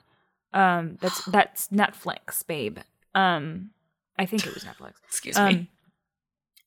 Um, 0.53 0.97
that's 1.01 1.25
that's 1.31 1.67
Netflix, 1.69 2.45
babe. 2.45 2.77
Um, 3.15 3.71
I 4.21 4.25
think 4.25 4.45
it 4.45 4.53
was 4.53 4.63
Netflix. 4.63 4.93
Excuse 5.07 5.37
Um, 5.37 5.53
me. 5.53 5.69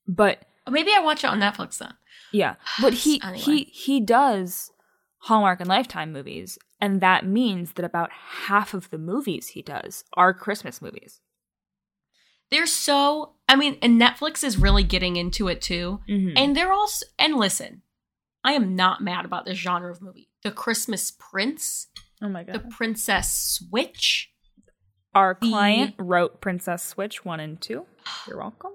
but 0.06 0.44
Oh, 0.66 0.70
Maybe 0.70 0.92
I 0.94 1.00
watch 1.00 1.24
it 1.24 1.28
on 1.28 1.40
Netflix 1.40 1.78
then. 1.78 1.94
yeah, 2.32 2.54
but 2.80 2.92
he 3.04 3.20
Anyway. 3.22 3.38
he 3.38 3.64
he 3.64 4.00
does 4.00 4.70
Hallmark 5.18 5.60
and 5.60 5.68
Lifetime 5.68 6.12
movies, 6.12 6.58
and 6.80 7.00
that 7.00 7.26
means 7.26 7.72
that 7.74 7.84
about 7.84 8.10
half 8.46 8.74
of 8.74 8.90
the 8.90 8.98
movies 8.98 9.48
he 9.48 9.62
does 9.62 10.04
are 10.14 10.32
Christmas 10.34 10.80
movies. 10.82 11.20
They're 12.50 12.66
so 12.66 13.34
I 13.48 13.56
mean, 13.56 13.76
and 13.82 14.00
Netflix 14.00 14.42
is 14.42 14.58
really 14.58 14.84
getting 14.84 15.16
into 15.16 15.48
it 15.48 15.60
too. 15.60 16.00
Mm-hmm. 16.08 16.36
And 16.36 16.56
they're 16.56 16.72
also 16.72 17.04
and 17.18 17.36
listen, 17.36 17.82
I 18.42 18.52
am 18.52 18.74
not 18.76 19.02
mad 19.02 19.24
about 19.24 19.44
this 19.44 19.58
genre 19.58 19.90
of 19.90 20.00
movie. 20.02 20.28
The 20.42 20.50
Christmas 20.50 21.10
Prince, 21.10 21.88
oh 22.22 22.28
my 22.28 22.42
god. 22.44 22.54
the 22.54 22.60
Princess 22.60 23.30
Switch. 23.32 24.30
Our 25.14 25.36
the- 25.40 25.48
client 25.48 25.94
wrote 25.98 26.40
Princess 26.40 26.82
Switch 26.82 27.24
one 27.24 27.40
and 27.40 27.60
two. 27.60 27.86
You're 28.26 28.38
welcome. 28.38 28.72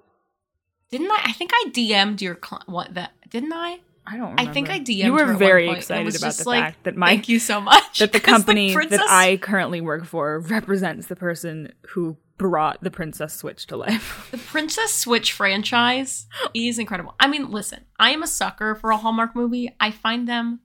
Didn't 0.92 1.12
I? 1.12 1.20
I 1.26 1.32
think 1.34 1.52
I 1.54 1.66
DM'd 1.70 2.22
your 2.22 2.36
cli 2.36 2.60
what 2.66 2.94
that 2.96 3.12
didn't 3.30 3.54
I? 3.54 3.80
I 4.08 4.18
don't. 4.18 4.36
Know. 4.36 4.42
I 4.44 4.52
think 4.52 4.70
I 4.72 4.80
DM'd 4.80 4.90
You 4.90 5.14
were 5.14 5.34
very 5.36 5.70
excited 5.70 6.16
about 6.16 6.34
the 6.34 6.50
like, 6.50 6.64
fact 6.64 6.84
that 6.86 6.96
my 6.96 7.10
Thank 7.10 7.30
you 7.30 7.38
so 7.38 7.62
much. 7.62 8.00
that 8.00 8.12
the 8.12 8.20
company 8.34 8.74
Princess- 8.74 8.98
that 9.00 9.08
I 9.10 9.38
currently 9.38 9.82
work 9.82 10.06
for 10.06 10.40
represents 10.40 11.08
the 11.08 11.16
person 11.16 11.74
who 11.90 12.18
brought 12.38 12.82
the 12.82 12.90
Princess 12.90 13.36
Switch 13.36 13.68
to 13.68 13.78
life. 13.78 14.30
The 14.32 14.38
Princess 14.38 14.94
Switch 14.96 15.32
franchise 15.34 16.26
is 16.56 16.80
incredible. 16.80 17.14
I 17.20 17.28
mean, 17.28 17.52
listen, 17.52 17.82
I 18.00 18.10
am 18.12 18.24
a 18.24 18.28
sucker 18.28 18.74
for 18.74 18.90
a 18.90 18.98
Hallmark 18.98 19.36
movie. 19.36 19.76
I 19.80 19.92
find 19.92 20.28
them 20.28 20.62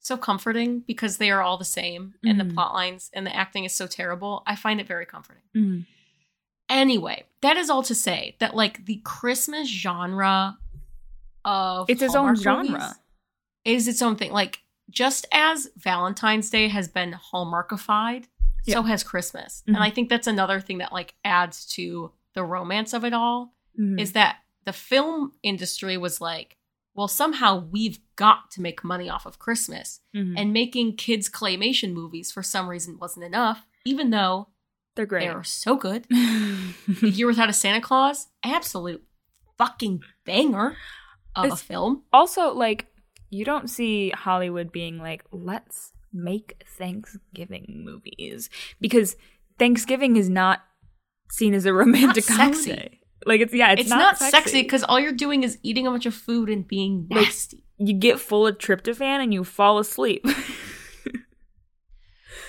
so 0.00 0.16
comforting 0.16 0.80
because 0.80 1.18
they 1.18 1.30
are 1.30 1.42
all 1.42 1.58
the 1.58 1.64
same 1.64 2.14
and 2.24 2.40
the 2.40 2.44
Mhm. 2.44 2.54
plot 2.54 2.72
lines 2.74 3.10
and 3.12 3.26
the 3.26 3.34
acting 3.36 3.64
is 3.64 3.74
so 3.74 3.86
terrible. 3.86 4.42
I 4.46 4.56
find 4.56 4.80
it 4.80 4.86
very 4.86 5.04
comforting. 5.06 5.42
Mm. 5.54 5.86
Anyway, 6.68 7.24
that 7.42 7.56
is 7.56 7.68
all 7.68 7.82
to 7.82 7.94
say 7.94 8.36
that 8.38 8.54
like 8.54 8.86
the 8.86 9.00
Christmas 9.04 9.68
genre 9.68 10.58
of 11.44 11.90
It's 11.90 12.02
its 12.02 12.14
own 12.14 12.36
genre. 12.36 12.96
is 13.64 13.88
its 13.88 14.00
own 14.02 14.16
thing. 14.16 14.32
Like 14.32 14.62
just 14.88 15.26
as 15.32 15.68
Valentine's 15.76 16.48
Day 16.50 16.68
has 16.68 16.88
been 16.88 17.12
Hallmarkified, 17.32 18.24
so 18.68 18.82
has 18.82 19.02
Christmas. 19.02 19.62
Mhm. 19.66 19.74
And 19.74 19.82
I 19.84 19.90
think 19.90 20.08
that's 20.08 20.26
another 20.26 20.60
thing 20.60 20.78
that 20.78 20.92
like 20.92 21.14
adds 21.24 21.66
to 21.74 22.12
the 22.34 22.44
romance 22.44 22.92
of 22.92 23.04
it 23.04 23.12
all 23.12 23.54
Mhm. 23.78 24.00
is 24.00 24.12
that 24.12 24.38
the 24.64 24.72
film 24.72 25.32
industry 25.42 25.96
was 25.96 26.20
like, 26.20 26.56
well, 26.94 27.08
somehow 27.08 27.56
we've 27.58 27.98
got 28.24 28.50
to 28.52 28.60
make 28.60 28.84
money 28.84 29.08
off 29.14 29.24
of 29.26 29.38
Christmas. 29.38 30.00
Mhm. 30.14 30.34
And 30.38 30.52
making 30.52 30.96
kids' 30.96 31.28
claymation 31.30 31.92
movies 32.00 32.30
for 32.30 32.42
some 32.42 32.68
reason 32.68 32.98
wasn't 32.98 33.24
enough, 33.24 33.60
even 33.84 34.10
though 34.10 34.48
they're 34.94 35.06
great. 35.06 35.22
they 35.26 35.28
are 35.28 35.44
so 35.44 35.76
good. 35.76 36.06
The 36.10 37.10
Year 37.18 37.26
Without 37.26 37.48
a 37.48 37.52
Santa 37.62 37.80
Claus, 37.80 38.28
absolute 38.44 39.02
fucking 39.58 40.00
banger 40.26 40.76
of 41.36 41.44
It's- 41.46 41.60
a 41.62 41.64
film. 41.64 42.02
Also, 42.12 42.52
like, 42.52 42.86
you 43.30 43.44
don't 43.44 43.68
see 43.70 44.10
Hollywood 44.10 44.70
being 44.72 44.98
like, 44.98 45.22
let's 45.32 45.92
make 46.12 46.62
Thanksgiving 46.78 47.82
movies 47.84 48.50
because 48.80 49.16
Thanksgiving 49.58 50.16
is 50.16 50.28
not 50.28 50.60
seen 51.30 51.54
as 51.54 51.64
a 51.66 51.72
romantic 51.82 52.24
sexy. 52.24 52.70
holiday. 52.70 52.96
Like 53.26 53.40
it's 53.42 53.52
yeah, 53.54 53.72
it's, 53.72 53.82
It's, 53.82 53.90
not, 53.90 54.18
sexy 54.18 54.62
because 54.62 54.82
all 54.82 54.98
you're 54.98 55.12
doing 55.12 55.42
is 55.44 55.58
eating 55.62 55.86
a 55.86 55.90
bunch 55.90 56.06
of 56.06 56.14
food 56.14 56.48
and 56.48 56.66
being 56.66 57.06
Like- 57.10 57.26
nasty. 57.26 57.64
You 57.80 57.94
get 57.94 58.20
full 58.20 58.46
of 58.46 58.58
tryptophan 58.58 59.22
and 59.22 59.32
you 59.34 59.42
fall 59.42 59.78
asleep. 59.78 60.24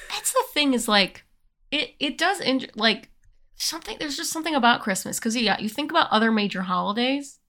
That's 0.09 0.33
the 0.33 0.43
thing 0.53 0.73
is 0.73 0.87
like 0.87 1.23
it 1.71 1.91
it 1.99 2.17
does 2.17 2.39
inj- 2.41 2.69
like 2.75 3.09
something 3.55 3.97
there's 3.99 4.17
just 4.17 4.31
something 4.31 4.55
about 4.55 4.81
Christmas 4.81 5.19
cuz 5.19 5.35
yeah, 5.35 5.59
you 5.59 5.69
think 5.69 5.89
about 5.91 6.11
other 6.11 6.31
major 6.31 6.61
holidays 6.63 7.39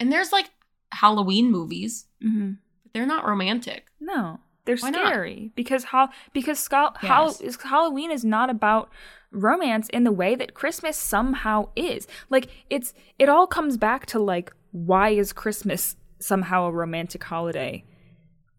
and 0.00 0.10
there's 0.12 0.32
like 0.32 0.50
Halloween 0.92 1.50
movies, 1.50 2.06
hmm 2.20 2.52
but 2.82 2.92
they're 2.92 3.06
not 3.06 3.26
romantic. 3.26 3.86
No, 4.00 4.40
they're 4.64 4.76
Why 4.76 4.90
not? 4.90 5.06
scary 5.06 5.52
because 5.54 5.84
how 5.84 6.08
because 6.32 6.58
Scal- 6.66 6.94
Yes. 7.02 7.10
Hall- 7.10 7.68
Halloween 7.70 8.10
is 8.10 8.24
not 8.24 8.50
about 8.50 8.90
romance 9.30 9.88
in 9.90 10.04
the 10.04 10.12
way 10.12 10.34
that 10.36 10.54
Christmas 10.54 10.96
somehow 10.96 11.68
is. 11.76 12.06
Like 12.30 12.48
it's 12.70 12.94
it 13.18 13.28
all 13.28 13.46
comes 13.46 13.76
back 13.76 14.06
to 14.06 14.18
like 14.18 14.52
why 14.72 15.10
is 15.10 15.32
Christmas 15.32 15.96
somehow 16.24 16.64
a 16.66 16.72
romantic 16.72 17.22
holiday 17.24 17.84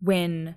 when 0.01 0.55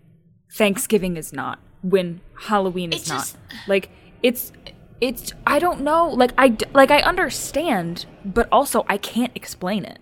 Thanksgiving 0.53 1.17
is 1.17 1.33
not, 1.33 1.59
when 1.83 2.21
Halloween 2.47 2.93
is 2.93 3.07
It 3.07 3.09
not. 3.09 3.35
Like 3.67 3.91
it's 4.23 4.53
it's 5.01 5.33
I 5.47 5.59
don't 5.59 5.81
know. 5.83 6.09
Like 6.09 6.33
I 6.39 6.57
like 6.75 6.91
I 6.91 7.01
understand, 7.01 8.07
but 8.25 8.49
also 8.51 8.85
I 8.89 8.99
can't 8.99 9.33
explain 9.35 9.85
it. 9.85 9.99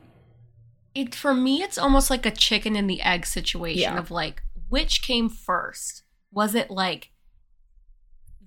It 0.95 1.15
for 1.15 1.35
me 1.35 1.63
it's 1.63 1.79
almost 1.79 2.11
like 2.11 2.25
a 2.27 2.31
chicken 2.31 2.75
and 2.77 2.89
the 2.89 3.03
egg 3.03 3.27
situation 3.27 3.83
Yeah. 3.83 3.99
of 3.99 4.11
like 4.11 4.43
which 4.69 5.03
came 5.03 5.29
first? 5.29 6.03
Was 6.33 6.55
it 6.55 6.71
like 6.71 7.11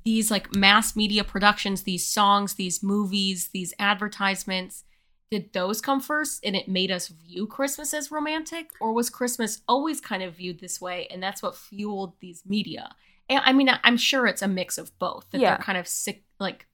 these 0.04 0.32
like 0.32 0.56
mass 0.56 0.96
media 0.96 1.24
productions, 1.24 1.84
these 1.84 2.08
songs, 2.08 2.56
these 2.56 2.82
movies, 2.82 3.50
these 3.54 3.74
advertisements, 3.80 4.84
did 5.32 5.54
those 5.54 5.80
come 5.82 6.02
first 6.02 6.44
and 6.44 6.56
it 6.56 6.68
made 6.68 6.90
us 6.92 7.08
view 7.08 7.46
Christmas 7.46 7.94
as 7.94 8.12
romantic? 8.12 8.72
Or 8.80 8.94
was 8.94 9.10
Christmas 9.10 9.62
always 9.68 10.02
kind 10.02 10.24
of 10.24 10.36
viewed 10.36 10.60
this 10.60 10.82
way 10.82 11.08
and 11.12 11.22
that's 11.22 11.44
what 11.44 11.56
fueled 11.56 12.14
these 12.20 12.44
media? 12.46 12.90
And 13.30 13.42
I 13.46 13.54
mean, 13.54 13.70
I'm 13.84 13.98
sure 13.98 14.26
it's 14.26 14.42
a 14.42 14.48
mix 14.48 14.78
of 14.78 14.98
both, 14.98 15.28
that 15.32 15.40
Yeah. 15.42 15.50
they're 15.56 15.64
kind 15.64 15.78
of 15.78 15.88
sick, 15.88 16.24
like 16.40 16.66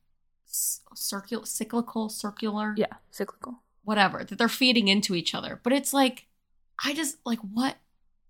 circular, 0.46 1.46
cyclical, 1.46 2.08
circular, 2.10 2.74
Yeah, 2.78 2.86
cyclical. 3.12 3.62
whatever, 3.84 4.24
that 4.24 4.38
they're 4.38 4.48
feeding 4.48 4.88
into 4.88 5.16
each 5.16 5.36
other. 5.36 5.60
But 5.62 5.74
it's 5.74 5.94
like, 5.94 6.28
I 6.84 6.94
just, 6.94 7.18
like, 7.26 7.40
what? 7.40 7.76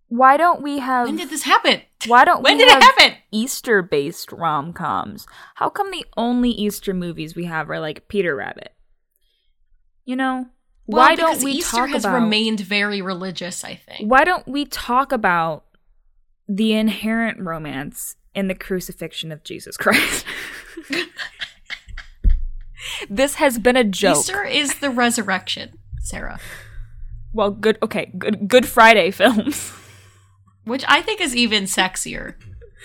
Why 0.07 0.38
don't 0.38 0.61
we 0.61 0.80
have 0.80 1.07
When 1.07 1.17
did 1.17 1.30
this 1.30 1.43
happen? 1.43 1.82
Why 2.07 2.26
don't 2.26 2.43
When 2.43 2.57
we 2.57 2.63
did 2.63 2.71
have 2.71 2.82
it 2.82 2.84
happen? 2.84 3.17
Easter 3.32 3.82
based 3.82 4.32
rom 4.32 4.71
coms? 4.73 5.26
How 5.55 5.69
come 5.69 5.91
the 5.91 6.05
only 6.15 6.51
Easter 6.51 6.93
movies 6.93 7.36
we 7.36 7.45
have 7.45 7.69
are 7.69 7.80
like 7.80 8.07
Peter 8.07 8.36
Rabbit? 8.36 8.73
You 10.06 10.16
know? 10.16 10.47
Well, 10.88 11.01
why 11.01 11.16
don't 11.16 11.43
we 11.43 11.53
Easter 11.53 11.78
talk 11.78 11.89
has 11.89 12.06
about 12.06 12.22
remained 12.22 12.60
very 12.60 13.01
religious, 13.01 13.64
I 13.64 13.76
think. 13.76 14.10
why 14.10 14.24
don't 14.24 14.47
we 14.47 14.66
talk 14.66 15.12
about 15.12 15.66
the 16.47 16.74
inherent 16.74 17.39
romance 17.39 18.16
in 18.36 18.47
the 18.47 18.56
crucifixion 18.56 19.32
of 19.32 19.43
Jesus 19.43 19.78
Christ? 19.78 20.26
this 23.10 23.36
has 23.36 23.58
been 23.58 23.76
a 23.76 23.84
joke. 23.84 24.18
Easter 24.20 24.43
is 24.43 24.80
the 24.80 24.89
resurrection, 24.89 25.78
Sarah, 25.99 26.39
Well, 27.34 27.51
good 27.51 27.78
okay, 27.82 28.12
good 28.18 28.47
Good 28.47 28.68
Friday 28.68 29.10
films. 29.12 29.72
which 30.66 30.84
I 30.88 31.01
think 31.01 31.20
is 31.20 31.36
even 31.36 31.64
sexier. 31.64 32.36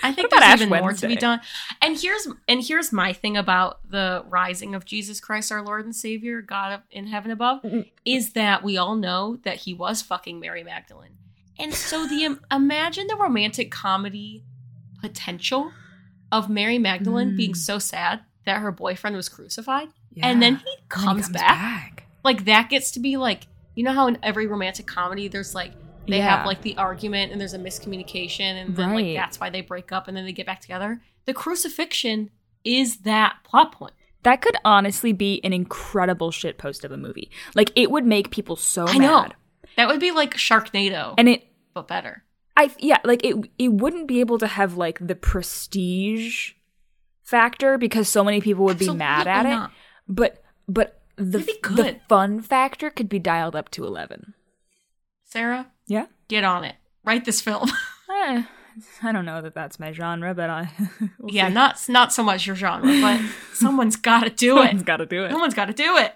I 0.02 0.12
think 0.12 0.30
there's 0.30 0.42
Ash 0.42 0.60
even 0.60 0.68
more 0.80 0.92
to 0.92 1.06
be 1.08 1.16
done. 1.16 1.40
And 1.82 1.98
here's 1.98 2.26
and 2.48 2.62
here's 2.62 2.92
my 2.92 3.12
thing 3.12 3.36
about 3.36 3.80
the 3.88 4.24
rising 4.28 4.74
of 4.74 4.84
Jesus 4.84 5.20
Christ, 5.20 5.50
our 5.52 5.62
Lord 5.62 5.84
and 5.84 5.94
Savior, 5.94 6.42
God 6.42 6.82
in 6.90 7.06
heaven 7.06 7.30
above, 7.30 7.60
is 8.04 8.32
that 8.32 8.62
we 8.62 8.76
all 8.76 8.96
know 8.96 9.36
that 9.44 9.56
he 9.56 9.74
was 9.74 10.02
fucking 10.02 10.40
Mary 10.40 10.62
Magdalene. 10.64 11.16
And 11.58 11.74
so 11.74 12.06
the 12.06 12.38
imagine 12.50 13.06
the 13.06 13.16
romantic 13.16 13.70
comedy 13.70 14.44
potential 15.00 15.72
of 16.32 16.48
Mary 16.48 16.78
Magdalene 16.78 17.32
Mm. 17.32 17.36
being 17.36 17.54
so 17.54 17.78
sad 17.78 18.20
that 18.44 18.60
her 18.60 18.72
boyfriend 18.72 19.16
was 19.16 19.28
crucified, 19.28 19.88
and 20.22 20.40
then 20.40 20.56
he 20.56 20.76
comes, 20.88 21.28
back. 21.28 22.06
Like 22.24 22.44
that 22.46 22.70
gets 22.70 22.90
to 22.92 23.00
be 23.00 23.16
like 23.16 23.46
you 23.74 23.84
know 23.84 23.92
how 23.92 24.06
in 24.06 24.18
every 24.22 24.46
romantic 24.46 24.86
comedy 24.86 25.28
there's 25.28 25.54
like 25.54 25.72
they 26.06 26.18
Yeah. 26.18 26.36
have 26.38 26.46
like 26.46 26.62
the 26.62 26.76
argument 26.76 27.32
and 27.32 27.40
there's 27.40 27.54
a 27.54 27.58
miscommunication 27.58 28.40
and 28.60 28.76
then 28.76 28.94
like 28.94 29.14
that's 29.14 29.38
why 29.40 29.50
they 29.50 29.60
break 29.60 29.92
up 29.92 30.08
and 30.08 30.16
then 30.16 30.24
they 30.24 30.32
get 30.32 30.46
back 30.46 30.60
together. 30.60 31.00
The 31.26 31.34
crucifixion 31.34 32.30
is 32.64 32.98
that 32.98 33.36
plot 33.44 33.72
point. 33.72 33.92
That 34.22 34.42
could 34.42 34.56
honestly 34.64 35.12
be 35.12 35.40
an 35.44 35.52
incredible 35.52 36.30
shit 36.30 36.58
post 36.58 36.84
of 36.84 36.92
a 36.92 36.96
movie. 36.96 37.30
Like 37.54 37.72
it 37.76 37.90
would 37.90 38.04
make 38.04 38.30
people 38.30 38.56
so 38.56 38.86
I 38.86 38.98
know. 38.98 39.22
mad. 39.22 39.34
That 39.76 39.88
would 39.88 40.00
be 40.00 40.10
like 40.10 40.34
Sharknado, 40.34 41.14
And 41.16 41.28
it 41.28 41.46
but 41.74 41.86
better. 41.88 42.24
I 42.56 42.70
yeah, 42.78 42.98
like 43.04 43.24
it 43.24 43.36
it 43.58 43.68
wouldn't 43.68 44.08
be 44.08 44.20
able 44.20 44.38
to 44.38 44.46
have 44.46 44.76
like 44.76 44.98
the 45.00 45.14
prestige 45.14 46.52
factor 47.22 47.78
because 47.78 48.08
so 48.08 48.24
many 48.24 48.40
people 48.40 48.64
would 48.64 48.78
be 48.78 48.90
mad 48.90 49.26
at 49.26 49.46
Absolutely 49.46 49.52
it. 49.52 49.54
not. 49.56 49.70
But 50.08 50.42
but 50.68 51.00
the 51.16 51.38
the 51.38 51.96
fun 52.08 52.40
factor 52.42 52.90
could 52.90 53.08
be 53.08 53.18
dialed 53.18 53.54
up 53.56 53.70
to 53.72 53.84
11. 53.86 54.34
Sarah, 55.30 55.70
Yeah. 55.86 56.06
get 56.28 56.44
on 56.44 56.64
it. 56.64 56.76
Write 57.04 57.24
this 57.24 57.40
film. 57.40 57.68
Eh, 58.12 58.42
I 59.04 59.12
don't 59.12 59.24
know 59.24 59.40
that 59.40 59.54
that's 59.54 59.78
my 59.78 59.92
genre, 59.92 60.34
but 60.34 60.50
I 60.50 60.72
we'll 61.20 61.32
yeah, 61.32 61.46
see. 61.46 61.54
not 61.54 61.88
not 61.88 62.12
so 62.12 62.24
much 62.24 62.44
your 62.44 62.56
genre, 62.56 62.88
but 63.00 63.20
someone's 63.54 63.94
got 63.94 64.24
to 64.24 64.30
do 64.30 64.48
Someone's 64.56 64.82
it. 64.82 64.84
got 64.84 64.96
to 64.96 65.06
do 65.06 65.24
it. 65.24 65.30
Someone's 65.30 65.54
got 65.54 65.66
to 65.66 65.72
do 65.72 65.96
it. 65.96 66.14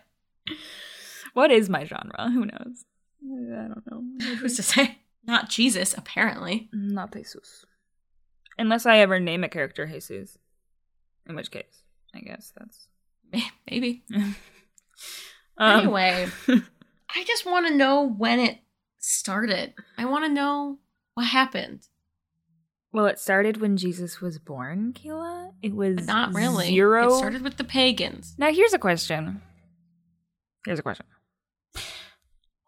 What 1.34 1.52
is 1.52 1.68
my 1.70 1.84
genre? 1.84 2.30
Who 2.32 2.46
knows? 2.46 2.84
I 3.22 3.68
don't 3.68 3.82
know. 3.88 4.34
Who's 4.36 4.56
to 4.56 4.64
say? 4.64 4.98
Not 5.24 5.48
Jesus, 5.48 5.94
apparently. 5.96 6.68
Not 6.72 7.12
Jesus. 7.12 7.64
Unless 8.58 8.86
I 8.86 8.98
ever 8.98 9.20
name 9.20 9.44
a 9.44 9.48
character 9.48 9.86
Jesus. 9.86 10.36
In 11.28 11.36
which 11.36 11.52
case, 11.52 11.82
I 12.12 12.18
guess 12.20 12.52
that's. 12.58 12.88
Maybe. 13.70 14.02
Um, 14.12 14.34
anyway, 15.80 16.26
I 16.48 17.24
just 17.24 17.46
want 17.46 17.68
to 17.68 17.74
know 17.74 18.02
when 18.02 18.40
it 18.40 18.58
started. 19.04 19.74
I 19.98 20.04
want 20.06 20.24
to 20.24 20.28
know 20.28 20.78
what 21.14 21.26
happened. 21.26 21.88
Well, 22.92 23.06
it 23.06 23.18
started 23.18 23.60
when 23.60 23.76
Jesus 23.76 24.20
was 24.20 24.38
born, 24.38 24.92
Keela. 24.92 25.50
It 25.62 25.74
was 25.74 26.06
not 26.06 26.32
really. 26.32 26.66
zero. 26.68 27.08
It 27.12 27.18
started 27.18 27.42
with 27.42 27.56
the 27.56 27.64
pagans. 27.64 28.34
Now, 28.38 28.52
here's 28.52 28.72
a 28.72 28.78
question. 28.78 29.42
Here's 30.64 30.78
a 30.78 30.82
question. 30.82 31.06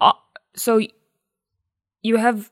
Uh, 0.00 0.12
so, 0.54 0.78
you 2.02 2.16
have 2.16 2.50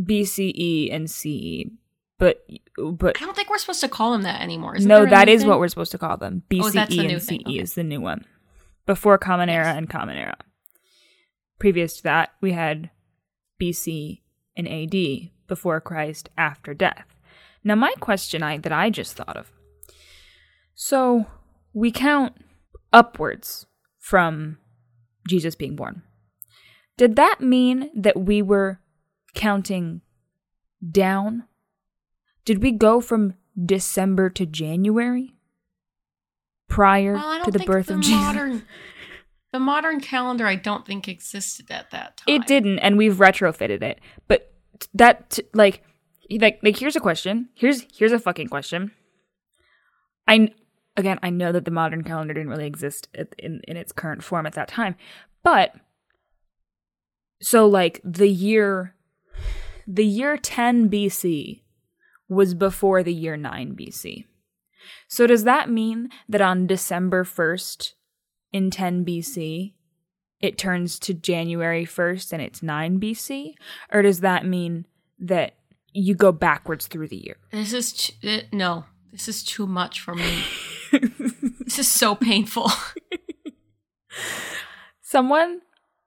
BCE 0.00 0.92
and 0.92 1.08
CE, 1.10 1.70
but 2.18 2.44
but 2.76 3.20
I 3.20 3.24
don't 3.24 3.36
think 3.36 3.48
we're 3.48 3.58
supposed 3.58 3.80
to 3.82 3.88
call 3.88 4.10
them 4.12 4.22
that 4.22 4.40
anymore. 4.40 4.74
Isn't 4.76 4.88
no, 4.88 5.06
that 5.06 5.28
is 5.28 5.44
what 5.44 5.60
we're 5.60 5.68
supposed 5.68 5.92
to 5.92 5.98
call 5.98 6.16
them. 6.16 6.42
BCE 6.50 6.62
Oh, 6.64 6.70
that's 6.70 6.96
the 6.96 7.02
new 7.06 7.14
and 7.14 7.22
CE. 7.22 7.32
Okay. 7.46 7.58
is 7.58 7.74
the 7.74 7.84
new 7.84 8.00
one. 8.00 8.24
Before 8.86 9.18
Common 9.18 9.48
Era 9.48 9.66
Yes. 9.66 9.76
and 9.76 9.88
Common 9.88 10.16
Era. 10.16 10.36
Previous 11.60 11.98
to 11.98 12.02
that, 12.04 12.30
we 12.40 12.52
had 12.52 12.90
BC 13.60 14.20
and 14.56 14.68
AD, 14.68 15.30
before 15.46 15.80
Christ, 15.80 16.30
after 16.36 16.74
death. 16.74 17.16
Now, 17.62 17.74
my 17.74 17.92
question 18.00 18.42
I 18.42 18.58
that 18.58 18.72
I 18.72 18.90
just 18.90 19.14
thought 19.14 19.36
of. 19.36 19.52
So 20.74 21.26
we 21.72 21.90
count 21.90 22.34
upwards 22.92 23.66
from 23.98 24.58
Jesus 25.28 25.54
being 25.54 25.76
born. 25.76 26.02
Did 26.96 27.16
that 27.16 27.40
mean 27.40 27.90
that 27.94 28.18
we 28.18 28.42
were 28.42 28.80
counting 29.34 30.00
down? 30.90 31.44
Did 32.44 32.62
we 32.62 32.72
go 32.72 33.00
from 33.00 33.34
December 33.62 34.30
to 34.30 34.46
January 34.46 35.34
prior 36.68 37.14
Well, 37.14 37.44
to 37.44 37.50
the 37.50 37.60
birth 37.60 37.90
of 37.90 38.00
Jesus? 38.00 38.20
modern 38.20 38.66
the 39.52 39.58
modern 39.58 40.00
calendar. 40.00 40.46
I 40.46 40.56
don't 40.56 40.86
think 40.86 41.08
existed 41.08 41.70
at 41.70 41.90
that 41.90 42.18
time. 42.18 42.26
It 42.34 42.46
didn't, 42.46 42.78
and 42.80 42.96
we've 42.96 43.16
retrofitted 43.16 43.82
it. 43.82 44.00
But 44.28 44.52
that, 44.94 45.30
t- 45.30 45.42
like, 45.54 45.82
like, 46.30 46.60
like, 46.62 46.76
here's 46.78 46.96
a 46.96 47.00
question. 47.00 47.48
Here's 47.54 47.86
here's 47.94 48.12
a 48.12 48.18
fucking 48.18 48.48
question. 48.48 48.92
I 50.28 50.50
again, 50.96 51.18
I 51.22 51.30
know 51.30 51.52
that 51.52 51.64
the 51.64 51.70
modern 51.70 52.04
calendar 52.04 52.34
didn't 52.34 52.50
really 52.50 52.66
exist 52.66 53.08
in 53.38 53.60
in 53.66 53.76
its 53.76 53.92
current 53.92 54.22
form 54.22 54.46
at 54.46 54.54
that 54.54 54.68
time, 54.68 54.94
but 55.42 55.74
so 57.42 57.66
like 57.66 58.00
the 58.04 58.28
year, 58.28 58.94
the 59.86 60.04
year 60.04 60.36
10 60.36 60.90
BC 60.90 61.62
was 62.28 62.54
before 62.54 63.02
the 63.02 63.14
year 63.14 63.36
9 63.36 63.74
BC. 63.74 64.26
So 65.08 65.26
does 65.26 65.44
that 65.44 65.68
mean 65.68 66.10
that 66.28 66.40
on 66.40 66.66
December 66.66 67.24
1st 67.24 67.94
in 68.52 68.70
10 68.70 69.04
BC, 69.04 69.72
it 70.40 70.58
turns 70.58 70.98
to 71.00 71.14
January 71.14 71.84
1st 71.84 72.32
and 72.32 72.42
it's 72.42 72.62
9 72.62 73.00
BC? 73.00 73.54
Or 73.92 74.02
does 74.02 74.20
that 74.20 74.46
mean 74.46 74.86
that 75.18 75.54
you 75.92 76.14
go 76.14 76.32
backwards 76.32 76.86
through 76.86 77.08
the 77.08 77.16
year? 77.16 77.36
This 77.50 77.72
is 77.72 78.12
uh, 78.26 78.40
no. 78.52 78.84
This 79.12 79.28
is 79.28 79.42
too 79.42 79.66
much 79.66 80.00
for 80.00 80.14
me. 80.14 80.44
this 80.92 81.78
is 81.78 81.90
so 81.90 82.14
painful. 82.14 82.70
Someone, 85.02 85.60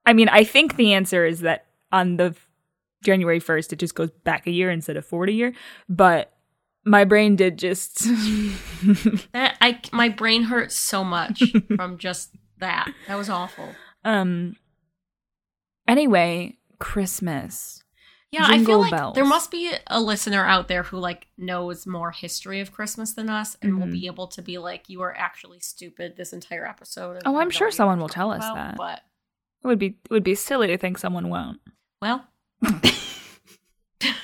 I 0.05 0.13
mean, 0.13 0.29
I 0.29 0.45
think 0.45 0.77
the 0.77 0.93
answer 0.93 1.25
is 1.25 1.41
that 1.41 1.65
on 1.91 2.15
the 2.15 2.35
January 3.03 3.41
1st, 3.41 3.73
it 3.73 3.79
just 3.79 3.95
goes 3.95 4.09
back 4.23 4.47
a 4.47 4.51
year 4.51 4.71
instead 4.71 4.95
of 4.95 5.05
forward 5.05 5.29
a 5.29 5.33
year. 5.33 5.53
But 5.89 6.32
my 6.85 7.03
brain 7.03 7.35
did 7.35 7.57
just. 7.57 7.99
that 9.33 9.57
I 9.61 9.79
my 9.91 10.09
brain 10.09 10.43
hurts 10.43 10.75
so 10.75 11.03
much 11.03 11.41
from 11.75 11.97
just 11.97 12.31
that. 12.59 12.91
That 13.07 13.17
was 13.17 13.29
awful. 13.29 13.69
um. 14.03 14.55
Anyway, 15.87 16.57
Christmas. 16.79 17.79
Yeah, 18.31 18.45
I 18.47 18.63
feel 18.63 18.79
like 18.79 18.89
bells. 18.91 19.13
there 19.13 19.25
must 19.25 19.51
be 19.51 19.71
a 19.87 20.01
listener 20.01 20.43
out 20.43 20.67
there 20.67 20.81
who 20.83 20.97
like 20.97 21.27
knows 21.37 21.85
more 21.85 22.09
history 22.09 22.61
of 22.61 22.71
Christmas 22.71 23.13
than 23.13 23.29
us 23.29 23.55
and 23.61 23.77
will 23.79 23.85
Mhm. 23.85 23.91
be 23.91 24.07
able 24.07 24.25
to 24.29 24.41
be 24.41 24.57
like, 24.57 24.89
"You 24.89 25.01
are 25.03 25.15
actually 25.15 25.59
stupid 25.59 26.15
this 26.17 26.33
entire 26.33 26.65
episode." 26.65 27.21
Oh, 27.25 27.37
I'm 27.37 27.51
sure 27.51 27.69
someone 27.69 27.99
will 27.99 28.09
tell 28.09 28.31
us 28.31 28.43
about," 28.43 28.55
that. 28.55 28.75
But 28.77 29.01
It 29.63 29.67
would 29.67 29.77
be 29.77 29.97
it 30.05 30.09
would 30.09 30.23
be 30.23 30.33
silly 30.33 30.65
to 30.67 30.77
think 30.79 30.97
someone 30.97 31.29
won't. 31.29 31.59
well, 32.01 32.25
I 34.01 34.15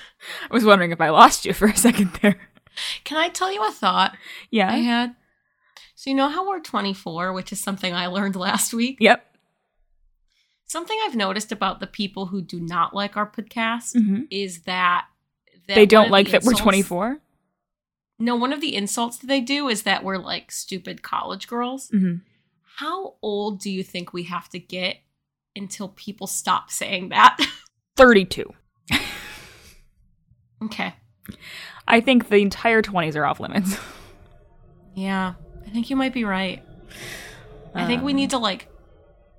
was 0.52 0.66
wondering 0.66 0.92
if 0.92 1.02
I 1.02 1.10
lost 1.10 1.46
you 1.46 1.54
for 1.54 1.68
a 1.68 1.76
second 1.78 2.12
there. 2.22 2.40
Can 3.04 3.18
I 3.18 3.30
tell 3.30 3.52
you 3.52 3.66
a 3.68 3.72
thought 3.72 4.16
Yeah. 4.52 4.70
I 4.72 4.78
had? 4.78 5.16
So 5.96 6.10
you 6.10 6.16
know 6.16 6.30
how 6.30 6.48
we're 6.48 6.62
24, 6.62 7.34
which 7.34 7.52
is 7.52 7.60
something 7.60 7.94
I 7.94 8.08
learned 8.08 8.36
last 8.36 8.74
week. 8.74 8.98
Yep. 9.00 9.26
Something 10.66 10.98
I've 11.06 11.16
noticed 11.16 11.52
about 11.52 11.80
the 11.80 11.88
people 11.88 12.28
who 12.28 12.42
do 12.42 12.60
not 12.60 12.94
like 12.94 13.18
our 13.18 13.30
podcast 13.30 13.94
hmm 14.00 14.22
is 14.30 14.62
that, 14.64 15.08
that 15.68 15.76
They 15.76 15.86
don't 15.86 16.12
like 16.12 16.28
the 16.28 16.34
that 16.34 16.44
we're 16.44 16.54
24. 16.54 17.20
No, 18.22 18.36
one 18.36 18.52
of 18.54 18.62
the 18.62 18.76
insults 18.76 19.18
that 19.18 19.28
they 19.28 19.42
do 19.42 19.68
is 19.70 19.84
that 19.84 20.04
we're 20.04 20.18
like 20.18 20.52
stupid 20.52 21.02
college 21.02 21.48
girls. 21.48 21.90
hmm 21.90 22.16
How 22.78 23.16
old 23.22 23.60
do 23.60 23.70
you 23.72 23.84
think 23.84 24.14
we 24.14 24.24
have 24.24 24.48
to 24.50 24.60
get 24.60 24.98
until 25.56 25.90
people 25.90 26.28
stop 26.28 26.70
saying 26.72 27.10
that? 27.10 27.38
32. 27.98 28.54
okay. 30.64 30.94
I 31.88 32.02
think 32.02 32.30
the 32.30 32.38
entire 32.38 32.82
20s 32.82 33.16
are 33.16 33.26
off 33.26 33.40
limits. 33.40 33.78
Yeah, 34.96 35.36
I 35.66 35.70
think 35.70 35.90
you 35.90 35.96
might 35.96 36.14
be 36.14 36.26
right. 36.26 36.62
I 37.74 37.86
think 37.88 38.04
we 38.04 38.12
need 38.12 38.32
to 38.32 38.38
like 38.38 38.68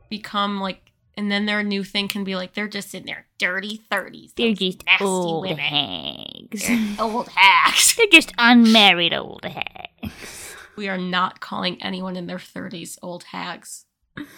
become 0.08 0.58
like, 0.58 0.92
and 1.16 1.30
then 1.30 1.44
their 1.44 1.62
new 1.62 1.84
thing 1.84 2.08
can 2.08 2.24
be 2.24 2.34
like 2.34 2.54
they're 2.54 2.68
just 2.68 2.94
in 2.94 3.04
their 3.04 3.26
dirty 3.36 3.76
thirties. 3.90 4.32
They're 4.34 4.54
just 4.54 4.86
nasty 4.86 5.04
old 5.04 5.42
women. 5.42 5.58
hags. 5.58 6.66
They're 6.66 6.96
old 7.00 7.28
hags. 7.34 7.94
They're 7.94 8.06
just 8.10 8.32
unmarried 8.38 9.12
old 9.12 9.44
hags. 9.44 10.54
We 10.76 10.88
are 10.88 10.96
not 10.96 11.40
calling 11.40 11.82
anyone 11.82 12.16
in 12.16 12.26
their 12.26 12.38
thirties 12.38 12.98
old 13.02 13.24
hags. 13.24 13.84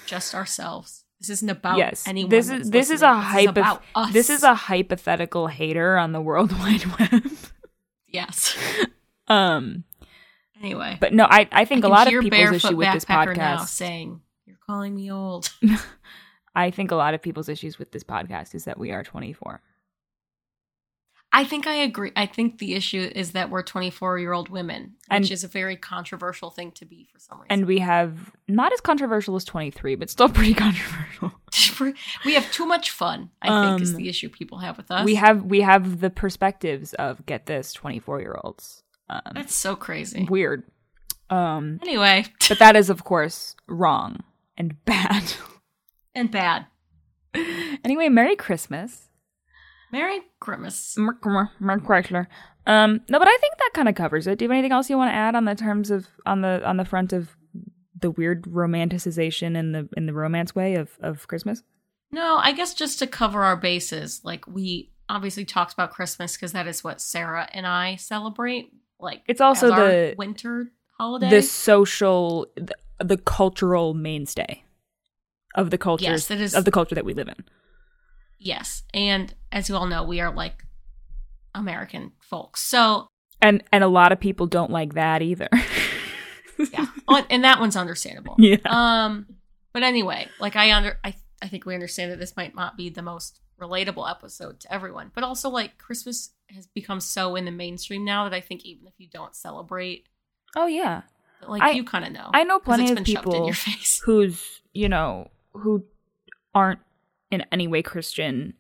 Just 0.07 0.35
ourselves. 0.35 1.02
This 1.23 1.31
isn't 1.31 1.49
about 1.51 1.79
Yes, 1.79 2.05
anyone. 2.07 2.29
this 2.31 2.51
is- 2.51 2.71
this 2.71 2.91
is 2.91 3.01
a 3.03 3.07
This 3.15 3.47
hypo- 3.47 3.81
us. 3.95 4.13
This 4.13 4.29
is 4.29 4.43
a 4.43 4.55
hypothetical 4.55 5.47
hater 5.47 5.97
on 5.97 6.13
the 6.13 6.21
World 6.21 6.53
Wide 6.59 6.85
Web. 6.99 7.23
yes. 8.09 8.57
um, 9.29 9.85
Anyway, 10.63 10.97
but 11.01 11.13
no, 11.13 11.27
I, 11.29 11.49
I 11.51 11.65
think 11.65 11.85
I 11.85 11.89
a 11.89 11.91
lot 11.91 12.07
of 12.13 12.21
people's 12.21 12.53
issue 12.65 12.77
with 12.77 12.93
this 12.93 13.05
podcast. 13.05 13.67
saying, 13.69 14.21
"You're 14.47 14.59
calling 14.67 14.95
me 14.95 15.11
old." 15.11 15.53
I 16.55 16.71
think 16.71 16.91
a 16.91 16.97
lot 16.97 17.15
of 17.15 17.23
people's 17.23 17.49
issues 17.49 17.79
with 17.81 17.91
this 17.93 18.05
podcast 18.05 18.55
is 18.55 18.65
that 18.67 18.79
we 18.79 18.91
are 18.93 19.03
24. 19.03 19.61
I 21.35 21.45
think 21.45 21.67
I 21.67 21.75
agree. 21.77 22.13
I 22.15 22.27
think 22.27 22.59
the 22.59 22.75
issue 22.75 23.11
is 23.15 23.33
that 23.33 23.49
we're 23.49 23.63
24 23.63 24.19
year 24.19 24.33
old 24.35 24.51
women, 24.51 24.97
which 25.09 25.17
And- 25.17 25.31
is 25.31 25.45
a 25.45 25.49
very 25.49 25.77
controversial 25.77 26.51
thing 26.51 26.73
to 26.73 26.85
be 26.85 27.09
for 27.11 27.19
some 27.19 27.39
reason. 27.39 27.47
And 27.51 27.67
we 27.67 27.79
have 27.79 28.33
not 28.49 28.73
as 28.73 28.81
controversial 28.83 29.35
as 29.37 29.45
23, 29.45 29.95
but 29.95 30.11
still 30.11 30.29
pretty 30.39 30.53
controversial. 30.53 31.33
we 32.27 32.35
have 32.35 32.51
too 32.53 32.67
much 32.67 32.91
fun. 32.91 33.31
I 33.41 33.49
think 33.71 33.83
is 33.83 33.91
Um, 33.93 33.97
the 33.97 34.09
issue 34.11 34.29
people 34.29 34.59
have 34.59 34.77
with 34.77 34.91
us. 34.91 35.05
We 35.07 35.15
have 35.15 35.43
we 35.45 35.63
have 35.63 36.01
the 36.01 36.11
perspectives 36.11 36.93
of 36.95 37.25
get 37.25 37.47
this 37.47 37.73
24 37.73 38.21
year 38.21 38.37
olds. 38.45 38.83
Um, 39.09 39.21
that's 39.35 39.55
so 39.55 39.75
crazy. 39.75 40.27
weird. 40.31 40.65
Um, 41.31 41.79
Anyway, 41.83 42.27
but 42.49 42.59
that 42.59 42.77
is 42.77 42.91
of 42.91 43.05
course 43.05 43.57
wrong 43.67 44.23
and 44.59 44.85
bad. 44.85 45.33
and 46.15 46.31
bad. 46.31 46.67
anyway, 47.85 48.11
Merry 48.11 48.37
Christmas. 48.37 49.09
Merry 49.93 50.21
Christmas. 50.41 50.97
Merk 50.99 51.21
Chrysler. 51.23 52.27
Um, 52.67 53.01
no, 53.09 53.19
but 53.19 53.29
I 53.29 53.37
think 53.39 53.55
that 53.59 53.71
kind 53.75 53.89
of 53.89 53.95
covers 53.95 54.27
it. 54.27 54.39
Do 54.39 54.45
you 54.45 54.49
have 54.51 54.55
anything 54.57 54.73
else 54.73 54.89
you 54.89 54.97
want 54.97 55.11
to 55.11 55.15
add 55.15 55.35
on 55.35 55.45
the 55.45 55.55
terms 55.55 55.91
of 55.91 56.07
on 56.27 56.41
the 56.41 56.63
on 56.67 56.77
the 56.79 56.85
front 56.85 57.13
of 57.13 57.37
the 58.01 58.11
weird 58.11 58.45
romanticization 58.45 59.57
in 59.57 59.73
the 59.73 59.89
in 59.97 60.07
the 60.07 60.13
romance 60.13 60.55
way 60.55 60.75
of 60.77 60.91
of 61.03 61.27
Christmas? 61.29 61.63
No, 62.11 62.37
I 62.37 62.53
guess 62.53 62.75
just 62.75 62.99
to 63.01 63.07
cover 63.07 63.43
our 63.43 63.57
bases, 63.57 64.21
like 64.25 64.47
we 64.47 64.91
obviously 65.09 65.45
talked 65.45 65.73
about 65.73 65.93
Christmas 65.93 66.37
because 66.37 66.53
that 66.53 66.67
is 66.67 66.83
what 66.85 67.01
Sarah 67.01 67.49
and 67.53 67.67
I 67.67 67.97
celebrate. 67.97 68.73
Like 69.01 69.23
It's 69.27 69.41
also 69.41 69.69
the- 69.75 70.15
winter 70.17 70.71
holiday. 70.99 71.29
The 71.31 71.43
social, 71.43 72.47
the, 72.55 72.75
the 73.05 73.17
cultural 73.17 73.95
mainstay 73.95 74.63
of 75.57 75.71
the 75.71 75.79
culture 75.79 76.05
Yes, 76.05 76.31
it 76.31 76.41
is- 76.41 76.55
of 76.55 76.65
the 76.65 76.71
culture 76.71 76.95
that 76.95 77.05
we 77.05 77.13
live 77.15 77.29
in. 77.29 77.45
Yes, 78.43 78.83
and 78.93 79.35
as 79.51 79.69
you 79.69 79.77
all 79.77 79.87
know, 79.87 80.03
we 80.05 80.21
are 80.21 80.33
like 80.35 80.65
American 81.55 82.13
folks. 82.21 82.61
So 82.61 83.09
And 83.41 83.63
and 83.73 83.83
a 83.85 83.89
lot 83.89 84.13
of 84.13 84.21
people 84.21 84.47
don't 84.47 84.71
like 84.71 84.95
that 84.95 85.23
either. 85.23 85.49
yeah, 86.73 86.87
and 87.31 87.45
that 87.45 87.61
one's 87.61 87.77
understandable. 87.77 88.37
yeah. 88.39 88.57
Um, 88.67 89.27
but 89.73 89.83
anyway, 89.83 90.29
like 90.39 90.57
I 90.57 90.73
under 90.73 90.99
I 91.05 91.15
I 91.41 91.49
think 91.49 91.67
we 91.67 91.75
understand 91.75 92.13
that 92.13 92.19
this 92.19 92.37
might 92.37 92.55
not 92.55 92.77
be 92.77 92.89
the 92.91 93.03
most 93.03 93.41
relatable 93.61 94.11
episode 94.11 94.61
to 94.61 94.73
everyone, 94.73 95.11
but 95.15 95.25
also 95.25 95.49
like 95.51 95.79
Christmas 95.79 96.31
has 96.51 96.67
become 96.67 97.01
so 97.01 97.37
in 97.37 97.45
the 97.45 97.51
mainstream 97.51 98.05
now 98.05 98.25
that 98.29 98.35
I 98.35 98.41
think 98.41 98.65
even 98.65 98.87
if 98.87 98.95
you 98.99 99.09
don't 99.13 99.35
celebrate, 99.35 100.07
Oh 100.57 100.67
yeah. 100.67 101.03
like 101.47 101.63
I- 101.63 101.71
you 101.73 101.85
kind 101.85 102.05
of 102.05 102.13
know. 102.13 102.31
I 102.33 102.45
know 102.45 102.59
plenty 102.59 102.85
it's 102.85 102.91
of 102.93 102.97
been 102.99 103.05
shoved 103.05 103.27
in 103.27 103.33
people 103.33 103.47
your 103.47 103.55
face. 103.69 104.01
who's 104.05 104.61
you 104.73 104.89
know 104.89 105.31
who 105.53 105.85
aren't 106.55 106.81
in 107.33 107.45
any 107.51 107.67
way 107.67 107.83
Christian 107.83 108.55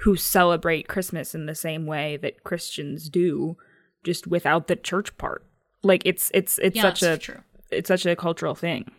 who 0.00 0.16
celebrate 0.16 0.88
Christmas 0.88 1.34
in 1.34 1.46
the 1.46 1.54
same 1.54 1.86
way 1.86 2.16
that 2.18 2.44
Christians 2.44 3.08
do, 3.08 3.56
just 4.04 4.26
without 4.26 4.68
the 4.68 4.76
church 4.76 5.16
part. 5.18 5.44
Like 5.82 6.02
it's 6.04 6.30
it's 6.34 6.58
it's 6.58 6.76
yeah, 6.76 6.82
such 6.82 7.02
a 7.02 7.18
true. 7.18 7.40
it's 7.70 7.88
such 7.88 8.06
a 8.06 8.16
cultural 8.16 8.54
thing. 8.54 8.90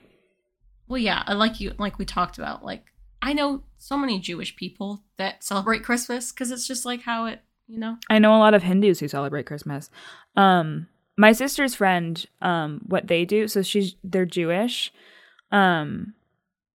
Well, 0.88 0.97
yeah, 0.97 1.24
like 1.34 1.59
you 1.59 1.74
like 1.78 1.99
we 1.99 2.05
talked 2.05 2.38
about. 2.38 2.65
Like 2.65 2.86
I 3.22 3.34
know 3.34 3.63
so 3.78 3.97
many 3.97 4.20
Jewish 4.20 4.55
people 4.55 5.03
that 5.17 5.43
celebrate 5.43 5.84
Christmas 5.84 6.32
because 6.32 6.51
it's 6.51 6.67
just 6.67 6.86
like 6.86 7.01
how 7.03 7.26
it, 7.26 7.41
you 7.67 7.80
know. 7.80 7.97
I 8.09 8.20
know 8.20 8.36
a 8.36 8.39
lot 8.39 8.53
of 8.53 8.63
Hindus 8.63 8.99
who 8.99 9.07
celebrate 9.07 9.45
Christmas. 9.45 9.89
Um, 10.36 10.88
my 11.17 11.34
sister's 11.34 11.76
friend, 11.76 12.26
um, 12.41 12.82
what 12.86 13.07
they 13.07 13.26
do, 13.26 13.47
so 13.47 13.61
she's 13.61 13.95
they're 14.03 14.26
Jewish, 14.26 14.91
um, 15.51 16.13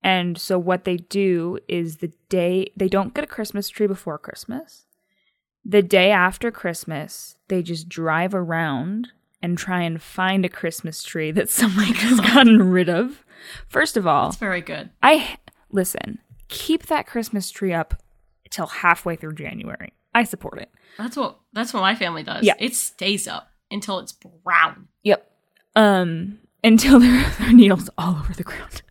and 0.04 0.36
so 0.36 0.58
what 0.58 0.84
they 0.84 0.98
do 0.98 1.58
is 1.66 1.96
the 1.96 2.12
day 2.28 2.70
they 2.76 2.88
don't 2.88 3.14
get 3.14 3.24
a 3.24 3.26
Christmas 3.26 3.70
tree 3.70 3.86
before 3.86 4.18
Christmas. 4.18 4.84
The 5.64 5.80
day 5.80 6.10
after 6.10 6.50
Christmas, 6.50 7.36
they 7.48 7.62
just 7.62 7.88
drive 7.88 8.34
around 8.34 9.08
and 9.42 9.56
try 9.56 9.80
and 9.80 10.00
find 10.02 10.44
a 10.44 10.50
Christmas 10.50 11.02
tree 11.02 11.30
that 11.30 11.48
someone 11.60 11.86
has 11.86 12.20
gotten 12.34 12.70
rid 12.70 12.90
of. 12.90 13.24
First 13.66 13.96
of 13.96 14.06
all, 14.06 14.28
It's 14.28 14.36
very 14.36 14.60
good. 14.60 14.90
I 15.02 15.38
listen. 15.72 16.18
Keep 16.48 16.86
that 16.86 17.06
Christmas 17.06 17.50
tree 17.50 17.72
up 17.72 17.94
till 18.50 18.66
halfway 18.66 19.16
through 19.16 19.34
January. 19.34 19.94
I 20.14 20.24
support 20.24 20.58
it. 20.58 20.70
That's 20.98 21.16
what 21.16 21.38
that's 21.54 21.72
what 21.72 21.80
my 21.80 21.94
family 21.94 22.22
does. 22.22 22.44
Yeah. 22.44 22.54
It 22.58 22.74
stays 22.74 23.26
up 23.26 23.48
until 23.70 23.98
it's 24.00 24.12
brown. 24.12 24.88
Yep. 25.02 25.30
Um, 25.74 26.40
until 26.62 27.00
there 27.04 27.32
are 27.40 27.52
needles 27.54 27.88
all 27.96 28.16
over 28.16 28.34
the 28.34 28.44
ground. 28.44 28.82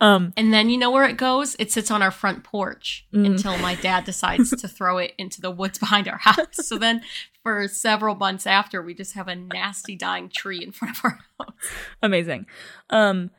Um, 0.00 0.32
And 0.36 0.52
then 0.52 0.68
you 0.70 0.78
know 0.78 0.90
where 0.90 1.04
it 1.04 1.16
goes? 1.16 1.56
It 1.58 1.70
sits 1.72 1.90
on 1.90 2.02
our 2.02 2.10
front 2.10 2.44
porch 2.44 3.06
Mm. 3.12 3.26
until 3.26 3.56
my 3.58 3.74
dad 3.74 4.04
decides 4.04 4.50
to 4.50 4.68
throw 4.68 4.98
it 4.98 5.14
into 5.18 5.40
the 5.40 5.50
woods 5.50 5.78
behind 5.78 6.08
our 6.08 6.18
house. 6.18 6.46
So 6.66 6.78
then 6.78 7.02
for 7.42 7.66
several 7.68 8.14
months 8.14 8.46
after, 8.46 8.82
we 8.82 8.94
just 8.94 9.14
have 9.14 9.28
a 9.28 9.34
nasty 9.34 9.96
dying 9.96 10.28
tree 10.28 10.62
in 10.62 10.72
front 10.72 10.96
of 10.98 11.04
our 11.04 11.18
house. 11.38 11.54
amazing. 12.02 12.46
Um, 12.90 13.30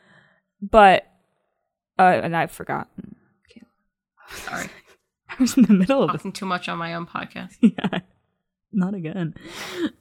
but 0.62 1.08
uh, 2.00 2.20
and 2.24 2.36
I 2.36 2.48
forgot. 2.48 2.88
Sorry. 4.30 4.68
I 5.30 5.36
was 5.40 5.56
in 5.58 5.64
the 5.64 5.74
middle 5.74 6.04
of. 6.04 6.12
Talking 6.12 6.32
too 6.32 6.46
much 6.46 6.68
on 6.70 6.78
my 6.78 6.94
own 6.94 7.06
podcast. 7.06 7.56
Yeah, 7.62 8.00
not 8.72 8.94
again. 8.94 9.34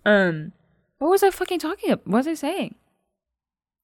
Um, 0.04 0.52
what 0.98 1.10
was 1.10 1.22
I 1.22 1.30
fucking 1.30 1.58
talking 1.58 1.90
about? 1.90 2.06
What 2.06 2.18
was 2.18 2.28
I 2.28 2.34
saying? 2.34 2.76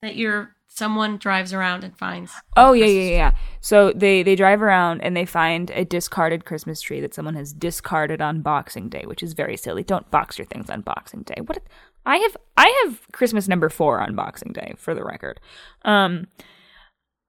That 0.03 0.16
you're 0.16 0.57
someone 0.76 1.16
drives 1.16 1.53
around 1.53 1.84
and 1.84 1.97
finds. 1.97 2.32
Oh 2.57 2.72
yeah, 2.72 2.86
yeah, 2.86 3.11
yeah. 3.11 3.32
So 3.61 3.92
they 3.92 4.22
they 4.22 4.36
drive 4.36 4.62
around 4.62 5.01
and 5.01 5.16
they 5.16 5.24
find 5.24 5.70
a 5.70 5.84
discarded 5.84 6.44
Christmas 6.44 6.80
tree 6.80 7.01
that 7.01 7.14
someone 7.14 7.34
has 7.34 7.53
discarded 7.53 8.20
on 8.20 8.42
Boxing 8.42 8.88
Day, 8.88 9.05
which 9.07 9.22
is 9.22 9.32
very 9.32 9.57
silly. 9.57 9.82
Don't 9.82 10.11
box 10.11 10.38
your 10.38 10.47
things 10.47 10.70
on 10.70 10.82
Boxing 10.82 11.22
Day. 11.22 11.40
What 11.44 11.62
I 12.05 12.18
have 12.18 12.36
I 12.57 12.84
have 12.84 13.01
Christmas 13.12 13.49
number 13.49 13.68
4 13.68 14.01
on 14.01 14.14
Boxing 14.14 14.53
Day 14.53 14.74
for 14.76 14.94
the 14.94 15.05
record. 15.05 15.40
Um 15.82 16.28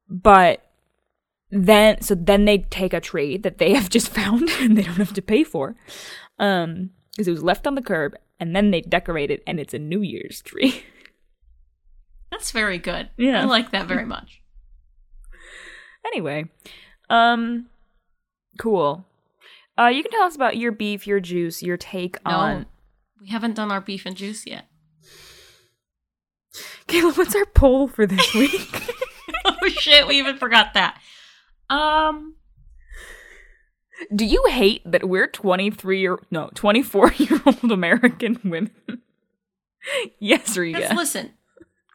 but 0.09 0.63
then 1.49 2.01
so 2.01 2.15
then 2.15 2.45
they 2.45 2.59
take 2.59 2.93
a 2.93 2.99
tree 2.99 3.37
that 3.37 3.57
they 3.57 3.73
have 3.75 3.89
just 3.89 4.09
found 4.09 4.49
and 4.59 4.77
they 4.77 4.83
don't 4.83 4.95
have 4.95 5.13
to 5.13 5.21
pay 5.21 5.43
for. 5.43 5.75
Um 6.37 6.91
because 7.11 7.27
it 7.27 7.31
was 7.31 7.43
left 7.43 7.65
on 7.65 7.73
the 7.73 7.81
curb 7.81 8.15
and 8.39 8.55
then 8.55 8.69
they 8.69 8.81
decorate 8.81 9.31
it 9.31 9.41
and 9.47 9.59
it's 9.59 9.73
a 9.73 9.79
New 9.79 10.01
Year's 10.01 10.41
tree. 10.41 10.83
That's 12.31 12.51
very 12.51 12.77
good. 12.77 13.09
Yeah. 13.17 13.41
I 13.41 13.45
like 13.45 13.71
that 13.71 13.87
very 13.87 14.05
much. 14.05 14.41
Anyway, 16.05 16.49
um, 17.09 17.67
cool. 18.59 19.05
Uh, 19.77 19.87
you 19.87 20.01
can 20.03 20.11
tell 20.11 20.23
us 20.23 20.35
about 20.35 20.57
your 20.57 20.71
beef, 20.71 21.05
your 21.05 21.19
juice, 21.19 21.61
your 21.61 21.77
take 21.77 22.17
No, 22.25 22.31
on. 22.31 22.65
we 23.21 23.27
haven't 23.27 23.55
done 23.55 23.71
our 23.71 23.81
beef 23.81 24.05
and 24.05 24.15
juice 24.15 24.45
yet. 24.47 24.67
Kayla, 26.87 27.17
what's 27.17 27.35
our 27.35 27.45
poll 27.45 27.87
for 27.87 28.05
this 28.05 28.33
week? 28.35 28.93
oh 29.45 29.67
shit, 29.69 30.07
we 30.07 30.17
even 30.17 30.37
forgot 30.37 30.73
that. 30.73 30.99
Um, 31.69 32.35
Do 34.15 34.25
you 34.25 34.45
hate 34.49 34.81
that 34.89 35.07
we're 35.09 35.27
twenty 35.27 35.69
three 35.69 35.99
year 35.99 36.17
no 36.31 36.49
twenty 36.55 36.81
four 36.81 37.11
year 37.13 37.41
old 37.45 37.71
American 37.71 38.39
women? 38.43 38.71
yes, 40.19 40.55
Riga. 40.57 40.79
because 40.79 40.97
listen, 40.97 41.31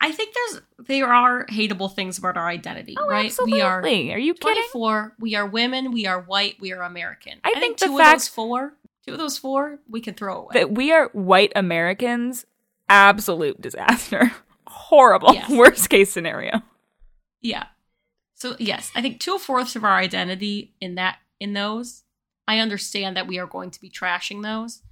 I 0.04 0.10
think 0.12 0.34
there's 0.34 0.62
there 0.88 1.12
are 1.12 1.46
hateable 1.46 1.94
things 1.94 2.18
about 2.18 2.36
our 2.36 2.48
identity, 2.48 2.96
oh, 2.98 3.08
right? 3.08 3.26
absolutely. 3.26 3.52
We 3.58 3.60
are 3.62 3.80
Are 3.80 4.18
you 4.18 4.34
kidding? 4.34 4.54
24. 4.72 5.14
We 5.20 5.34
are 5.36 5.46
women. 5.46 5.92
We 5.92 6.06
are 6.06 6.20
white. 6.20 6.56
We 6.60 6.72
are 6.72 6.82
American. 6.82 7.38
I 7.44 7.52
think 7.60 7.78
the 7.78 7.86
two 7.86 7.96
fact- 7.98 8.16
of 8.16 8.20
those 8.22 8.28
four, 8.28 8.74
two 9.06 9.12
of 9.12 9.18
those 9.18 9.38
four, 9.38 9.78
we 9.88 10.00
can 10.00 10.14
throw 10.14 10.38
away. 10.42 10.50
That 10.54 10.72
we 10.72 10.90
are 10.92 11.08
white 11.12 11.52
Americans, 11.54 12.44
absolute 12.88 13.60
disaster. 13.60 14.32
Horrible. 14.66 15.32
Yes. 15.34 15.48
Worst 15.48 15.88
case 15.88 16.10
scenario. 16.12 16.62
yeah. 17.40 17.66
So 18.34 18.56
yes, 18.58 18.90
I 18.96 19.02
think 19.02 19.20
two 19.20 19.38
fourths 19.38 19.76
of 19.76 19.84
our 19.84 19.96
identity 19.98 20.74
in 20.80 20.96
that 20.96 21.18
in 21.38 21.52
those. 21.52 22.02
I 22.48 22.58
understand 22.58 23.16
that 23.16 23.28
we 23.28 23.38
are 23.38 23.46
going 23.46 23.70
to 23.70 23.80
be 23.80 23.88
trashing 23.88 24.42
those. 24.42 24.82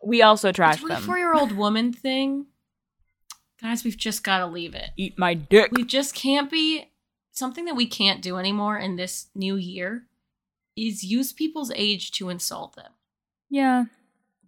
We 0.00 0.22
also 0.22 0.48
The 0.48 0.52
trash 0.52 0.78
them. 0.80 0.88
24 0.90 1.18
year 1.18 1.34
old 1.34 1.50
woman 1.50 1.92
thing, 1.92 2.46
guys, 3.64 3.82
we've 3.82 3.96
just 3.96 4.22
got 4.22 4.38
to 4.38 4.46
leave 4.46 4.74
it. 4.74 4.90
Eat 4.96 5.18
my 5.18 5.32
dick. 5.32 5.72
We 5.72 5.84
just 5.84 6.14
can't 6.14 6.50
be 6.50 6.90
something 7.32 7.64
that 7.64 7.74
we 7.74 7.86
can't 7.86 8.20
do 8.20 8.36
anymore 8.36 8.76
in 8.78 8.96
this 8.96 9.28
new 9.34 9.56
year 9.56 10.04
is 10.76 11.02
use 11.02 11.32
people's 11.32 11.72
age 11.74 12.12
to 12.12 12.28
insult 12.28 12.76
them, 12.76 12.92
yeah. 13.48 13.84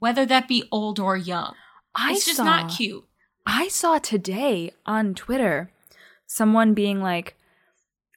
whether 0.01 0.27
that 0.27 0.49
be 0.49 0.65
old 0.71 0.99
or 1.01 1.17
young. 1.17 1.55
I 1.95 2.13
it's 2.13 2.27
just 2.27 2.37
saw, 2.37 2.45
not 2.45 2.71
cute. 2.71 3.05
I 3.47 3.69
saw 3.69 3.99
today 3.99 4.73
on 4.85 5.15
Twitter 5.15 5.71
someone 6.27 6.75
being 6.75 7.01
like, 7.01 7.37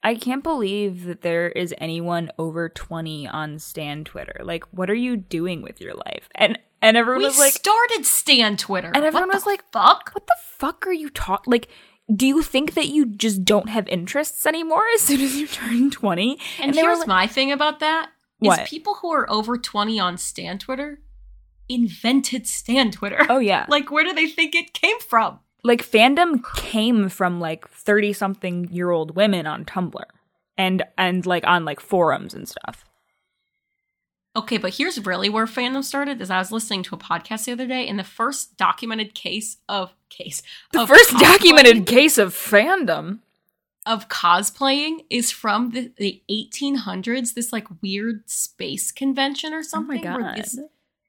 I 0.03 0.15
can't 0.15 0.43
believe 0.43 1.05
that 1.05 1.21
there 1.21 1.49
is 1.49 1.73
anyone 1.77 2.29
over 2.37 2.67
20 2.67 3.27
on 3.27 3.59
Stan 3.59 4.03
Twitter. 4.03 4.41
Like, 4.43 4.65
what 4.71 4.89
are 4.89 4.95
you 4.95 5.15
doing 5.15 5.61
with 5.61 5.79
your 5.79 5.93
life? 5.93 6.29
And 6.35 6.57
and 6.81 6.97
everyone 6.97 7.19
We 7.21 7.25
was 7.25 7.39
like, 7.39 7.53
started 7.53 8.05
Stan 8.05 8.57
Twitter, 8.57 8.91
and 8.93 9.03
everyone 9.03 9.29
What 9.29 9.35
was 9.35 9.45
like, 9.45 9.63
"Fuck." 9.71 10.11
what 10.13 10.27
the 10.27 10.35
fuck 10.57 10.85
are 10.87 10.93
you 10.93 11.09
talking? 11.09 11.51
Like, 11.51 11.67
do 12.15 12.25
you 12.25 12.41
think 12.41 12.73
that 12.73 12.87
you 12.87 13.05
just 13.05 13.43
don't 13.45 13.69
have 13.69 13.87
interests 13.87 14.45
anymore 14.45 14.83
as 14.95 15.01
soon 15.01 15.21
as 15.21 15.35
you 15.35 15.47
turn 15.47 15.91
20? 15.91 16.39
And, 16.59 16.75
were 16.75 16.81
here's 16.81 16.99
like- 16.99 17.07
my 17.07 17.27
thing 17.27 17.51
about 17.51 17.79
that: 17.79 18.09
is 18.41 18.47
What? 18.47 18.67
people 18.67 18.95
who 18.95 19.11
are 19.11 19.29
over 19.29 19.57
20 19.57 19.99
on 19.99 20.17
Stan 20.17 20.57
Twitter 20.59 21.01
invented 21.67 22.47
Stan 22.47 22.91
Twitter. 22.91 23.25
Oh, 23.29 23.39
yeah. 23.39 23.65
like, 23.69 23.91
where 23.91 24.03
do 24.03 24.13
they 24.13 24.27
think 24.27 24.55
it 24.55 24.73
came 24.73 24.99
from? 24.99 25.39
like 25.61 25.85
fandom 25.85 26.41
came 26.55 27.09
from 27.09 27.41
like 27.41 27.67
30 27.67 28.13
something 28.13 28.69
year 28.71 28.91
old 28.91 29.17
women 29.17 29.45
on 29.45 29.65
Tumblr 29.65 30.01
and 30.57 30.83
and 30.97 31.25
like 31.25 31.45
on 31.45 31.65
like 31.65 31.81
forums 31.81 32.33
and 32.33 32.47
stuff. 32.47 32.85
Okay, 34.35 34.57
but 34.57 34.75
here's 34.75 35.03
really 35.05 35.27
where 35.27 35.45
fandom 35.47 35.83
started. 35.83 36.21
Is 36.21 36.29
I 36.29 36.37
was 36.37 36.51
listening 36.51 36.83
to 36.83 36.95
a 36.95 36.99
podcast 36.99 37.45
the 37.45 37.51
other 37.51 37.67
day, 37.67 37.87
and 37.87 37.97
the 37.97 38.03
first 38.03 38.57
documented 38.57 39.13
case 39.15 39.57
of 39.67 39.93
case 40.09 40.41
The 40.71 40.81
of 40.81 40.87
first 40.87 41.11
documented 41.17 41.85
case 41.85 42.17
of 42.17 42.33
fandom. 42.33 43.19
of 43.85 44.07
cosplaying 44.07 45.05
is 45.09 45.31
from 45.31 45.71
the, 45.71 45.91
the 45.97 46.21
1800s. 46.29 47.33
This 47.33 47.51
like 47.51 47.67
weird 47.81 48.29
space 48.29 48.91
convention 48.91 49.53
or 49.53 49.59
oh 49.59 49.63
something. 49.63 50.05
Oh 50.07 50.17
where 50.17 50.35
this 50.35 50.59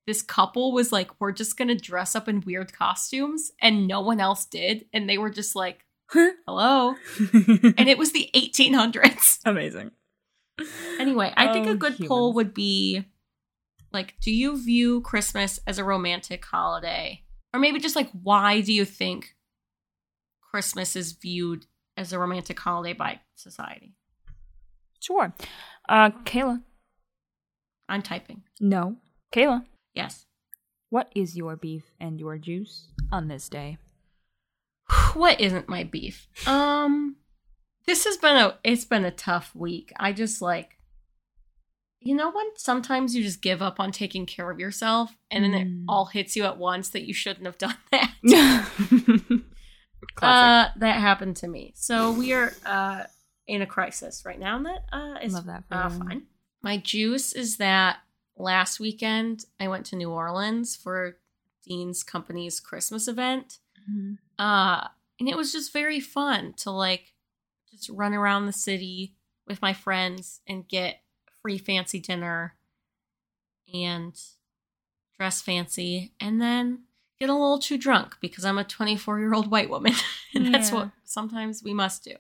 this 0.07 0.23
couple 0.23 0.73
was 0.73 0.91
like, 0.91 1.11
"We're 1.21 1.33
just 1.33 1.59
gonna 1.59 1.75
dress 1.77 2.17
up 2.17 2.27
in 2.27 2.41
weird 2.41 2.73
costumes," 2.73 3.53
and 3.61 3.87
no 3.87 4.01
one 4.01 4.19
else 4.19 4.47
did, 4.47 4.87
and 4.95 5.09
they 5.09 5.19
were 5.19 5.31
just 5.31 5.55
like, 5.55 5.85
"Hello," 6.11 6.95
and 7.35 7.89
it 7.89 7.99
was 7.99 8.13
the 8.13 8.31
1800s. 8.35 9.41
Amazing. 9.45 9.91
Anyway, 10.99 11.33
I 11.37 11.53
think 11.53 11.67
Oh, 11.67 11.73
a 11.73 11.77
good 11.77 11.95
humans. 11.95 12.09
poll 12.09 12.33
would 12.35 12.53
be 12.55 13.05
like, 13.93 14.15
do 14.21 14.31
you 14.31 14.63
view 14.63 15.01
Christmas 15.01 15.59
as 15.67 15.79
a 15.79 15.85
romantic 15.85 16.45
holiday? 16.45 17.23
Or 17.53 17.61
maybe 17.61 17.81
just 17.81 17.97
like, 17.97 18.11
why 18.23 18.61
do 18.61 18.73
you 18.73 18.85
think 18.85 19.35
Christmas 20.51 20.95
is 20.97 21.13
viewed 21.13 21.67
as 21.97 22.13
a 22.13 22.19
romantic 22.19 22.59
holiday 22.59 22.93
by 22.93 23.21
society? 23.35 23.95
Sure. 25.01 25.33
Uh 25.89 26.11
Kayla. 26.25 26.63
I'm 27.89 28.03
typing. 28.03 28.43
No. 28.61 28.97
Kayla. 29.35 29.65
Yes. 29.95 30.27
What 30.91 31.11
is 31.15 31.37
your 31.37 31.57
beef 31.57 31.85
and 32.01 32.21
your 32.21 32.37
juice 32.39 32.89
on 33.11 33.29
this 33.29 33.49
day? 33.49 33.79
what 35.15 35.41
isn't 35.41 35.69
my 35.69 35.85
beef? 35.85 36.29
Um 36.47 37.17
this 37.91 38.05
has 38.05 38.17
been 38.17 38.37
a 38.37 38.57
it's 38.63 38.85
been 38.85 39.05
a 39.05 39.11
tough 39.11 39.53
week. 39.55 39.93
I 39.99 40.13
just 40.13 40.41
like 40.41 40.79
you 42.01 42.15
know 42.15 42.31
when 42.31 42.47
sometimes 42.57 43.15
you 43.17 43.23
just 43.23 43.43
give 43.43 43.61
up 43.61 43.81
on 43.81 43.91
taking 43.93 44.25
care 44.27 44.49
of 44.51 44.59
yourself 44.61 45.17
and 45.31 45.43
then 45.45 45.55
it 45.55 45.67
Mm. 45.69 45.85
all 45.89 46.07
hits 46.07 46.37
you 46.37 46.45
at 46.45 46.57
once 46.57 46.89
that 46.91 47.03
you 47.07 47.13
shouldn't 47.13 47.47
have 47.47 47.59
done 47.59 47.77
that. 47.91 49.43
Uh, 50.23 50.69
that 50.77 51.01
happened 51.01 51.37
to 51.37 51.49
me. 51.49 51.73
So 51.77 52.13
we 52.13 52.33
are 52.33 52.53
uh, 52.65 53.03
in 53.47 53.63
a 53.63 53.67
crisis 53.67 54.23
right 54.25 54.39
now, 54.39 54.57
and 54.57 54.67
that 54.67 54.85
uh, 54.93 55.15
is 55.23 55.35
Love 55.35 55.47
that 55.47 55.65
uh, 55.71 55.89
fine. 55.91 56.23
My 56.63 56.77
juice 56.77 57.33
is 57.33 57.57
that 57.57 57.99
last 58.37 58.81
weekend 58.81 59.45
I 59.59 59.69
went 59.69 59.87
to 59.87 59.97
New 59.97 60.11
Orleans 60.11 60.77
for 60.77 61.17
Dean's 61.67 62.03
company's 62.03 62.61
Christmas 62.61 63.09
event, 63.09 63.59
Mhm. 63.91 64.19
uh, 64.39 64.89
and 65.19 65.29
it 65.29 65.37
was 65.37 65.53
just 65.53 65.73
very 65.73 66.01
fun 66.01 66.55
to 66.59 66.71
like 66.71 67.13
just 67.81 67.97
run 67.97 68.15
around 68.15 68.47
the 68.47 68.53
city 68.53 69.15
with 69.47 69.61
my 69.63 69.73
friends 69.73 70.41
and 70.47 70.69
get 70.69 71.01
free 71.43 71.59
fancy 71.59 71.99
dinner 72.01 72.55
and 73.73 74.19
dress 75.17 75.41
fancy, 75.43 76.13
and 76.21 76.41
then 76.41 76.81
get 77.19 77.29
a 77.29 77.33
little 77.35 77.59
too 77.59 77.77
drunk 77.79 78.17
because 78.21 78.45
I'm 78.45 78.59
a 78.59 78.65
24 78.65 79.19
year 79.21 79.35
old 79.35 79.51
white 79.51 79.71
woman. 79.71 79.93
and 80.35 80.53
that's 80.55 80.73
what 80.73 80.91
sometimes 81.05 81.63
we 81.63 81.73
must 81.75 82.05
do. 82.05 82.15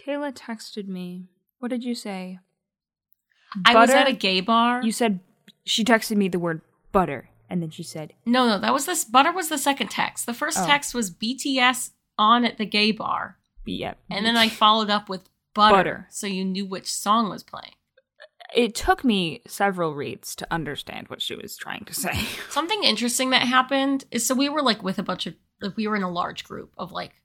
Kayla 0.00 0.32
texted 0.34 0.88
me. 0.88 1.28
What 1.58 1.68
did 1.68 1.84
you 1.84 1.94
say? 1.94 2.38
I 3.64 3.74
was 3.74 3.90
at 3.90 4.08
a 4.08 4.12
gay 4.12 4.40
bar. 4.40 4.82
You 4.82 4.92
said 4.92 5.20
she 5.64 5.84
texted 5.84 6.16
me 6.16 6.28
the 6.28 6.38
word 6.38 6.60
butter, 6.92 7.30
and 7.48 7.62
then 7.62 7.70
she 7.70 7.82
said, 7.82 8.12
no, 8.26 8.46
no, 8.46 8.58
that 8.58 8.72
was 8.74 8.86
this. 8.86 9.04
Butter 9.04 9.32
was 9.32 9.48
the 9.48 9.58
second 9.58 9.88
text. 9.88 10.26
The 10.26 10.34
first 10.34 10.58
Oh. 10.60 10.66
text 10.66 10.94
was 10.94 11.10
BTS 11.10 11.90
on 12.18 12.44
at 12.44 12.58
the 12.58 12.66
gay 12.66 12.90
bar. 12.92 13.38
"Yeah." 13.66 13.94
And 14.10 14.24
then 14.24 14.36
I 14.36 14.48
followed 14.48 14.90
up 14.90 15.08
with 15.08 15.28
butter, 15.54 15.76
Butter. 15.76 16.06
So 16.10 16.26
you 16.26 16.44
knew 16.44 16.66
which 16.66 16.92
song 16.92 17.30
was 17.30 17.42
playing. 17.42 17.72
It 18.54 18.74
took 18.74 19.04
me 19.04 19.42
several 19.46 19.94
reads 19.94 20.36
to 20.36 20.46
understand 20.52 21.08
what 21.08 21.20
she 21.20 21.34
was 21.34 21.56
trying 21.56 21.84
to 21.86 21.94
say. 21.94 22.14
Something 22.50 22.84
interesting 22.84 23.30
that 23.30 23.42
happened 23.42 24.04
is 24.10 24.24
so 24.24 24.34
we 24.34 24.48
were 24.48 24.62
like 24.62 24.82
with 24.82 24.98
a 24.98 25.02
bunch 25.02 25.26
of, 25.26 25.34
like, 25.60 25.76
we 25.76 25.88
were 25.88 25.96
in 25.96 26.02
a 26.02 26.10
large 26.10 26.44
group 26.44 26.72
of 26.78 26.92
like 26.92 27.20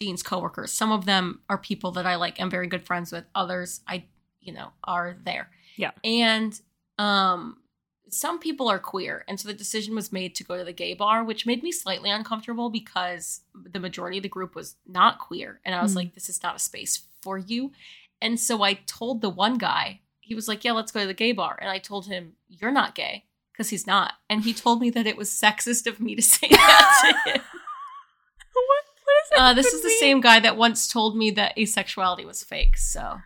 Dean's 0.00 0.22
coworkers. 0.22 0.72
Some 0.72 0.90
of 0.90 1.04
them 1.04 1.40
are 1.48 1.58
people 1.58 1.92
that 1.92 2.06
I 2.06 2.16
like 2.16 2.40
am 2.40 2.50
very 2.50 2.66
good 2.66 2.84
friends 2.84 3.12
with. 3.12 3.24
Others 3.34 3.82
I, 3.86 4.04
you 4.40 4.52
know, 4.52 4.72
are 4.82 5.16
there. 5.24 5.48
Yeah. 5.76 5.92
And 6.02 6.58
um 6.98 7.58
some 8.10 8.38
people 8.38 8.68
are 8.68 8.78
queer 8.78 9.24
and 9.28 9.38
so 9.40 9.46
the 9.48 9.54
decision 9.54 9.94
was 9.94 10.12
made 10.12 10.34
to 10.34 10.44
go 10.44 10.56
to 10.56 10.64
the 10.64 10.72
gay 10.72 10.94
bar 10.94 11.22
which 11.24 11.46
made 11.46 11.62
me 11.62 11.70
slightly 11.72 12.10
uncomfortable 12.10 12.70
because 12.70 13.40
the 13.54 13.80
majority 13.80 14.16
of 14.18 14.22
the 14.22 14.28
group 14.28 14.54
was 14.54 14.76
not 14.86 15.18
queer 15.18 15.60
and 15.64 15.74
i 15.74 15.82
was 15.82 15.92
Mm. 15.92 15.96
like 15.96 16.14
this 16.14 16.28
is 16.28 16.42
not 16.42 16.56
a 16.56 16.58
space 16.60 17.02
for 17.22 17.38
you 17.38 17.72
and 18.22 18.38
so 18.40 18.62
i 18.62 18.74
told 18.74 19.20
the 19.20 19.30
one 19.30 19.58
guy 19.58 20.00
he 20.20 20.34
was 20.34 20.48
like 20.48 20.64
yeah 20.64 20.72
let's 20.72 20.92
go 20.92 21.00
to 21.00 21.06
the 21.06 21.14
gay 21.14 21.32
bar 21.32 21.58
and 21.60 21.70
i 21.70 21.78
told 21.78 22.06
him 22.06 22.32
you're 22.48 22.70
not 22.70 22.94
gay 22.94 23.24
because 23.52 23.68
he's 23.70 23.86
not 23.86 24.14
and 24.28 24.42
he 24.44 24.52
told 24.54 24.80
me 24.80 24.90
that 24.90 25.06
it 25.06 25.16
was 25.16 25.30
sexist 25.30 25.86
of 25.86 26.00
me 26.00 26.14
to 26.14 26.22
say 26.22 26.48
that 26.48 27.22
to 27.24 27.30
him 27.32 27.42
what? 28.52 28.84
What 29.32 29.40
Uh, 29.40 29.54
this 29.54 29.72
is 29.72 29.82
the 29.82 29.90
same 30.00 30.20
guy 30.20 30.40
that 30.40 30.56
once 30.56 30.88
told 30.88 31.16
me 31.16 31.30
that 31.32 31.56
asexuality 31.56 32.24
was 32.26 32.42
fake. 32.42 32.76
So 32.76 33.20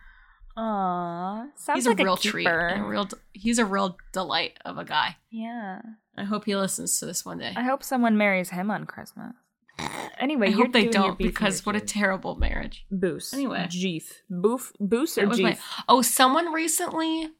Aw, 0.57 1.45
sounds 1.55 1.77
he's 1.77 1.87
like 1.87 1.99
a 1.99 2.03
real 2.03 2.17
keeper. 2.17 2.31
treat, 2.31 2.47
and 2.47 2.81
a 2.83 2.87
real. 2.87 3.07
He's 3.33 3.59
a 3.59 3.65
real 3.65 3.97
delight 4.13 4.57
of 4.65 4.77
a 4.77 4.85
guy. 4.85 5.17
Yeah. 5.29 5.81
I 6.17 6.23
hope 6.23 6.45
he 6.45 6.55
listens 6.55 6.97
to 6.99 7.05
this 7.05 7.25
one 7.25 7.39
day. 7.39 7.53
I 7.55 7.63
hope 7.63 7.83
someone 7.83 8.17
marries 8.17 8.49
him 8.51 8.71
on 8.71 8.85
Christmas. 8.85 9.33
Anyway, 10.17 10.47
I 10.47 10.51
hope 10.51 10.71
they 10.71 10.87
don't 10.87 11.17
because 11.17 11.65
what 11.65 11.75
a 11.75 11.81
terrible 11.81 12.35
marriage. 12.37 12.85
Boos. 12.89 13.33
Anyway. 13.33 13.65
Jeef. 13.69 14.21
Boof. 14.29 14.71
Boos 14.79 15.17
or 15.17 15.27
was 15.27 15.41
my- 15.41 15.51
Jeef? 15.51 15.81
oh, 15.89 16.01
someone 16.01 16.53
recently, 16.53 17.31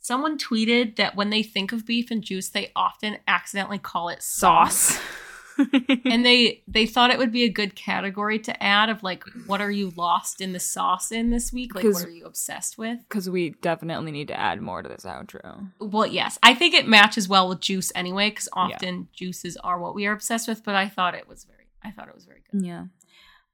someone 0.00 0.38
tweeted 0.38 0.96
that 0.96 1.14
when 1.16 1.28
they 1.28 1.42
think 1.42 1.70
of 1.70 1.84
beef 1.84 2.10
and 2.10 2.22
juice, 2.24 2.48
they 2.48 2.72
often 2.74 3.18
accidentally 3.28 3.78
call 3.78 4.08
it 4.08 4.22
sauce. 4.22 4.98
And 5.58 6.24
they 6.24 6.62
they 6.66 6.86
thought 6.86 7.10
it 7.10 7.18
would 7.18 7.32
be 7.32 7.44
a 7.44 7.48
good 7.48 7.74
category 7.74 8.38
to 8.40 8.62
add 8.62 8.88
of 8.88 9.02
like, 9.02 9.24
what 9.46 9.60
are 9.60 9.70
you 9.70 9.92
lost 9.96 10.40
in 10.40 10.52
the 10.52 10.60
sauce 10.60 11.12
in 11.12 11.30
this 11.30 11.52
week? 11.52 11.74
like 11.74 11.84
what 11.84 12.04
are 12.04 12.10
you 12.10 12.26
obsessed 12.26 12.78
with? 12.78 12.98
Because 13.08 13.28
we 13.30 13.50
definitely 13.62 14.12
need 14.12 14.28
to 14.28 14.38
add 14.38 14.60
more 14.60 14.82
to 14.82 14.88
this 14.88 15.04
outro. 15.04 15.70
Well, 15.80 16.06
yes, 16.06 16.38
I 16.42 16.54
think 16.54 16.74
it 16.74 16.86
matches 16.86 17.28
well 17.28 17.48
with 17.48 17.60
juice 17.60 17.92
anyway, 17.94 18.30
because 18.30 18.48
often 18.52 19.08
juices 19.12 19.56
are 19.58 19.78
what 19.78 19.94
we 19.94 20.06
are 20.06 20.12
obsessed 20.12 20.48
with. 20.48 20.64
But 20.64 20.74
I 20.74 20.88
thought 20.88 21.14
it 21.14 21.28
was 21.28 21.44
very, 21.44 21.68
I 21.82 21.90
thought 21.90 22.08
it 22.08 22.14
was 22.14 22.24
very 22.24 22.42
good. 22.50 22.64
Yeah. 22.64 22.84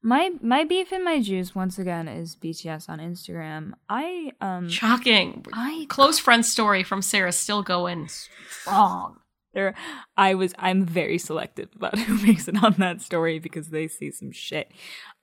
My 0.02 0.30
my 0.40 0.64
beef 0.64 0.92
and 0.92 1.04
my 1.04 1.20
juice 1.20 1.54
once 1.54 1.78
again 1.78 2.08
is 2.08 2.34
BTS 2.34 2.88
on 2.88 3.00
Instagram. 3.00 3.72
I 3.88 4.32
um 4.40 4.68
Shocking. 4.70 5.44
I 5.52 5.84
Close 5.90 6.18
friend 6.18 6.44
story 6.44 6.82
from 6.82 7.02
Sarah 7.02 7.32
still 7.32 7.62
going 7.62 8.08
strong. 8.08 9.18
There 9.52 9.74
I 10.16 10.34
was 10.34 10.54
I'm 10.58 10.84
very 10.84 11.18
selective 11.18 11.68
about 11.74 11.98
who 11.98 12.24
makes 12.26 12.48
it 12.48 12.62
on 12.62 12.74
that 12.78 13.00
story 13.00 13.38
because 13.38 13.70
they 13.70 13.88
see 13.88 14.10
some 14.10 14.32
shit. 14.32 14.70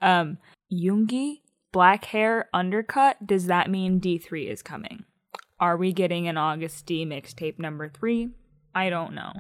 Um 0.01 0.38
Yoongi, 0.71 1.41
black 1.71 2.05
hair, 2.05 2.49
undercut, 2.53 3.25
does 3.25 3.45
that 3.47 3.69
mean 3.69 4.01
D3 4.01 4.49
is 4.49 4.61
coming? 4.61 5.05
Are 5.59 5.78
we 5.78 5.93
getting 5.93 6.28
an 6.28 6.36
Agust 6.36 6.86
D 6.86 7.05
mixtape 7.05 7.57
number 7.57 7.89
3? 7.89 8.30
I 8.75 8.89
don't 8.89 9.13
know. 9.13 9.34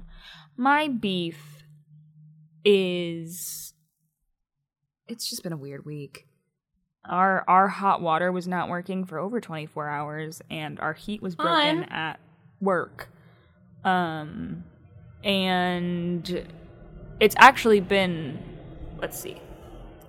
My 0.55 0.87
beef 0.87 1.63
is 2.65 3.73
it's 5.07 5.29
just 5.29 5.43
been 5.43 5.53
a 5.53 5.57
weird 5.57 5.85
week. 5.85 6.27
Our 7.05 7.45
our 7.47 7.67
hot 7.67 8.01
water 8.01 8.31
was 8.31 8.47
not 8.47 8.67
working 8.67 9.05
for 9.05 9.19
over 9.19 9.39
24 9.39 9.87
hours 9.87 10.41
and 10.49 10.79
our 10.79 10.93
heat 10.93 11.21
was 11.21 11.35
broken 11.35 11.81
Fun. 11.81 11.89
at 11.89 12.19
work. 12.59 13.09
Um 13.83 14.63
and 15.27 16.47
it's 17.19 17.35
actually 17.37 17.81
been 17.81 18.39
let's 18.99 19.19
see. 19.19 19.39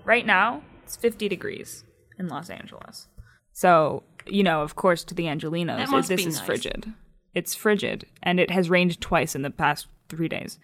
Right 0.05 0.25
now, 0.25 0.63
it's 0.85 0.97
50 0.97 1.29
degrees 1.29 1.85
in 2.19 2.29
Los 2.29 2.49
Angeles. 2.49 3.09
So, 3.53 4.05
you 4.27 4.43
know, 4.43 4.63
of 4.63 4.77
course 4.77 5.05
to 5.05 5.15
the 5.15 5.25
Angelenos, 5.25 6.07
this 6.07 6.25
is 6.25 6.39
nice. 6.39 6.47
frigid. 6.47 6.95
It's 7.35 7.55
frigid 7.55 8.07
and 8.23 8.41
it 8.41 8.51
has 8.51 8.71
rained 8.71 8.99
twice 9.03 9.35
in 9.35 9.43
the 9.43 9.51
past 9.51 9.89
3 10.09 10.29
days. 10.29 10.59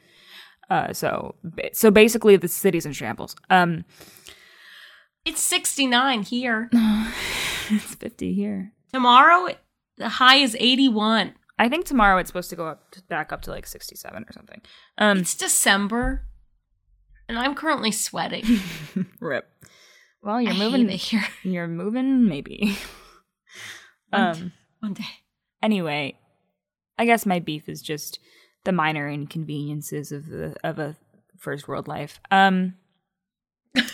Uh 0.71 0.95
so 0.95 1.35
so 1.73 1.91
basically 1.91 2.37
the 2.37 2.49
city's 2.49 2.87
in 2.87 2.93
shambles. 2.93 3.37
Um 3.51 3.85
It's 5.27 5.43
69 5.43 6.23
here. 6.23 6.71
it's 6.73 7.95
50 7.97 8.33
here. 8.33 8.73
Tomorrow, 8.93 9.55
the 9.99 10.09
high 10.09 10.37
is 10.37 10.57
81. 10.59 11.35
I 11.59 11.69
think 11.69 11.85
tomorrow 11.87 12.19
it's 12.19 12.29
supposed 12.29 12.51
to 12.51 12.57
go 12.57 12.67
up 12.67 12.91
to, 12.93 13.03
back 13.03 13.33
up 13.33 13.43
to 13.43 13.51
like 13.51 13.67
67 13.67 14.25
or 14.29 14.33
something. 14.33 14.61
Um 14.99 15.19
It's 15.19 15.35
December, 15.35 16.25
and 17.29 17.39
I'm 17.39 17.55
currently 17.55 17.93
sweating. 17.93 18.45
rip. 19.21 19.47
Well, 20.23 20.41
you're 20.41 20.53
I 20.55 20.59
moving 20.59 20.89
here. 20.89 21.25
you're 21.43 21.69
moving 21.69 22.27
maybe. 22.29 22.77
um 24.13 24.53
One 24.81 24.95
day. 24.95 25.05
anyway, 25.63 26.19
I 26.99 27.05
guess 27.05 27.25
my 27.27 27.39
beef 27.41 27.69
is 27.69 27.83
just 27.83 28.19
the 28.65 28.73
minor 28.73 29.09
inconveniences 29.09 30.11
of 30.13 30.27
the 30.27 30.57
of 30.65 30.79
a 30.79 30.97
first 31.39 31.69
world 31.69 31.87
life. 31.89 32.21
Um 32.31 32.75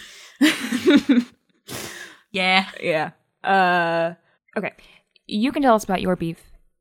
Yeah. 2.32 2.66
yeah. 2.80 3.10
Uh 3.42 4.14
okay. 4.56 4.72
You 5.26 5.52
can 5.52 5.62
tell 5.62 5.74
us 5.74 5.84
about 5.84 6.00
your 6.00 6.16
beef, 6.16 6.38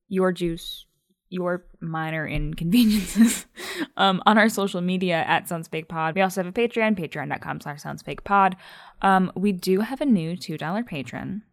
your 0.10 0.32
juice, 0.32 0.86
your 1.30 1.64
minor 1.80 2.28
inconveniences 2.28 3.46
um, 3.98 4.22
on 4.26 4.38
our 4.38 4.50
social 4.50 4.82
media 4.82 5.24
at 5.28 5.48
SoundsFakePod. 5.48 6.16
We 6.16 6.22
also 6.22 6.44
have 6.44 6.48
a 6.50 6.52
Patreon, 6.52 6.98
patreon.com 7.00 7.62
slash 7.62 7.82
SoundsFakePod. 7.84 8.56
Um, 9.02 9.32
we 9.36 9.52
do 9.52 9.80
have 9.82 10.02
a 10.02 10.06
new 10.06 10.32
$2 10.36 10.86
patron. 10.86 11.44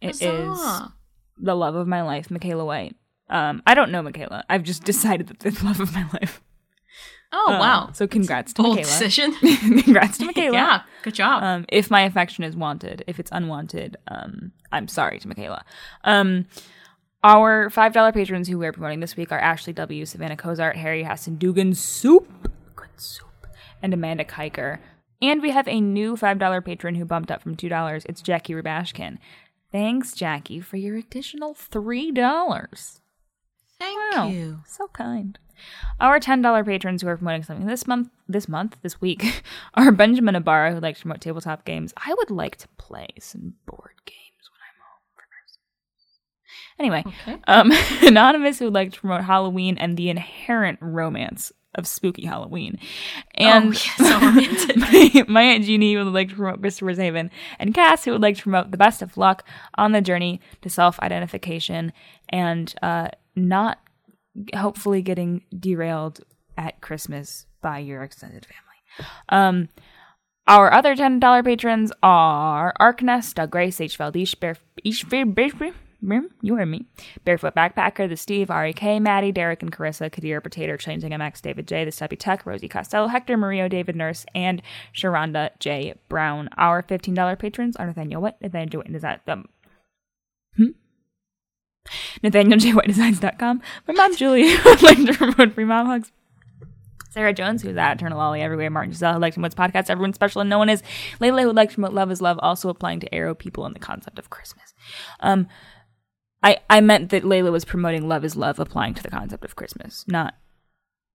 It 0.00 0.20
is 0.22 0.58
the 1.38 1.54
love 1.54 1.74
of 1.74 1.86
my 1.86 2.02
life, 2.02 2.30
Michaela 2.30 2.64
White. 2.64 2.96
Um, 3.28 3.62
I 3.66 3.74
don't 3.74 3.90
know 3.90 4.02
Michaela. 4.02 4.44
I've 4.48 4.62
just 4.62 4.84
decided 4.92 5.28
that 5.28 5.40
the 5.40 5.50
love 5.64 5.80
of 5.80 5.92
my 5.94 6.06
life. 6.12 6.40
Oh, 7.32 7.52
Um, 7.54 7.58
wow. 7.58 7.90
So 7.92 8.06
congrats 8.06 8.52
to 8.54 8.62
Bold 8.62 8.76
Michaela. 8.76 8.98
decision. 8.98 9.32
congrats 9.84 10.18
to 10.18 10.26
Michaela. 10.26 10.56
yeah. 10.56 10.82
Good 11.02 11.14
job. 11.14 11.42
Um, 11.42 11.64
if 11.68 11.90
my 11.90 12.02
affection 12.02 12.44
is 12.44 12.54
wanted, 12.56 13.02
if 13.08 13.18
it's 13.18 13.30
unwanted, 13.32 13.96
um, 14.08 14.52
I'm 14.70 14.86
sorry 14.88 15.18
to 15.18 15.28
Michaela. 15.28 15.64
Um, 16.04 16.46
our 17.24 17.70
five 17.70 17.92
dollar 17.92 18.12
patrons 18.12 18.48
who 18.48 18.58
we're 18.58 18.72
promoting 18.72 19.00
this 19.00 19.16
week 19.16 19.32
are 19.32 19.38
Ashley 19.38 19.72
W, 19.72 20.04
Savannah 20.06 20.36
Cozart, 20.36 20.76
Harry 20.76 21.04
Hassan 21.04 21.36
Dugan, 21.36 21.74
Soup, 21.74 22.28
good 22.74 22.88
soup, 22.96 23.46
and 23.82 23.92
Amanda 23.94 24.24
Kiker. 24.24 24.78
And 25.22 25.40
we 25.40 25.50
have 25.50 25.66
a 25.68 25.80
new 25.80 26.16
five 26.16 26.38
dollar 26.38 26.60
patron 26.60 26.94
who 26.94 27.04
bumped 27.04 27.30
up 27.30 27.42
from 27.42 27.56
two 27.56 27.68
dollars. 27.68 28.04
It's 28.06 28.20
Jackie 28.22 28.52
Rubashkin. 28.54 29.18
Thanks, 29.72 30.14
Jackie, 30.14 30.60
for 30.60 30.76
your 30.76 30.96
additional 30.96 31.54
three 31.54 32.12
dollars. 32.12 33.00
Thank 33.78 33.98
Wow, 34.14 34.28
you. 34.28 34.60
so 34.66 34.88
kind. 34.88 35.38
Our 36.00 36.20
ten 36.20 36.42
dollar 36.42 36.62
patrons 36.64 37.02
who 37.02 37.08
are 37.08 37.16
promoting 37.16 37.42
something 37.42 37.66
this 37.66 37.86
month, 37.86 38.10
this 38.28 38.46
month, 38.48 38.76
this 38.82 39.00
week, 39.00 39.42
are 39.74 39.90
Benjamin 39.90 40.36
Ibarra, 40.36 40.74
who 40.74 40.80
likes 40.80 40.98
to 41.00 41.04
promote 41.04 41.20
tabletop 41.22 41.64
games. 41.64 41.92
I 41.96 42.14
would 42.14 42.30
like 42.30 42.56
to 42.56 42.68
play 42.76 43.08
some 43.18 43.54
board 43.66 43.94
games 44.04 44.48
when 44.52 44.60
I'm 44.62 44.80
home 44.84 45.02
for 45.14 45.24
Christmas. 45.32 45.58
Anyway, 46.78 47.02
Okay. 47.06 47.38
um, 47.46 47.72
Anonymous, 48.02 48.58
who 48.58 48.66
would 48.66 48.74
like 48.74 48.92
to 48.92 49.00
promote 49.00 49.22
Halloween 49.24 49.78
and 49.78 49.96
the 49.96 50.10
inherent 50.10 50.78
romance 50.82 51.52
of 51.74 51.86
spooky 51.86 52.24
Halloween. 52.26 52.78
And 53.34 53.74
oh, 53.74 53.80
yeah, 54.00 54.56
so 54.68 54.76
my, 54.78 55.24
my 55.28 55.42
Aunt 55.42 55.64
Jeannie 55.64 55.96
would 55.96 56.06
like 56.06 56.30
to 56.30 56.34
promote 56.34 56.60
Christopher's 56.60 56.98
Haven, 56.98 57.30
and 57.58 57.74
Cass, 57.74 58.04
who 58.04 58.12
would 58.12 58.22
like 58.22 58.36
to 58.36 58.42
promote 58.42 58.70
the 58.70 58.76
best 58.76 59.02
of 59.02 59.16
luck 59.16 59.46
on 59.76 59.92
the 59.92 60.00
journey 60.00 60.40
to 60.62 60.70
self 60.70 60.98
identification 61.00 61.92
and 62.30 62.74
uh, 62.82 63.08
not 63.34 63.78
hopefully 64.54 65.02
getting 65.02 65.42
derailed 65.58 66.20
at 66.58 66.80
Christmas 66.80 67.46
by 67.62 67.78
your 67.78 68.02
extended 68.02 68.46
family. 68.46 69.10
Um, 69.28 69.68
our 70.46 70.72
other 70.72 70.94
$10 70.94 71.44
patrons 71.44 71.92
are 72.02 72.72
Arknest, 72.80 73.34
Doug 73.34 73.50
Grace, 73.50 73.80
H. 73.80 73.98
Valdish, 73.98 74.38
Bear, 74.38 74.56
Ish, 74.84 75.04
Bear, 75.04 75.26
Bear, 75.26 75.50
Bear, 75.52 75.72
you 76.00 76.56
heard 76.56 76.66
me. 76.66 76.86
Barefoot 77.24 77.54
Backpacker, 77.54 78.08
The 78.08 78.16
Steve, 78.16 78.50
R.E.K., 78.50 79.00
Maddie, 79.00 79.32
Derek, 79.32 79.62
and 79.62 79.72
Carissa, 79.72 80.10
Kadir, 80.10 80.40
Potato, 80.40 80.76
Changing 80.76 81.12
MX, 81.12 81.42
David 81.42 81.66
J., 81.66 81.84
The 81.84 81.92
Stubby 81.92 82.16
Tech, 82.16 82.44
Rosie 82.44 82.68
Costello, 82.68 83.08
Hector, 83.08 83.36
Mario, 83.36 83.68
David 83.68 83.96
Nurse, 83.96 84.26
and 84.34 84.62
Sharonda 84.94 85.50
J. 85.58 85.94
Brown. 86.08 86.48
Our 86.56 86.82
$15 86.82 87.38
patrons 87.38 87.76
are 87.76 87.86
Nathaniel 87.86 88.22
White, 88.22 88.40
Nathaniel 88.40 88.82
White, 88.82 88.94
is 88.94 89.02
that 89.02 89.22
um, 89.26 89.46
hmm? 90.56 90.68
NathanielJWhiteDesigns.com. 92.22 93.62
My 93.88 93.94
mom, 93.94 94.16
Julie, 94.16 94.56
would 94.64 94.82
like 94.82 95.04
to 95.04 95.14
promote 95.14 95.54
free 95.54 95.64
mom 95.64 95.86
hugs. 95.86 96.12
Sarah 97.10 97.32
Jones, 97.32 97.62
who's 97.62 97.78
at 97.78 97.94
Eternal 97.94 98.20
Ollie 98.20 98.42
Everywhere, 98.42 98.68
Martin 98.68 98.92
Giselle, 98.92 99.14
who 99.14 99.20
likes 99.20 99.36
to 99.36 99.40
promote 99.40 99.56
podcast, 99.56 99.88
everyone's 99.88 100.16
special 100.16 100.42
and 100.42 100.50
no 100.50 100.58
one 100.58 100.68
is. 100.68 100.82
Layla, 101.18 101.44
who 101.44 101.54
to 101.54 101.74
promote 101.74 101.94
Love 101.94 102.10
is 102.10 102.20
Love, 102.20 102.38
also 102.42 102.68
applying 102.68 103.00
to 103.00 103.08
aro 103.08 103.36
people 103.36 103.64
in 103.64 103.72
the 103.72 103.78
concept 103.78 104.18
of 104.18 104.28
Christmas. 104.28 104.74
Um, 105.20 105.48
I, 106.46 106.58
I 106.70 106.80
meant 106.80 107.10
that 107.10 107.24
Layla 107.24 107.50
was 107.50 107.64
promoting 107.64 108.06
Love 108.06 108.24
is 108.24 108.36
Love, 108.36 108.60
applying 108.60 108.94
to 108.94 109.02
the 109.02 109.10
concept 109.10 109.44
of 109.44 109.56
Christmas, 109.56 110.04
not 110.06 110.34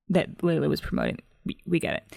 that 0.10 0.40
Layla 0.40 0.68
was 0.68 0.82
promoting. 0.82 1.20
We, 1.46 1.58
we 1.66 1.80
get 1.80 1.94
it. 1.94 2.16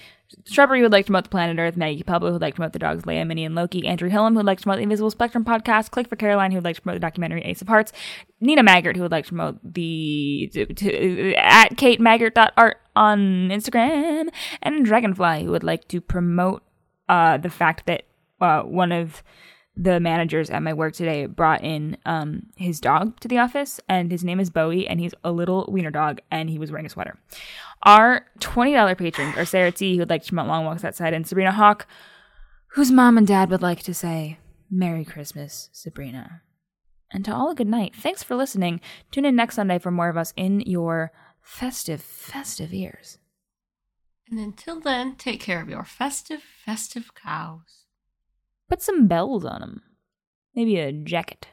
Shrubbery 0.51 0.83
would 0.83 0.91
like 0.91 1.07
to 1.07 1.11
promote 1.11 1.23
the 1.23 1.31
planet 1.31 1.61
Earth. 1.61 1.77
Maggie 1.77 2.03
Pablo 2.03 2.33
would 2.33 2.41
like 2.41 2.55
to 2.55 2.57
promote 2.57 2.73
the 2.73 2.81
dogs 2.81 3.05
Leia, 3.05 3.25
Minnie, 3.25 3.45
and 3.45 3.55
Loki. 3.55 3.87
Andrew 3.87 4.11
Hillam 4.11 4.31
who 4.31 4.39
would 4.39 4.47
like 4.47 4.59
to 4.59 4.65
promote 4.65 4.79
the 4.79 4.83
Invisible 4.83 5.13
Spectrum 5.13 5.45
podcast. 5.45 5.93
Click 5.93 6.09
for 6.09 6.17
Caroline 6.17 6.51
who 6.51 6.57
would 6.57 6.65
like 6.65 6.75
to 6.75 6.83
promote 6.83 6.97
the 6.97 7.07
documentary 7.07 7.43
Ace 7.43 7.63
of 7.63 7.69
Hearts. 7.69 7.93
Nina 8.41 8.65
Maggart 8.65 8.97
who 8.97 9.03
would 9.03 9.13
like 9.13 9.27
to 9.27 9.31
promote 9.31 9.61
the 9.63 10.51
to, 10.53 10.67
to, 10.75 11.35
at 11.37 11.77
Kate 11.77 12.01
on 12.01 13.19
Instagram. 13.49 14.29
And 14.61 14.85
Dragonfly 14.85 15.45
who 15.45 15.53
would 15.53 15.63
like 15.63 15.87
to 15.89 16.01
promote 16.01 16.65
uh, 17.09 17.37
the 17.37 17.51
fact 17.51 17.87
that 17.87 18.07
uh, 18.41 18.63
one 18.63 18.91
of 18.91 19.23
the 19.77 19.99
managers 19.99 20.51
at 20.51 20.63
my 20.63 20.73
work 20.73 20.95
today 20.95 21.27
brought 21.27 21.63
in 21.65 21.97
um, 22.07 22.47
his 22.57 22.81
dog 22.81 23.19
to 23.21 23.29
the 23.29 23.39
office, 23.39 23.81
and 23.89 24.11
his 24.11 24.23
name 24.23 24.39
is 24.39 24.51
Bowie, 24.51 24.87
and 24.87 25.01
he's 25.01 25.15
a 25.25 25.33
little 25.33 25.67
wiener 25.69 25.91
dog, 25.91 26.21
and 26.31 26.49
he 26.49 26.59
was 26.59 26.71
wearing 26.71 26.87
a 26.87 26.91
sweater. 26.91 27.19
Our 27.83 28.27
$20 28.41 28.97
patrons 28.97 29.37
are 29.37 29.45
Sarah 29.45 29.73
T, 29.73 29.95
who 29.95 29.99
would 30.01 30.11
like 30.11 30.23
to 30.23 30.29
promote 30.29 30.49
long 30.49 30.65
walks 30.65 30.85
outside, 30.85 31.13
and 31.13 31.27
Sabrina 31.27 31.53
Hawk, 31.53 31.87
whose 32.69 32.93
mom 32.93 33.19
and 33.19 33.27
dad 33.27 33.51
would 33.51 33.63
like 33.63 33.83
to 33.83 33.95
say, 33.95 34.39
Merry 34.71 35.05
Christmas, 35.05 35.71
Sabrina. 35.73 36.43
And 37.11 37.25
to 37.25 37.35
all 37.35 37.51
a 37.51 37.55
good 37.55 37.69
night. 37.69 37.95
Thanks 37.95 38.23
for 38.23 38.35
listening. 38.35 38.81
Tune 39.13 39.25
in 39.25 39.37
next 39.37 39.55
Sunday 39.57 39.79
for 39.79 39.91
more 39.91 40.09
of 40.09 40.17
us 40.17 40.33
in 40.37 40.61
your 40.61 41.13
festive, 41.43 42.01
festive 42.01 42.73
ears. 42.73 43.19
And 44.29 44.41
until 44.41 44.81
then, 44.81 45.15
take 45.17 45.41
care 45.41 45.61
of 45.61 45.69
your 45.69 45.85
festive, 45.85 46.43
festive 46.43 47.15
cows. 47.15 47.84
Put 48.69 48.83
some 48.83 49.07
bells 49.07 49.45
on 49.45 49.61
them. 49.61 49.83
Maybe 50.55 50.79
a 50.79 50.93
jacket. 50.93 51.49